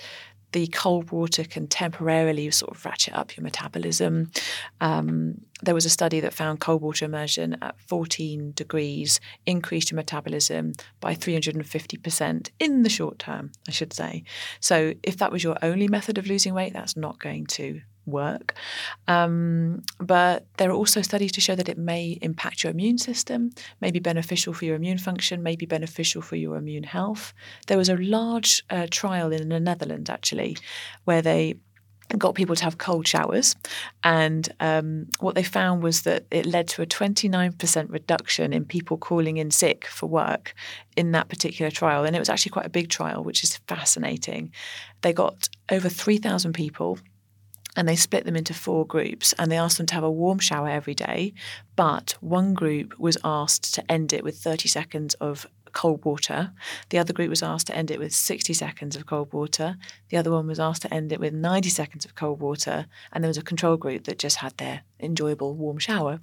the 0.53 0.69
cold 0.69 1.11
water 1.11 1.43
can 1.43 1.67
temporarily 1.67 2.49
sort 2.53 2.77
of 2.77 2.85
ratchet 2.85 3.13
up 3.13 3.37
your 3.37 3.43
metabolism. 3.43 4.31
Um, 4.81 5.41
there 5.63 5.75
was 5.75 5.85
a 5.85 5.91
study 5.91 6.21
that 6.21 6.33
found 6.33 6.61
cold 6.61 6.81
water 6.81 7.05
immersion 7.05 7.57
at 7.61 7.75
14 7.89 8.53
degrees 8.55 9.19
increased 9.47 9.91
your 9.91 9.97
metabolism 9.97 10.73
by 11.01 11.17
350% 11.17 12.51
in 12.61 12.83
the 12.85 12.89
short 12.89 13.19
term, 13.19 13.51
I 13.67 13.73
should 13.73 13.93
say. 13.93 14.23
So, 14.61 14.95
if 15.03 15.17
that 15.17 15.33
was 15.33 15.43
your 15.43 15.57
only 15.61 15.89
method 15.89 16.19
of 16.19 16.29
losing 16.29 16.55
weight, 16.55 16.73
that's 16.73 16.97
not 16.97 17.19
going 17.19 17.47
to 17.47 17.81
work. 18.07 18.55
Um, 19.09 19.83
but 19.99 20.47
there 20.57 20.71
are 20.71 20.75
also 20.75 21.03
studies 21.03 21.33
to 21.33 21.41
show 21.41 21.55
that 21.55 21.69
it 21.69 21.79
may 21.79 22.19
impact 22.23 22.63
your 22.63 22.71
immune 22.71 22.99
system, 22.99 23.51
may 23.81 23.91
be 23.91 24.01
beneficial 24.01 24.53
for 24.53 24.65
your 24.65 24.77
immune 24.77 24.99
function, 24.99 25.43
may 25.43 25.57
be 25.57 25.67
beneficial 25.67 26.23
for 26.23 26.37
your 26.37 26.57
immune 26.57 26.85
health. 26.85 27.33
There 27.67 27.79
was 27.79 27.89
a 27.89 27.97
large 27.97 28.63
uh, 28.71 28.87
trial 28.91 29.33
in 29.33 29.49
the 29.49 29.61
Netherlands 29.61 30.11
actually 30.11 30.57
where 31.05 31.23
they 31.23 31.57
got 32.19 32.35
people 32.35 32.55
to 32.55 32.65
have 32.65 32.79
cold 32.79 33.07
showers. 33.07 33.57
And 34.03 34.49
um, 34.61 35.09
what 35.21 35.35
they 35.35 35.43
found 35.43 35.83
was 35.83 36.03
that 36.03 36.25
it 36.31 36.47
led 36.47 36.69
to 36.69 36.83
a 36.83 36.87
29% 36.87 37.93
reduction 37.93 38.53
in 38.53 38.65
people 38.65 38.99
calling 38.99 39.37
in 39.39 39.51
sick 39.51 39.87
for 39.87 40.07
work 40.07 40.55
in 40.97 41.13
that 41.13 41.29
particular 41.29 41.71
trial. 41.71 42.05
And 42.05 42.15
it 42.15 42.19
was 42.19 42.29
actually 42.29 42.51
quite 42.51 42.67
a 42.67 42.71
big 42.71 42.89
trial, 42.89 43.25
which 43.25 43.43
is 43.43 43.57
fascinating. 43.69 44.53
They 45.03 45.13
got 45.13 45.49
over 45.71 45.89
3,000 45.89 46.53
people. 46.53 46.99
And 47.77 47.89
they 47.89 47.97
split 47.97 48.25
them 48.25 48.37
into 48.37 48.55
four 48.55 48.87
groups 48.87 49.35
and 49.39 49.51
they 49.51 49.59
asked 49.59 49.79
them 49.79 49.87
to 49.87 49.95
have 49.95 50.05
a 50.05 50.11
warm 50.11 50.39
shower 50.39 50.69
every 50.69 50.95
day. 50.95 51.35
But 51.77 52.17
one 52.21 52.55
group 52.55 52.99
was 52.99 53.19
asked 53.25 53.75
to 53.75 53.91
end 53.91 54.13
it 54.13 54.23
with 54.23 54.39
30 54.39 54.69
seconds 54.69 55.15
of 55.15 55.47
cold 55.75 56.05
water. 56.05 56.53
The 56.89 56.99
other 56.99 57.13
group 57.13 57.29
was 57.29 57.43
asked 57.43 57.67
to 57.67 57.77
end 57.77 57.91
it 57.91 57.99
with 57.99 58.15
60 58.15 58.55
seconds 58.55 58.97
of 58.97 59.07
cold 59.07 59.33
water. 59.33 59.77
The 60.09 60.17
other 60.17 60.31
one 60.31 60.47
was 60.47 60.61
asked 60.61 60.83
to 60.83 60.95
end 60.95 61.13
it 61.13 61.21
with 61.21 61.35
90 61.35 61.69
seconds 61.69 62.05
of 62.05 62.15
cold 62.15 62.41
water. 62.41 62.87
And 63.13 63.23
there 63.23 63.29
was 63.29 63.39
a 63.39 63.43
control 63.43 63.77
group 63.77 64.05
that 64.05 64.19
just 64.19 64.37
had 64.37 64.57
their 64.57 64.83
enjoyable 65.01 65.55
warm 65.55 65.79
shower. 65.79 66.21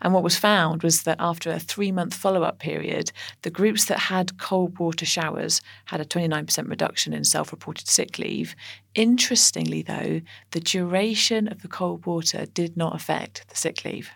And 0.00 0.14
what 0.14 0.22
was 0.22 0.38
found 0.38 0.82
was 0.82 1.02
that 1.02 1.16
after 1.20 1.50
a 1.50 1.58
three 1.58 1.92
month 1.92 2.14
follow 2.14 2.42
up 2.42 2.58
period, 2.58 3.12
the 3.42 3.50
groups 3.50 3.84
that 3.86 3.98
had 3.98 4.38
cold 4.38 4.78
water 4.78 5.04
showers 5.04 5.60
had 5.86 6.00
a 6.00 6.04
29% 6.04 6.68
reduction 6.68 7.12
in 7.12 7.24
self 7.24 7.52
reported 7.52 7.88
sick 7.88 8.18
leave. 8.18 8.54
Interestingly, 8.94 9.82
though, 9.82 10.20
the 10.52 10.60
duration 10.60 11.48
of 11.48 11.62
the 11.62 11.68
cold 11.68 12.06
water 12.06 12.46
did 12.46 12.76
not 12.76 12.94
affect 12.94 13.48
the 13.48 13.56
sick 13.56 13.84
leave. 13.84 14.10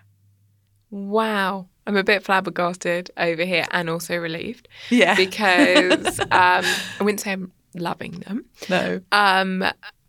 Wow. 0.90 1.68
I'm 1.86 1.96
a 1.96 2.04
bit 2.04 2.24
flabbergasted 2.24 3.10
over 3.16 3.44
here 3.44 3.66
and 3.70 3.88
also 3.88 4.16
relieved. 4.16 4.68
Yeah. 4.90 5.14
Because 5.14 6.20
um, 6.20 6.28
I 6.30 6.96
wouldn't 7.00 7.20
say 7.20 7.32
I'm 7.32 7.52
loving 7.74 8.12
them. 8.20 8.46
No. 8.68 9.00
Um, 9.12 9.64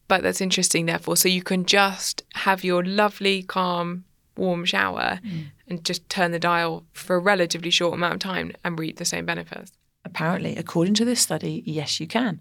but 0.08 0.24
that's 0.24 0.42
interesting, 0.42 0.86
therefore. 0.86 1.18
So 1.18 1.30
you 1.30 1.44
can 1.44 1.66
just 1.66 2.24
have 2.36 2.64
your 2.64 2.84
lovely, 2.84 3.44
calm, 3.44 4.06
warm 4.38 4.66
shower 4.66 5.20
mm. 5.24 5.46
and 5.68 5.84
just 5.84 6.08
turn 6.10 6.32
the 6.32 6.40
dial 6.40 6.86
for 6.94 7.16
a 7.16 7.20
relatively 7.20 7.70
short 7.70 7.94
amount 7.94 8.14
of 8.14 8.20
time 8.20 8.54
and 8.64 8.80
reap 8.80 8.98
the 8.98 9.06
same 9.06 9.26
benefits 9.26 9.72
apparently, 10.08 10.56
according 10.56 10.96
to 10.96 11.06
this 11.06 11.22
study, 11.22 11.62
yes, 11.66 12.00
you 12.00 12.08
can. 12.08 12.40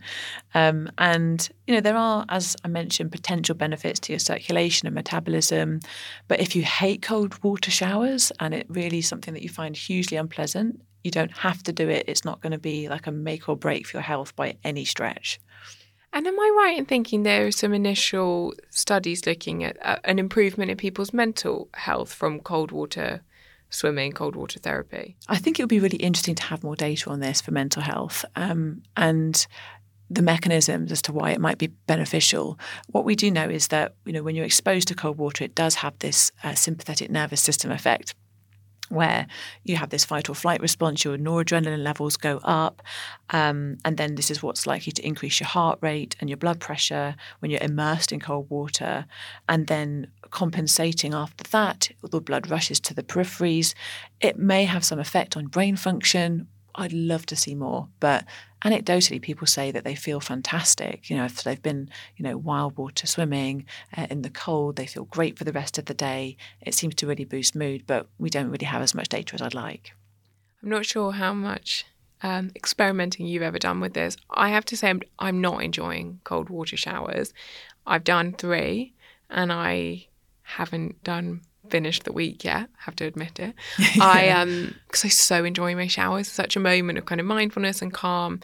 Um, 0.55 0.89
and, 0.97 1.49
you 1.67 1.75
know, 1.75 1.81
there 1.81 1.97
are, 1.97 2.25
as 2.29 2.57
I 2.65 2.69
mentioned, 2.69 3.13
potential 3.13 3.55
benefits 3.55 4.01
to 4.01 4.13
your 4.13 4.21
circulation 4.21 4.87
and 4.87 4.95
metabolism. 4.95 5.81
But 6.29 6.41
if 6.41 6.57
you 6.57 6.63
hate 6.63 7.03
cold 7.03 7.43
water 7.45 7.71
showers 7.71 8.33
and 8.41 8.55
it 8.55 8.67
really 8.69 8.99
is 8.99 9.09
something 9.09 9.35
that 9.35 9.43
you 9.43 9.49
find 9.49 9.77
hugely 9.77 10.17
unpleasant, 10.17 10.81
you 11.05 11.11
don't 11.11 11.37
have 11.39 11.63
to 11.65 11.73
do 11.73 11.89
it. 11.89 12.05
It's 12.09 12.25
not 12.25 12.41
going 12.41 12.53
to 12.53 12.59
be 12.59 12.89
like 12.89 13.07
a 13.07 13.13
make 13.13 13.49
or 13.49 13.57
break 13.57 13.87
for 13.87 13.99
your 13.99 14.03
health 14.03 14.35
by 14.37 14.57
any 14.65 14.85
stretch. 14.85 15.41
And 16.13 16.27
am 16.27 16.41
I 16.41 16.55
right 16.57 16.79
in 16.79 16.87
thinking 16.87 17.23
there 17.23 17.47
are 17.47 17.53
some 17.53 17.75
initial 17.75 18.55
studies 18.71 19.27
looking 19.27 19.65
at 19.65 19.77
uh, 19.85 19.99
an 20.05 20.19
improvement 20.19 20.71
in 20.71 20.77
people's 20.77 21.13
mental 21.13 21.69
health 21.75 22.13
from 22.13 22.41
cold 22.41 22.73
water 22.73 23.23
swimming, 23.77 24.13
cold 24.13 24.35
water 24.35 24.59
therapy? 24.59 25.17
I 25.29 25.37
think 25.37 25.59
it 25.59 25.63
would 25.63 25.69
be 25.69 25.81
really 25.81 25.99
interesting 25.99 26.35
to 26.37 26.43
have 26.45 26.65
more 26.65 26.77
data 26.77 27.11
on 27.11 27.21
this 27.21 27.41
for 27.41 27.53
mental 27.53 27.83
health 27.83 28.25
um, 28.35 28.83
and 28.97 29.47
the 30.09 30.23
mechanisms 30.23 30.93
as 30.93 31.03
to 31.03 31.13
why 31.13 31.33
it 31.33 31.41
might 31.41 31.59
be 31.59 31.67
beneficial. 31.67 32.59
What 32.89 33.05
we 33.05 33.17
do 33.17 33.31
know 33.31 33.49
is 33.49 33.69
that 33.69 33.95
you 34.05 34.13
know 34.13 34.23
when 34.23 34.35
you're 34.35 34.45
exposed 34.45 34.89
to 34.89 34.95
cold 34.95 35.19
water, 35.19 35.45
it 35.45 35.55
does 35.55 35.77
have 35.77 35.99
this 35.99 36.31
uh, 36.43 36.55
sympathetic 36.55 37.11
nervous 37.11 37.41
system 37.41 37.71
effect 37.71 38.15
where 38.89 39.27
you 39.65 39.77
have 39.77 39.91
this 39.91 40.05
fight 40.05 40.29
or 40.29 40.35
flight 40.35 40.61
response, 40.61 41.05
your 41.05 41.17
noradrenaline 41.17 41.83
levels 41.83 42.17
go 42.17 42.39
up. 42.45 42.83
Um, 43.31 43.79
and 43.85 43.97
then 43.97 44.15
this 44.15 44.31
is 44.31 44.43
what's 44.43 44.67
likely 44.67 44.93
to 44.93 45.07
increase 45.07 45.41
your 45.41 45.49
heart 45.49 45.79
rate 45.83 46.17
and 46.21 46.31
your 46.31 46.37
blood 46.37 46.61
pressure 46.61 47.17
when 47.41 47.51
you're 47.51 47.63
immersed 47.63 48.13
in 48.13 48.21
cold 48.21 48.49
water. 48.51 49.07
And 49.49 49.67
then 49.67 50.09
compensating 50.31 51.15
after 51.15 51.45
that, 51.51 51.91
the 52.03 52.21
blood 52.21 52.51
rushes 52.51 52.81
to 52.81 52.95
the 52.95 53.03
peripheries. 53.03 53.75
It 54.21 54.39
may 54.39 54.65
have 54.65 54.85
some 54.85 54.99
effect 54.99 55.37
on 55.37 55.47
brain 55.47 55.77
function. 55.77 56.49
I'd 56.77 56.93
love 56.93 57.27
to 57.27 57.37
see 57.37 57.55
more, 57.55 57.89
but 58.01 58.25
anecdotally, 58.63 59.21
people 59.21 59.47
say 59.47 59.71
that 59.71 59.85
they 59.85 59.95
feel 59.95 60.21
fantastic. 60.21 61.09
You 61.09 61.17
know, 61.17 61.25
if 61.25 61.43
they've 61.43 61.63
been, 61.63 61.89
you 62.17 62.23
know, 62.23 62.37
wild 62.37 62.77
water 62.77 63.07
swimming 63.07 63.65
uh, 63.97 64.07
in 64.11 64.23
the 64.23 64.31
cold, 64.31 64.77
they 64.77 64.87
feel 64.87 65.05
great 65.05 65.39
for 65.39 65.45
the 65.45 65.53
rest 65.53 65.79
of 65.79 65.87
the 65.87 65.95
day. 65.95 66.37
It 66.61 66.75
seems 66.75 66.95
to 66.97 67.07
really 67.07 67.25
boost 67.25 67.57
mood, 67.57 67.85
but 67.87 68.09
we 68.19 68.31
don't 68.31 68.51
really 68.51 68.67
have 68.67 68.83
as 68.83 68.95
much 68.95 69.09
data 69.09 69.35
as 69.35 69.43
I'd 69.43 69.55
like. 69.55 69.93
I'm 70.63 70.69
not 70.69 70.87
sure 70.87 71.13
how 71.13 71.33
much 71.33 71.87
um, 72.23 72.51
experimenting 72.55 73.27
you've 73.27 73.43
ever 73.43 73.59
done 73.59 73.81
with 73.81 73.95
this. 73.95 74.17
I 74.31 74.51
have 74.51 74.65
to 74.67 74.77
say, 74.77 74.91
I'm, 74.91 75.03
I'm 75.19 75.41
not 75.41 75.63
enjoying 75.63 76.21
cold 76.25 76.51
water 76.51 76.77
showers. 76.77 77.33
I've 77.87 78.05
done 78.05 78.33
three, 78.33 78.95
and 79.31 79.53
I 79.53 80.09
haven't 80.43 81.03
done 81.03 81.43
finished 81.71 82.05
the 82.05 82.13
week 82.13 82.45
yet. 82.45 82.69
Have 82.79 82.97
to 82.97 83.05
admit 83.05 83.39
it. 83.39 83.55
I 84.01 84.29
um 84.31 84.75
because 84.87 85.05
I 85.05 85.09
so 85.09 85.45
enjoy 85.45 85.75
my 85.75 85.87
showers. 85.87 86.29
Such 86.29 86.57
a 86.57 86.61
moment 86.61 86.99
of 86.99 87.07
kind 87.07 87.21
of 87.21 87.27
mindfulness 87.27 87.83
and 87.83 87.93
calm. 87.93 88.41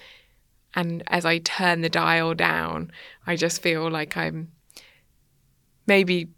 And 0.74 1.02
as 1.08 1.24
I 1.24 1.38
turn 1.38 1.82
the 1.82 1.90
dial 1.90 2.34
down, 2.34 2.90
I 3.26 3.36
just 3.36 3.62
feel 3.62 3.90
like 3.90 4.16
I'm 4.16 4.52
maybe 5.86 6.28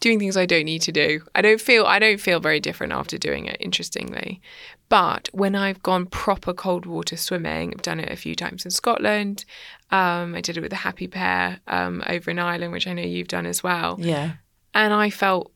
doing 0.00 0.18
things 0.18 0.36
I 0.36 0.46
don't 0.46 0.64
need 0.64 0.82
to 0.82 0.92
do. 0.92 1.22
I 1.34 1.40
don't 1.40 1.60
feel 1.60 1.86
I 1.86 1.98
don't 1.98 2.20
feel 2.20 2.40
very 2.40 2.60
different 2.60 2.92
after 2.92 3.16
doing 3.16 3.46
it. 3.46 3.56
Interestingly, 3.60 4.40
but 4.88 5.28
when 5.32 5.54
I've 5.54 5.82
gone 5.82 6.06
proper 6.06 6.52
cold 6.52 6.86
water 6.86 7.16
swimming, 7.16 7.72
I've 7.72 7.82
done 7.82 8.00
it 8.00 8.12
a 8.12 8.16
few 8.16 8.34
times 8.34 8.64
in 8.64 8.70
Scotland. 8.70 9.44
Um, 9.90 10.34
I 10.34 10.40
did 10.40 10.56
it 10.56 10.60
with 10.60 10.70
the 10.70 10.76
Happy 10.76 11.06
Pear 11.06 11.60
um, 11.66 12.02
over 12.06 12.30
in 12.30 12.38
Ireland, 12.38 12.72
which 12.72 12.86
I 12.86 12.92
know 12.92 13.02
you've 13.02 13.28
done 13.28 13.46
as 13.46 13.62
well. 13.62 13.96
Yeah, 13.98 14.32
and 14.74 14.92
I 14.92 15.08
felt 15.08 15.52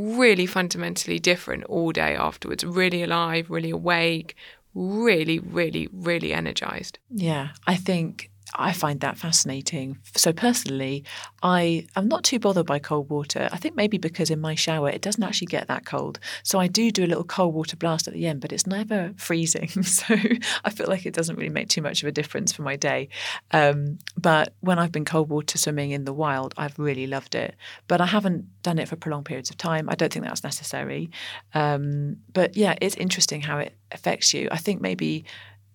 really 0.00 0.46
fundamentally 0.46 1.18
different 1.18 1.64
all 1.64 1.92
day 1.92 2.14
afterwards, 2.14 2.64
really 2.64 3.02
alive, 3.02 3.50
really 3.50 3.70
awake, 3.70 4.36
really, 4.74 5.38
really, 5.38 5.88
really 5.92 6.32
energized. 6.32 6.98
Yeah, 7.10 7.48
I 7.66 7.76
think 7.76 8.29
I 8.54 8.72
find 8.72 9.00
that 9.00 9.16
fascinating. 9.16 9.98
So 10.16 10.32
personally, 10.32 11.04
I 11.42 11.86
am 11.96 12.08
not 12.08 12.24
too 12.24 12.38
bothered 12.38 12.66
by 12.66 12.78
cold 12.78 13.08
water. 13.08 13.48
I 13.52 13.56
think 13.56 13.76
maybe 13.76 13.98
because 13.98 14.30
in 14.30 14.40
my 14.40 14.54
shower 14.54 14.88
it 14.90 15.02
doesn't 15.02 15.22
actually 15.22 15.46
get 15.46 15.68
that 15.68 15.86
cold. 15.86 16.18
So 16.42 16.58
I 16.58 16.66
do 16.66 16.90
do 16.90 17.04
a 17.04 17.06
little 17.06 17.24
cold 17.24 17.54
water 17.54 17.76
blast 17.76 18.08
at 18.08 18.14
the 18.14 18.26
end, 18.26 18.40
but 18.40 18.52
it's 18.52 18.66
never 18.66 19.12
freezing. 19.16 19.70
So 19.90 20.16
I 20.64 20.70
feel 20.70 20.86
like 20.86 21.04
it 21.04 21.14
doesn't 21.14 21.36
really 21.36 21.50
make 21.50 21.68
too 21.68 21.82
much 21.82 22.02
of 22.02 22.08
a 22.08 22.12
difference 22.12 22.52
for 22.52 22.62
my 22.62 22.76
day. 22.76 23.08
Um, 23.50 23.98
but 24.16 24.54
when 24.60 24.78
I've 24.78 24.92
been 24.92 25.04
cold 25.04 25.28
water 25.28 25.58
swimming 25.58 25.90
in 25.90 26.04
the 26.04 26.12
wild, 26.12 26.54
I've 26.56 26.78
really 26.78 27.06
loved 27.06 27.34
it. 27.34 27.54
But 27.86 28.00
I 28.00 28.06
haven't 28.06 28.46
done 28.62 28.78
it 28.78 28.88
for 28.88 28.96
prolonged 28.96 29.26
periods 29.26 29.50
of 29.50 29.58
time. 29.58 29.90
I 29.90 29.94
don't 29.94 30.12
think 30.12 30.24
that's 30.24 30.44
necessary. 30.44 31.10
Um, 31.54 32.16
but 32.32 32.56
yeah, 32.56 32.76
it's 32.80 32.94
interesting 32.96 33.42
how 33.42 33.58
it 33.58 33.74
affects 33.92 34.32
you. 34.32 34.48
I 34.50 34.56
think 34.56 34.80
maybe 34.80 35.24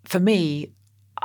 for 0.06 0.20
me, 0.20 0.72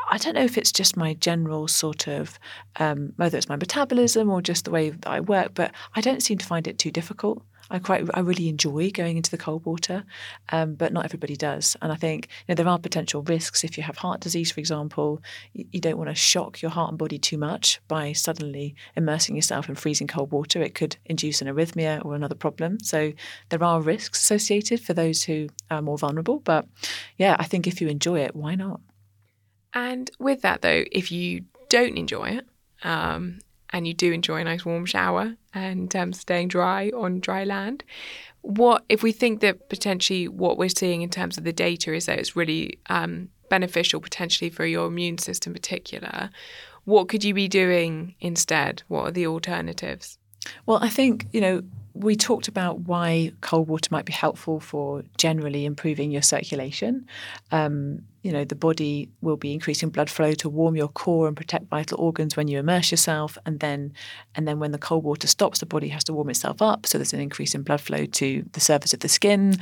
I 0.08 0.18
don't 0.18 0.34
know 0.34 0.44
if 0.44 0.58
it's 0.58 0.72
just 0.72 0.96
my 0.96 1.14
general 1.14 1.68
sort 1.68 2.08
of, 2.08 2.38
um, 2.76 3.12
whether 3.16 3.36
it's 3.36 3.48
my 3.48 3.56
metabolism 3.56 4.30
or 4.30 4.42
just 4.42 4.64
the 4.64 4.70
way 4.70 4.90
that 4.90 5.06
I 5.06 5.20
work, 5.20 5.54
but 5.54 5.72
I 5.94 6.00
don't 6.00 6.22
seem 6.22 6.38
to 6.38 6.46
find 6.46 6.66
it 6.66 6.78
too 6.78 6.90
difficult. 6.90 7.42
I 7.70 7.78
quite, 7.78 8.04
I 8.14 8.20
really 8.20 8.48
enjoy 8.48 8.90
going 8.90 9.16
into 9.16 9.30
the 9.30 9.38
cold 9.38 9.64
water, 9.64 10.04
um, 10.50 10.74
but 10.74 10.92
not 10.92 11.04
everybody 11.04 11.36
does. 11.36 11.76
And 11.80 11.92
I 11.92 11.94
think 11.94 12.26
you 12.26 12.52
know, 12.52 12.56
there 12.56 12.68
are 12.68 12.78
potential 12.78 13.22
risks 13.22 13.62
if 13.62 13.76
you 13.76 13.84
have 13.84 13.98
heart 13.98 14.20
disease, 14.20 14.50
for 14.50 14.58
example. 14.58 15.22
You, 15.52 15.66
you 15.70 15.80
don't 15.80 15.96
want 15.96 16.10
to 16.10 16.14
shock 16.16 16.60
your 16.62 16.72
heart 16.72 16.90
and 16.90 16.98
body 16.98 17.18
too 17.18 17.38
much 17.38 17.80
by 17.86 18.12
suddenly 18.12 18.74
immersing 18.96 19.36
yourself 19.36 19.68
in 19.68 19.76
freezing 19.76 20.08
cold 20.08 20.32
water. 20.32 20.60
It 20.60 20.74
could 20.74 20.96
induce 21.06 21.40
an 21.40 21.48
arrhythmia 21.48 22.04
or 22.04 22.16
another 22.16 22.34
problem. 22.34 22.80
So 22.80 23.12
there 23.50 23.62
are 23.62 23.80
risks 23.80 24.20
associated 24.20 24.80
for 24.80 24.92
those 24.92 25.22
who 25.22 25.48
are 25.70 25.82
more 25.82 25.98
vulnerable. 25.98 26.40
But 26.40 26.66
yeah, 27.18 27.36
I 27.38 27.44
think 27.44 27.68
if 27.68 27.80
you 27.80 27.86
enjoy 27.86 28.20
it, 28.20 28.34
why 28.34 28.56
not? 28.56 28.80
And 29.74 30.10
with 30.18 30.42
that, 30.42 30.62
though, 30.62 30.84
if 30.90 31.12
you 31.12 31.44
don't 31.68 31.96
enjoy 31.96 32.30
it, 32.30 32.46
um, 32.82 33.38
and 33.72 33.86
you 33.86 33.94
do 33.94 34.12
enjoy 34.12 34.40
a 34.40 34.44
nice 34.44 34.64
warm 34.64 34.84
shower 34.84 35.36
and 35.54 35.94
um, 35.94 36.12
staying 36.12 36.48
dry 36.48 36.90
on 36.90 37.20
dry 37.20 37.44
land, 37.44 37.84
what 38.42 38.84
if 38.88 39.02
we 39.02 39.12
think 39.12 39.40
that 39.40 39.68
potentially 39.68 40.26
what 40.26 40.58
we're 40.58 40.68
seeing 40.68 41.02
in 41.02 41.10
terms 41.10 41.38
of 41.38 41.44
the 41.44 41.52
data 41.52 41.94
is 41.94 42.06
that 42.06 42.18
it's 42.18 42.34
really 42.34 42.80
um, 42.88 43.28
beneficial 43.48 44.00
potentially 44.00 44.50
for 44.50 44.66
your 44.66 44.86
immune 44.86 45.18
system 45.18 45.50
in 45.50 45.54
particular? 45.54 46.30
what 46.84 47.08
could 47.08 47.24
you 47.24 47.34
be 47.34 47.48
doing 47.48 48.14
instead? 48.20 48.82
What 48.88 49.08
are 49.08 49.10
the 49.10 49.26
alternatives? 49.26 50.18
Well, 50.66 50.78
I 50.82 50.88
think, 50.88 51.26
you 51.32 51.40
know, 51.40 51.62
we 51.94 52.16
talked 52.16 52.48
about 52.48 52.80
why 52.80 53.32
cold 53.40 53.68
water 53.68 53.88
might 53.90 54.04
be 54.04 54.12
helpful 54.12 54.60
for 54.60 55.02
generally 55.16 55.64
improving 55.64 56.10
your 56.10 56.22
circulation. 56.22 57.06
Um, 57.50 58.02
you 58.22 58.32
know, 58.32 58.44
the 58.44 58.54
body 58.54 59.08
will 59.22 59.36
be 59.36 59.52
increasing 59.52 59.88
blood 59.88 60.10
flow 60.10 60.34
to 60.34 60.48
warm 60.48 60.76
your 60.76 60.88
core 60.88 61.26
and 61.26 61.36
protect 61.36 61.68
vital 61.68 61.98
organs 61.98 62.36
when 62.36 62.48
you 62.48 62.58
immerse 62.58 62.90
yourself, 62.90 63.38
and 63.46 63.60
then, 63.60 63.92
and 64.34 64.46
then 64.46 64.58
when 64.58 64.72
the 64.72 64.78
cold 64.78 65.04
water 65.04 65.26
stops, 65.26 65.60
the 65.60 65.66
body 65.66 65.88
has 65.88 66.04
to 66.04 66.12
warm 66.12 66.30
itself 66.30 66.60
up. 66.60 66.86
So 66.86 66.98
there's 66.98 67.14
an 67.14 67.20
increase 67.20 67.54
in 67.54 67.62
blood 67.62 67.80
flow 67.80 68.04
to 68.04 68.44
the 68.52 68.60
surface 68.60 68.92
of 68.92 69.00
the 69.00 69.08
skin. 69.08 69.56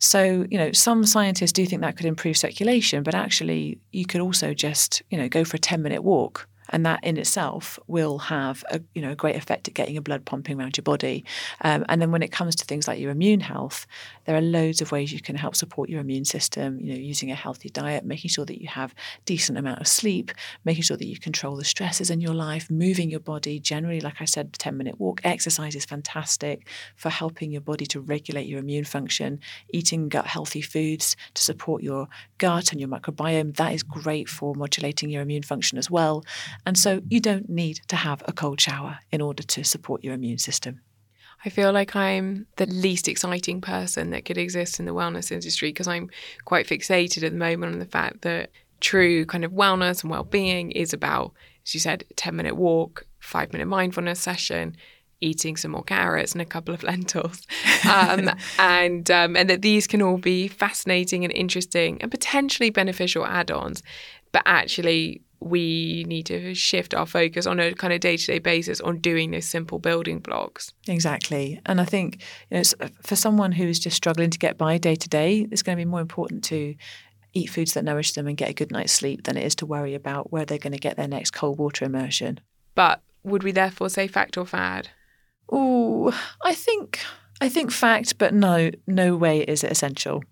So, 0.00 0.46
you 0.50 0.58
know, 0.58 0.72
some 0.72 1.06
scientists 1.06 1.52
do 1.52 1.64
think 1.66 1.82
that 1.82 1.96
could 1.96 2.06
improve 2.06 2.36
circulation, 2.36 3.04
but 3.04 3.14
actually, 3.14 3.78
you 3.92 4.04
could 4.06 4.20
also 4.20 4.52
just, 4.52 5.02
you 5.10 5.16
know, 5.16 5.28
go 5.28 5.44
for 5.44 5.56
a 5.56 5.60
10 5.60 5.80
minute 5.80 6.02
walk 6.02 6.48
and 6.74 6.84
that 6.84 7.04
in 7.04 7.16
itself 7.16 7.78
will 7.86 8.18
have 8.18 8.64
a 8.68 8.80
you 8.94 9.00
know 9.00 9.12
a 9.12 9.14
great 9.14 9.36
effect 9.36 9.68
at 9.68 9.74
getting 9.74 9.94
your 9.94 10.02
blood 10.02 10.24
pumping 10.24 10.58
around 10.58 10.76
your 10.76 10.82
body. 10.82 11.24
Um, 11.60 11.84
and 11.88 12.02
then 12.02 12.10
when 12.10 12.20
it 12.20 12.32
comes 12.32 12.56
to 12.56 12.64
things 12.64 12.88
like 12.88 12.98
your 12.98 13.12
immune 13.12 13.38
health, 13.38 13.86
there 14.24 14.36
are 14.36 14.40
loads 14.40 14.82
of 14.82 14.90
ways 14.90 15.12
you 15.12 15.20
can 15.20 15.36
help 15.36 15.54
support 15.54 15.88
your 15.88 16.00
immune 16.00 16.24
system. 16.24 16.80
You 16.80 16.92
know, 16.92 16.98
using 16.98 17.30
a 17.30 17.36
healthy 17.36 17.68
diet, 17.68 18.04
making 18.04 18.30
sure 18.30 18.44
that 18.44 18.60
you 18.60 18.66
have 18.66 18.92
decent 19.24 19.56
amount 19.56 19.80
of 19.80 19.86
sleep, 19.86 20.32
making 20.64 20.82
sure 20.82 20.96
that 20.96 21.06
you 21.06 21.16
control 21.16 21.54
the 21.56 21.64
stresses 21.64 22.10
in 22.10 22.20
your 22.20 22.34
life, 22.34 22.68
moving 22.68 23.08
your 23.08 23.20
body. 23.20 23.60
Generally, 23.60 24.00
like 24.00 24.20
I 24.20 24.24
said, 24.24 24.52
ten 24.54 24.76
minute 24.76 24.98
walk. 24.98 25.20
Exercise 25.22 25.76
is 25.76 25.84
fantastic 25.84 26.68
for 26.96 27.08
helping 27.08 27.52
your 27.52 27.60
body 27.60 27.86
to 27.86 28.00
regulate 28.00 28.48
your 28.48 28.58
immune 28.58 28.84
function. 28.84 29.38
Eating 29.72 30.08
gut 30.08 30.26
healthy 30.26 30.60
foods 30.60 31.16
to 31.34 31.42
support 31.42 31.84
your 31.84 32.08
gut 32.38 32.72
and 32.72 32.80
your 32.80 32.88
microbiome 32.88 33.54
that 33.56 33.72
is 33.72 33.84
great 33.84 34.28
for 34.28 34.56
modulating 34.56 35.08
your 35.08 35.22
immune 35.22 35.44
function 35.44 35.78
as 35.78 35.88
well. 35.88 36.24
And 36.66 36.78
so 36.78 37.02
you 37.08 37.20
don't 37.20 37.48
need 37.48 37.80
to 37.88 37.96
have 37.96 38.22
a 38.26 38.32
cold 38.32 38.60
shower 38.60 38.98
in 39.10 39.20
order 39.20 39.42
to 39.42 39.64
support 39.64 40.02
your 40.02 40.14
immune 40.14 40.38
system. 40.38 40.80
I 41.44 41.50
feel 41.50 41.72
like 41.72 41.94
I'm 41.94 42.46
the 42.56 42.66
least 42.66 43.06
exciting 43.06 43.60
person 43.60 44.10
that 44.10 44.24
could 44.24 44.38
exist 44.38 44.80
in 44.80 44.86
the 44.86 44.94
wellness 44.94 45.30
industry 45.30 45.68
because 45.68 45.86
I'm 45.86 46.08
quite 46.46 46.66
fixated 46.66 47.22
at 47.22 47.32
the 47.32 47.38
moment 47.38 47.74
on 47.74 47.78
the 47.80 47.84
fact 47.84 48.22
that 48.22 48.50
true 48.80 49.26
kind 49.26 49.44
of 49.44 49.52
wellness 49.52 50.02
and 50.02 50.10
well-being 50.10 50.70
is 50.72 50.92
about, 50.94 51.32
as 51.66 51.74
you 51.74 51.80
said, 51.80 52.04
a 52.10 52.14
10 52.14 52.34
minute 52.34 52.56
walk, 52.56 53.06
five 53.20 53.52
minute 53.52 53.66
mindfulness 53.66 54.20
session, 54.20 54.74
eating 55.20 55.56
some 55.56 55.72
more 55.72 55.82
carrots 55.82 56.32
and 56.32 56.40
a 56.40 56.46
couple 56.46 56.74
of 56.74 56.82
lentils, 56.90 57.46
um, 57.88 58.30
and 58.58 59.10
um, 59.10 59.36
and 59.36 59.48
that 59.50 59.62
these 59.62 59.86
can 59.86 60.02
all 60.02 60.18
be 60.18 60.48
fascinating 60.48 61.24
and 61.24 61.32
interesting 61.32 62.00
and 62.00 62.10
potentially 62.10 62.70
beneficial 62.70 63.24
add-ons, 63.26 63.82
but 64.32 64.42
actually 64.46 65.22
we 65.44 66.04
need 66.08 66.26
to 66.26 66.54
shift 66.54 66.94
our 66.94 67.06
focus 67.06 67.46
on 67.46 67.60
a 67.60 67.74
kind 67.74 67.92
of 67.92 68.00
day-to-day 68.00 68.38
basis 68.38 68.80
on 68.80 68.98
doing 68.98 69.30
those 69.30 69.44
simple 69.44 69.78
building 69.78 70.18
blocks. 70.18 70.72
Exactly, 70.88 71.60
and 71.66 71.80
I 71.80 71.84
think 71.84 72.22
you 72.50 72.58
know, 72.58 72.88
for 73.02 73.16
someone 73.16 73.52
who 73.52 73.66
is 73.66 73.78
just 73.78 73.96
struggling 73.96 74.30
to 74.30 74.38
get 74.38 74.56
by 74.56 74.78
day 74.78 74.94
to 74.94 75.08
day, 75.08 75.46
it's 75.50 75.62
going 75.62 75.76
to 75.76 75.84
be 75.84 75.88
more 75.88 76.00
important 76.00 76.44
to 76.44 76.74
eat 77.34 77.50
foods 77.50 77.74
that 77.74 77.84
nourish 77.84 78.12
them 78.12 78.26
and 78.26 78.36
get 78.36 78.48
a 78.48 78.54
good 78.54 78.70
night's 78.70 78.92
sleep 78.92 79.24
than 79.24 79.36
it 79.36 79.44
is 79.44 79.54
to 79.56 79.66
worry 79.66 79.94
about 79.94 80.32
where 80.32 80.44
they're 80.44 80.58
going 80.58 80.72
to 80.72 80.78
get 80.78 80.96
their 80.96 81.08
next 81.08 81.32
cold 81.32 81.58
water 81.58 81.84
immersion. 81.84 82.40
But 82.74 83.02
would 83.22 83.42
we 83.42 83.52
therefore 83.52 83.90
say 83.90 84.06
fact 84.06 84.38
or 84.38 84.46
fad? 84.46 84.90
Oh, 85.50 86.18
I 86.42 86.54
think 86.54 87.00
I 87.40 87.48
think 87.48 87.70
fact, 87.70 88.18
but 88.18 88.32
no, 88.32 88.70
no 88.86 89.16
way 89.16 89.40
is 89.40 89.64
it 89.64 89.70
essential. 89.70 90.22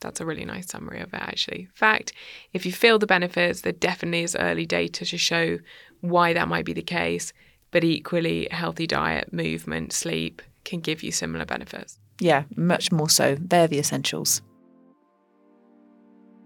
That's 0.00 0.20
a 0.20 0.26
really 0.26 0.44
nice 0.44 0.68
summary 0.68 1.00
of 1.00 1.12
it, 1.12 1.20
actually. 1.20 1.62
In 1.62 1.74
fact, 1.74 2.12
if 2.52 2.64
you 2.64 2.72
feel 2.72 2.98
the 2.98 3.06
benefits, 3.06 3.60
there 3.60 3.72
definitely 3.72 4.22
is 4.22 4.36
early 4.36 4.66
data 4.66 5.04
to 5.04 5.18
show 5.18 5.58
why 6.00 6.32
that 6.32 6.48
might 6.48 6.64
be 6.64 6.72
the 6.72 6.82
case. 6.82 7.32
But 7.70 7.84
equally, 7.84 8.48
healthy 8.50 8.86
diet, 8.86 9.32
movement, 9.32 9.92
sleep 9.92 10.42
can 10.64 10.80
give 10.80 11.02
you 11.02 11.12
similar 11.12 11.44
benefits. 11.44 11.98
Yeah, 12.18 12.44
much 12.56 12.90
more 12.90 13.08
so. 13.08 13.36
They're 13.40 13.68
the 13.68 13.78
essentials. 13.78 14.42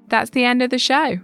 That's 0.08 0.30
the 0.30 0.44
end 0.44 0.62
of 0.62 0.70
the 0.70 0.78
show. 0.78 1.18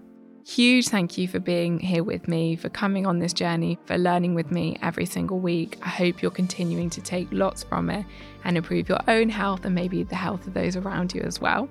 Huge 0.46 0.88
thank 0.88 1.18
you 1.18 1.28
for 1.28 1.38
being 1.38 1.78
here 1.78 2.02
with 2.02 2.26
me, 2.26 2.56
for 2.56 2.70
coming 2.70 3.06
on 3.06 3.18
this 3.18 3.32
journey, 3.32 3.78
for 3.84 3.98
learning 3.98 4.34
with 4.34 4.50
me 4.50 4.76
every 4.82 5.04
single 5.06 5.38
week. 5.38 5.78
I 5.82 5.90
hope 5.90 6.22
you're 6.22 6.30
continuing 6.30 6.90
to 6.90 7.00
take 7.00 7.28
lots 7.30 7.62
from 7.62 7.90
it 7.90 8.06
and 8.42 8.56
improve 8.56 8.88
your 8.88 9.00
own 9.06 9.28
health 9.28 9.64
and 9.64 9.74
maybe 9.74 10.02
the 10.02 10.16
health 10.16 10.46
of 10.46 10.54
those 10.54 10.76
around 10.76 11.14
you 11.14 11.20
as 11.20 11.40
well. 11.40 11.68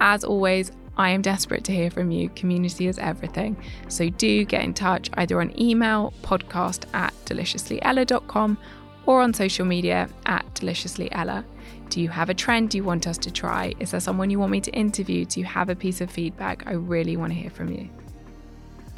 As 0.00 0.24
always, 0.24 0.72
I 0.96 1.10
am 1.10 1.22
desperate 1.22 1.64
to 1.64 1.72
hear 1.72 1.90
from 1.90 2.10
you. 2.10 2.30
Community 2.30 2.86
is 2.86 2.98
everything. 2.98 3.56
So 3.88 4.08
do 4.08 4.44
get 4.44 4.64
in 4.64 4.72
touch 4.72 5.10
either 5.14 5.40
on 5.40 5.58
email, 5.60 6.12
podcast 6.22 6.84
at 6.94 7.12
deliciouslyella.com, 7.26 8.58
or 9.04 9.20
on 9.20 9.34
social 9.34 9.66
media 9.66 10.08
at 10.24 10.44
deliciouslyella. 10.54 11.44
Do 11.90 12.00
you 12.00 12.08
have 12.08 12.30
a 12.30 12.34
trend 12.34 12.74
you 12.74 12.82
want 12.82 13.06
us 13.06 13.18
to 13.18 13.30
try? 13.30 13.74
Is 13.78 13.92
there 13.92 14.00
someone 14.00 14.30
you 14.30 14.38
want 14.38 14.52
me 14.52 14.60
to 14.62 14.70
interview? 14.72 15.24
Do 15.24 15.40
you 15.40 15.46
have 15.46 15.68
a 15.68 15.76
piece 15.76 16.00
of 16.00 16.10
feedback? 16.10 16.66
I 16.66 16.72
really 16.72 17.16
want 17.16 17.32
to 17.32 17.38
hear 17.38 17.50
from 17.50 17.72
you. 17.72 17.88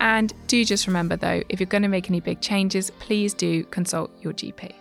And 0.00 0.32
do 0.46 0.64
just 0.64 0.86
remember 0.86 1.16
though, 1.16 1.42
if 1.48 1.58
you're 1.58 1.66
going 1.66 1.82
to 1.82 1.88
make 1.88 2.08
any 2.08 2.20
big 2.20 2.40
changes, 2.40 2.90
please 3.00 3.34
do 3.34 3.64
consult 3.64 4.10
your 4.22 4.32
GP. 4.32 4.72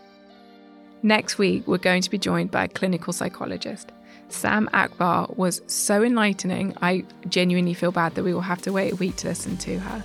Next 1.04 1.38
week, 1.38 1.68
we're 1.68 1.78
going 1.78 2.02
to 2.02 2.10
be 2.10 2.18
joined 2.18 2.52
by 2.52 2.66
a 2.66 2.68
clinical 2.68 3.12
psychologist. 3.12 3.92
Sam 4.30 4.70
Akbar 4.74 5.28
was 5.36 5.62
so 5.68 6.04
enlightening, 6.04 6.76
I 6.82 7.06
genuinely 7.30 7.74
feel 7.74 7.92
bad 7.92 8.16
that 8.16 8.24
we 8.24 8.34
will 8.34 8.42
have 8.42 8.62
to 8.64 8.74
wait 8.74 8.94
a 8.94 8.96
week 8.98 9.16
to 9.18 9.28
listen 9.28 9.58
to 9.58 9.80
her. 9.80 10.04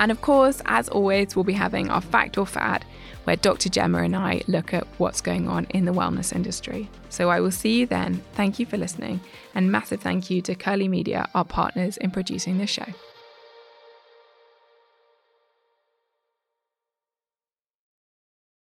And 0.00 0.10
of 0.10 0.20
course, 0.20 0.60
as 0.66 0.88
always, 0.88 1.36
we'll 1.36 1.44
be 1.44 1.52
having 1.52 1.90
our 1.90 2.00
Fact 2.00 2.38
or 2.38 2.46
Fad, 2.46 2.84
where 3.24 3.36
Dr. 3.36 3.68
Gemma 3.68 4.02
and 4.02 4.16
I 4.16 4.42
look 4.48 4.74
at 4.74 4.86
what's 4.98 5.20
going 5.20 5.46
on 5.46 5.66
in 5.66 5.84
the 5.84 5.92
wellness 5.92 6.34
industry. 6.34 6.88
So 7.08 7.30
I 7.30 7.40
will 7.40 7.52
see 7.52 7.80
you 7.80 7.86
then. 7.86 8.22
Thank 8.32 8.58
you 8.58 8.66
for 8.66 8.76
listening, 8.76 9.20
and 9.54 9.70
massive 9.70 10.00
thank 10.00 10.28
you 10.30 10.42
to 10.42 10.54
Curly 10.54 10.88
Media, 10.88 11.28
our 11.34 11.44
partners 11.44 11.98
in 11.98 12.10
producing 12.10 12.58
this 12.58 12.70
show. 12.70 12.86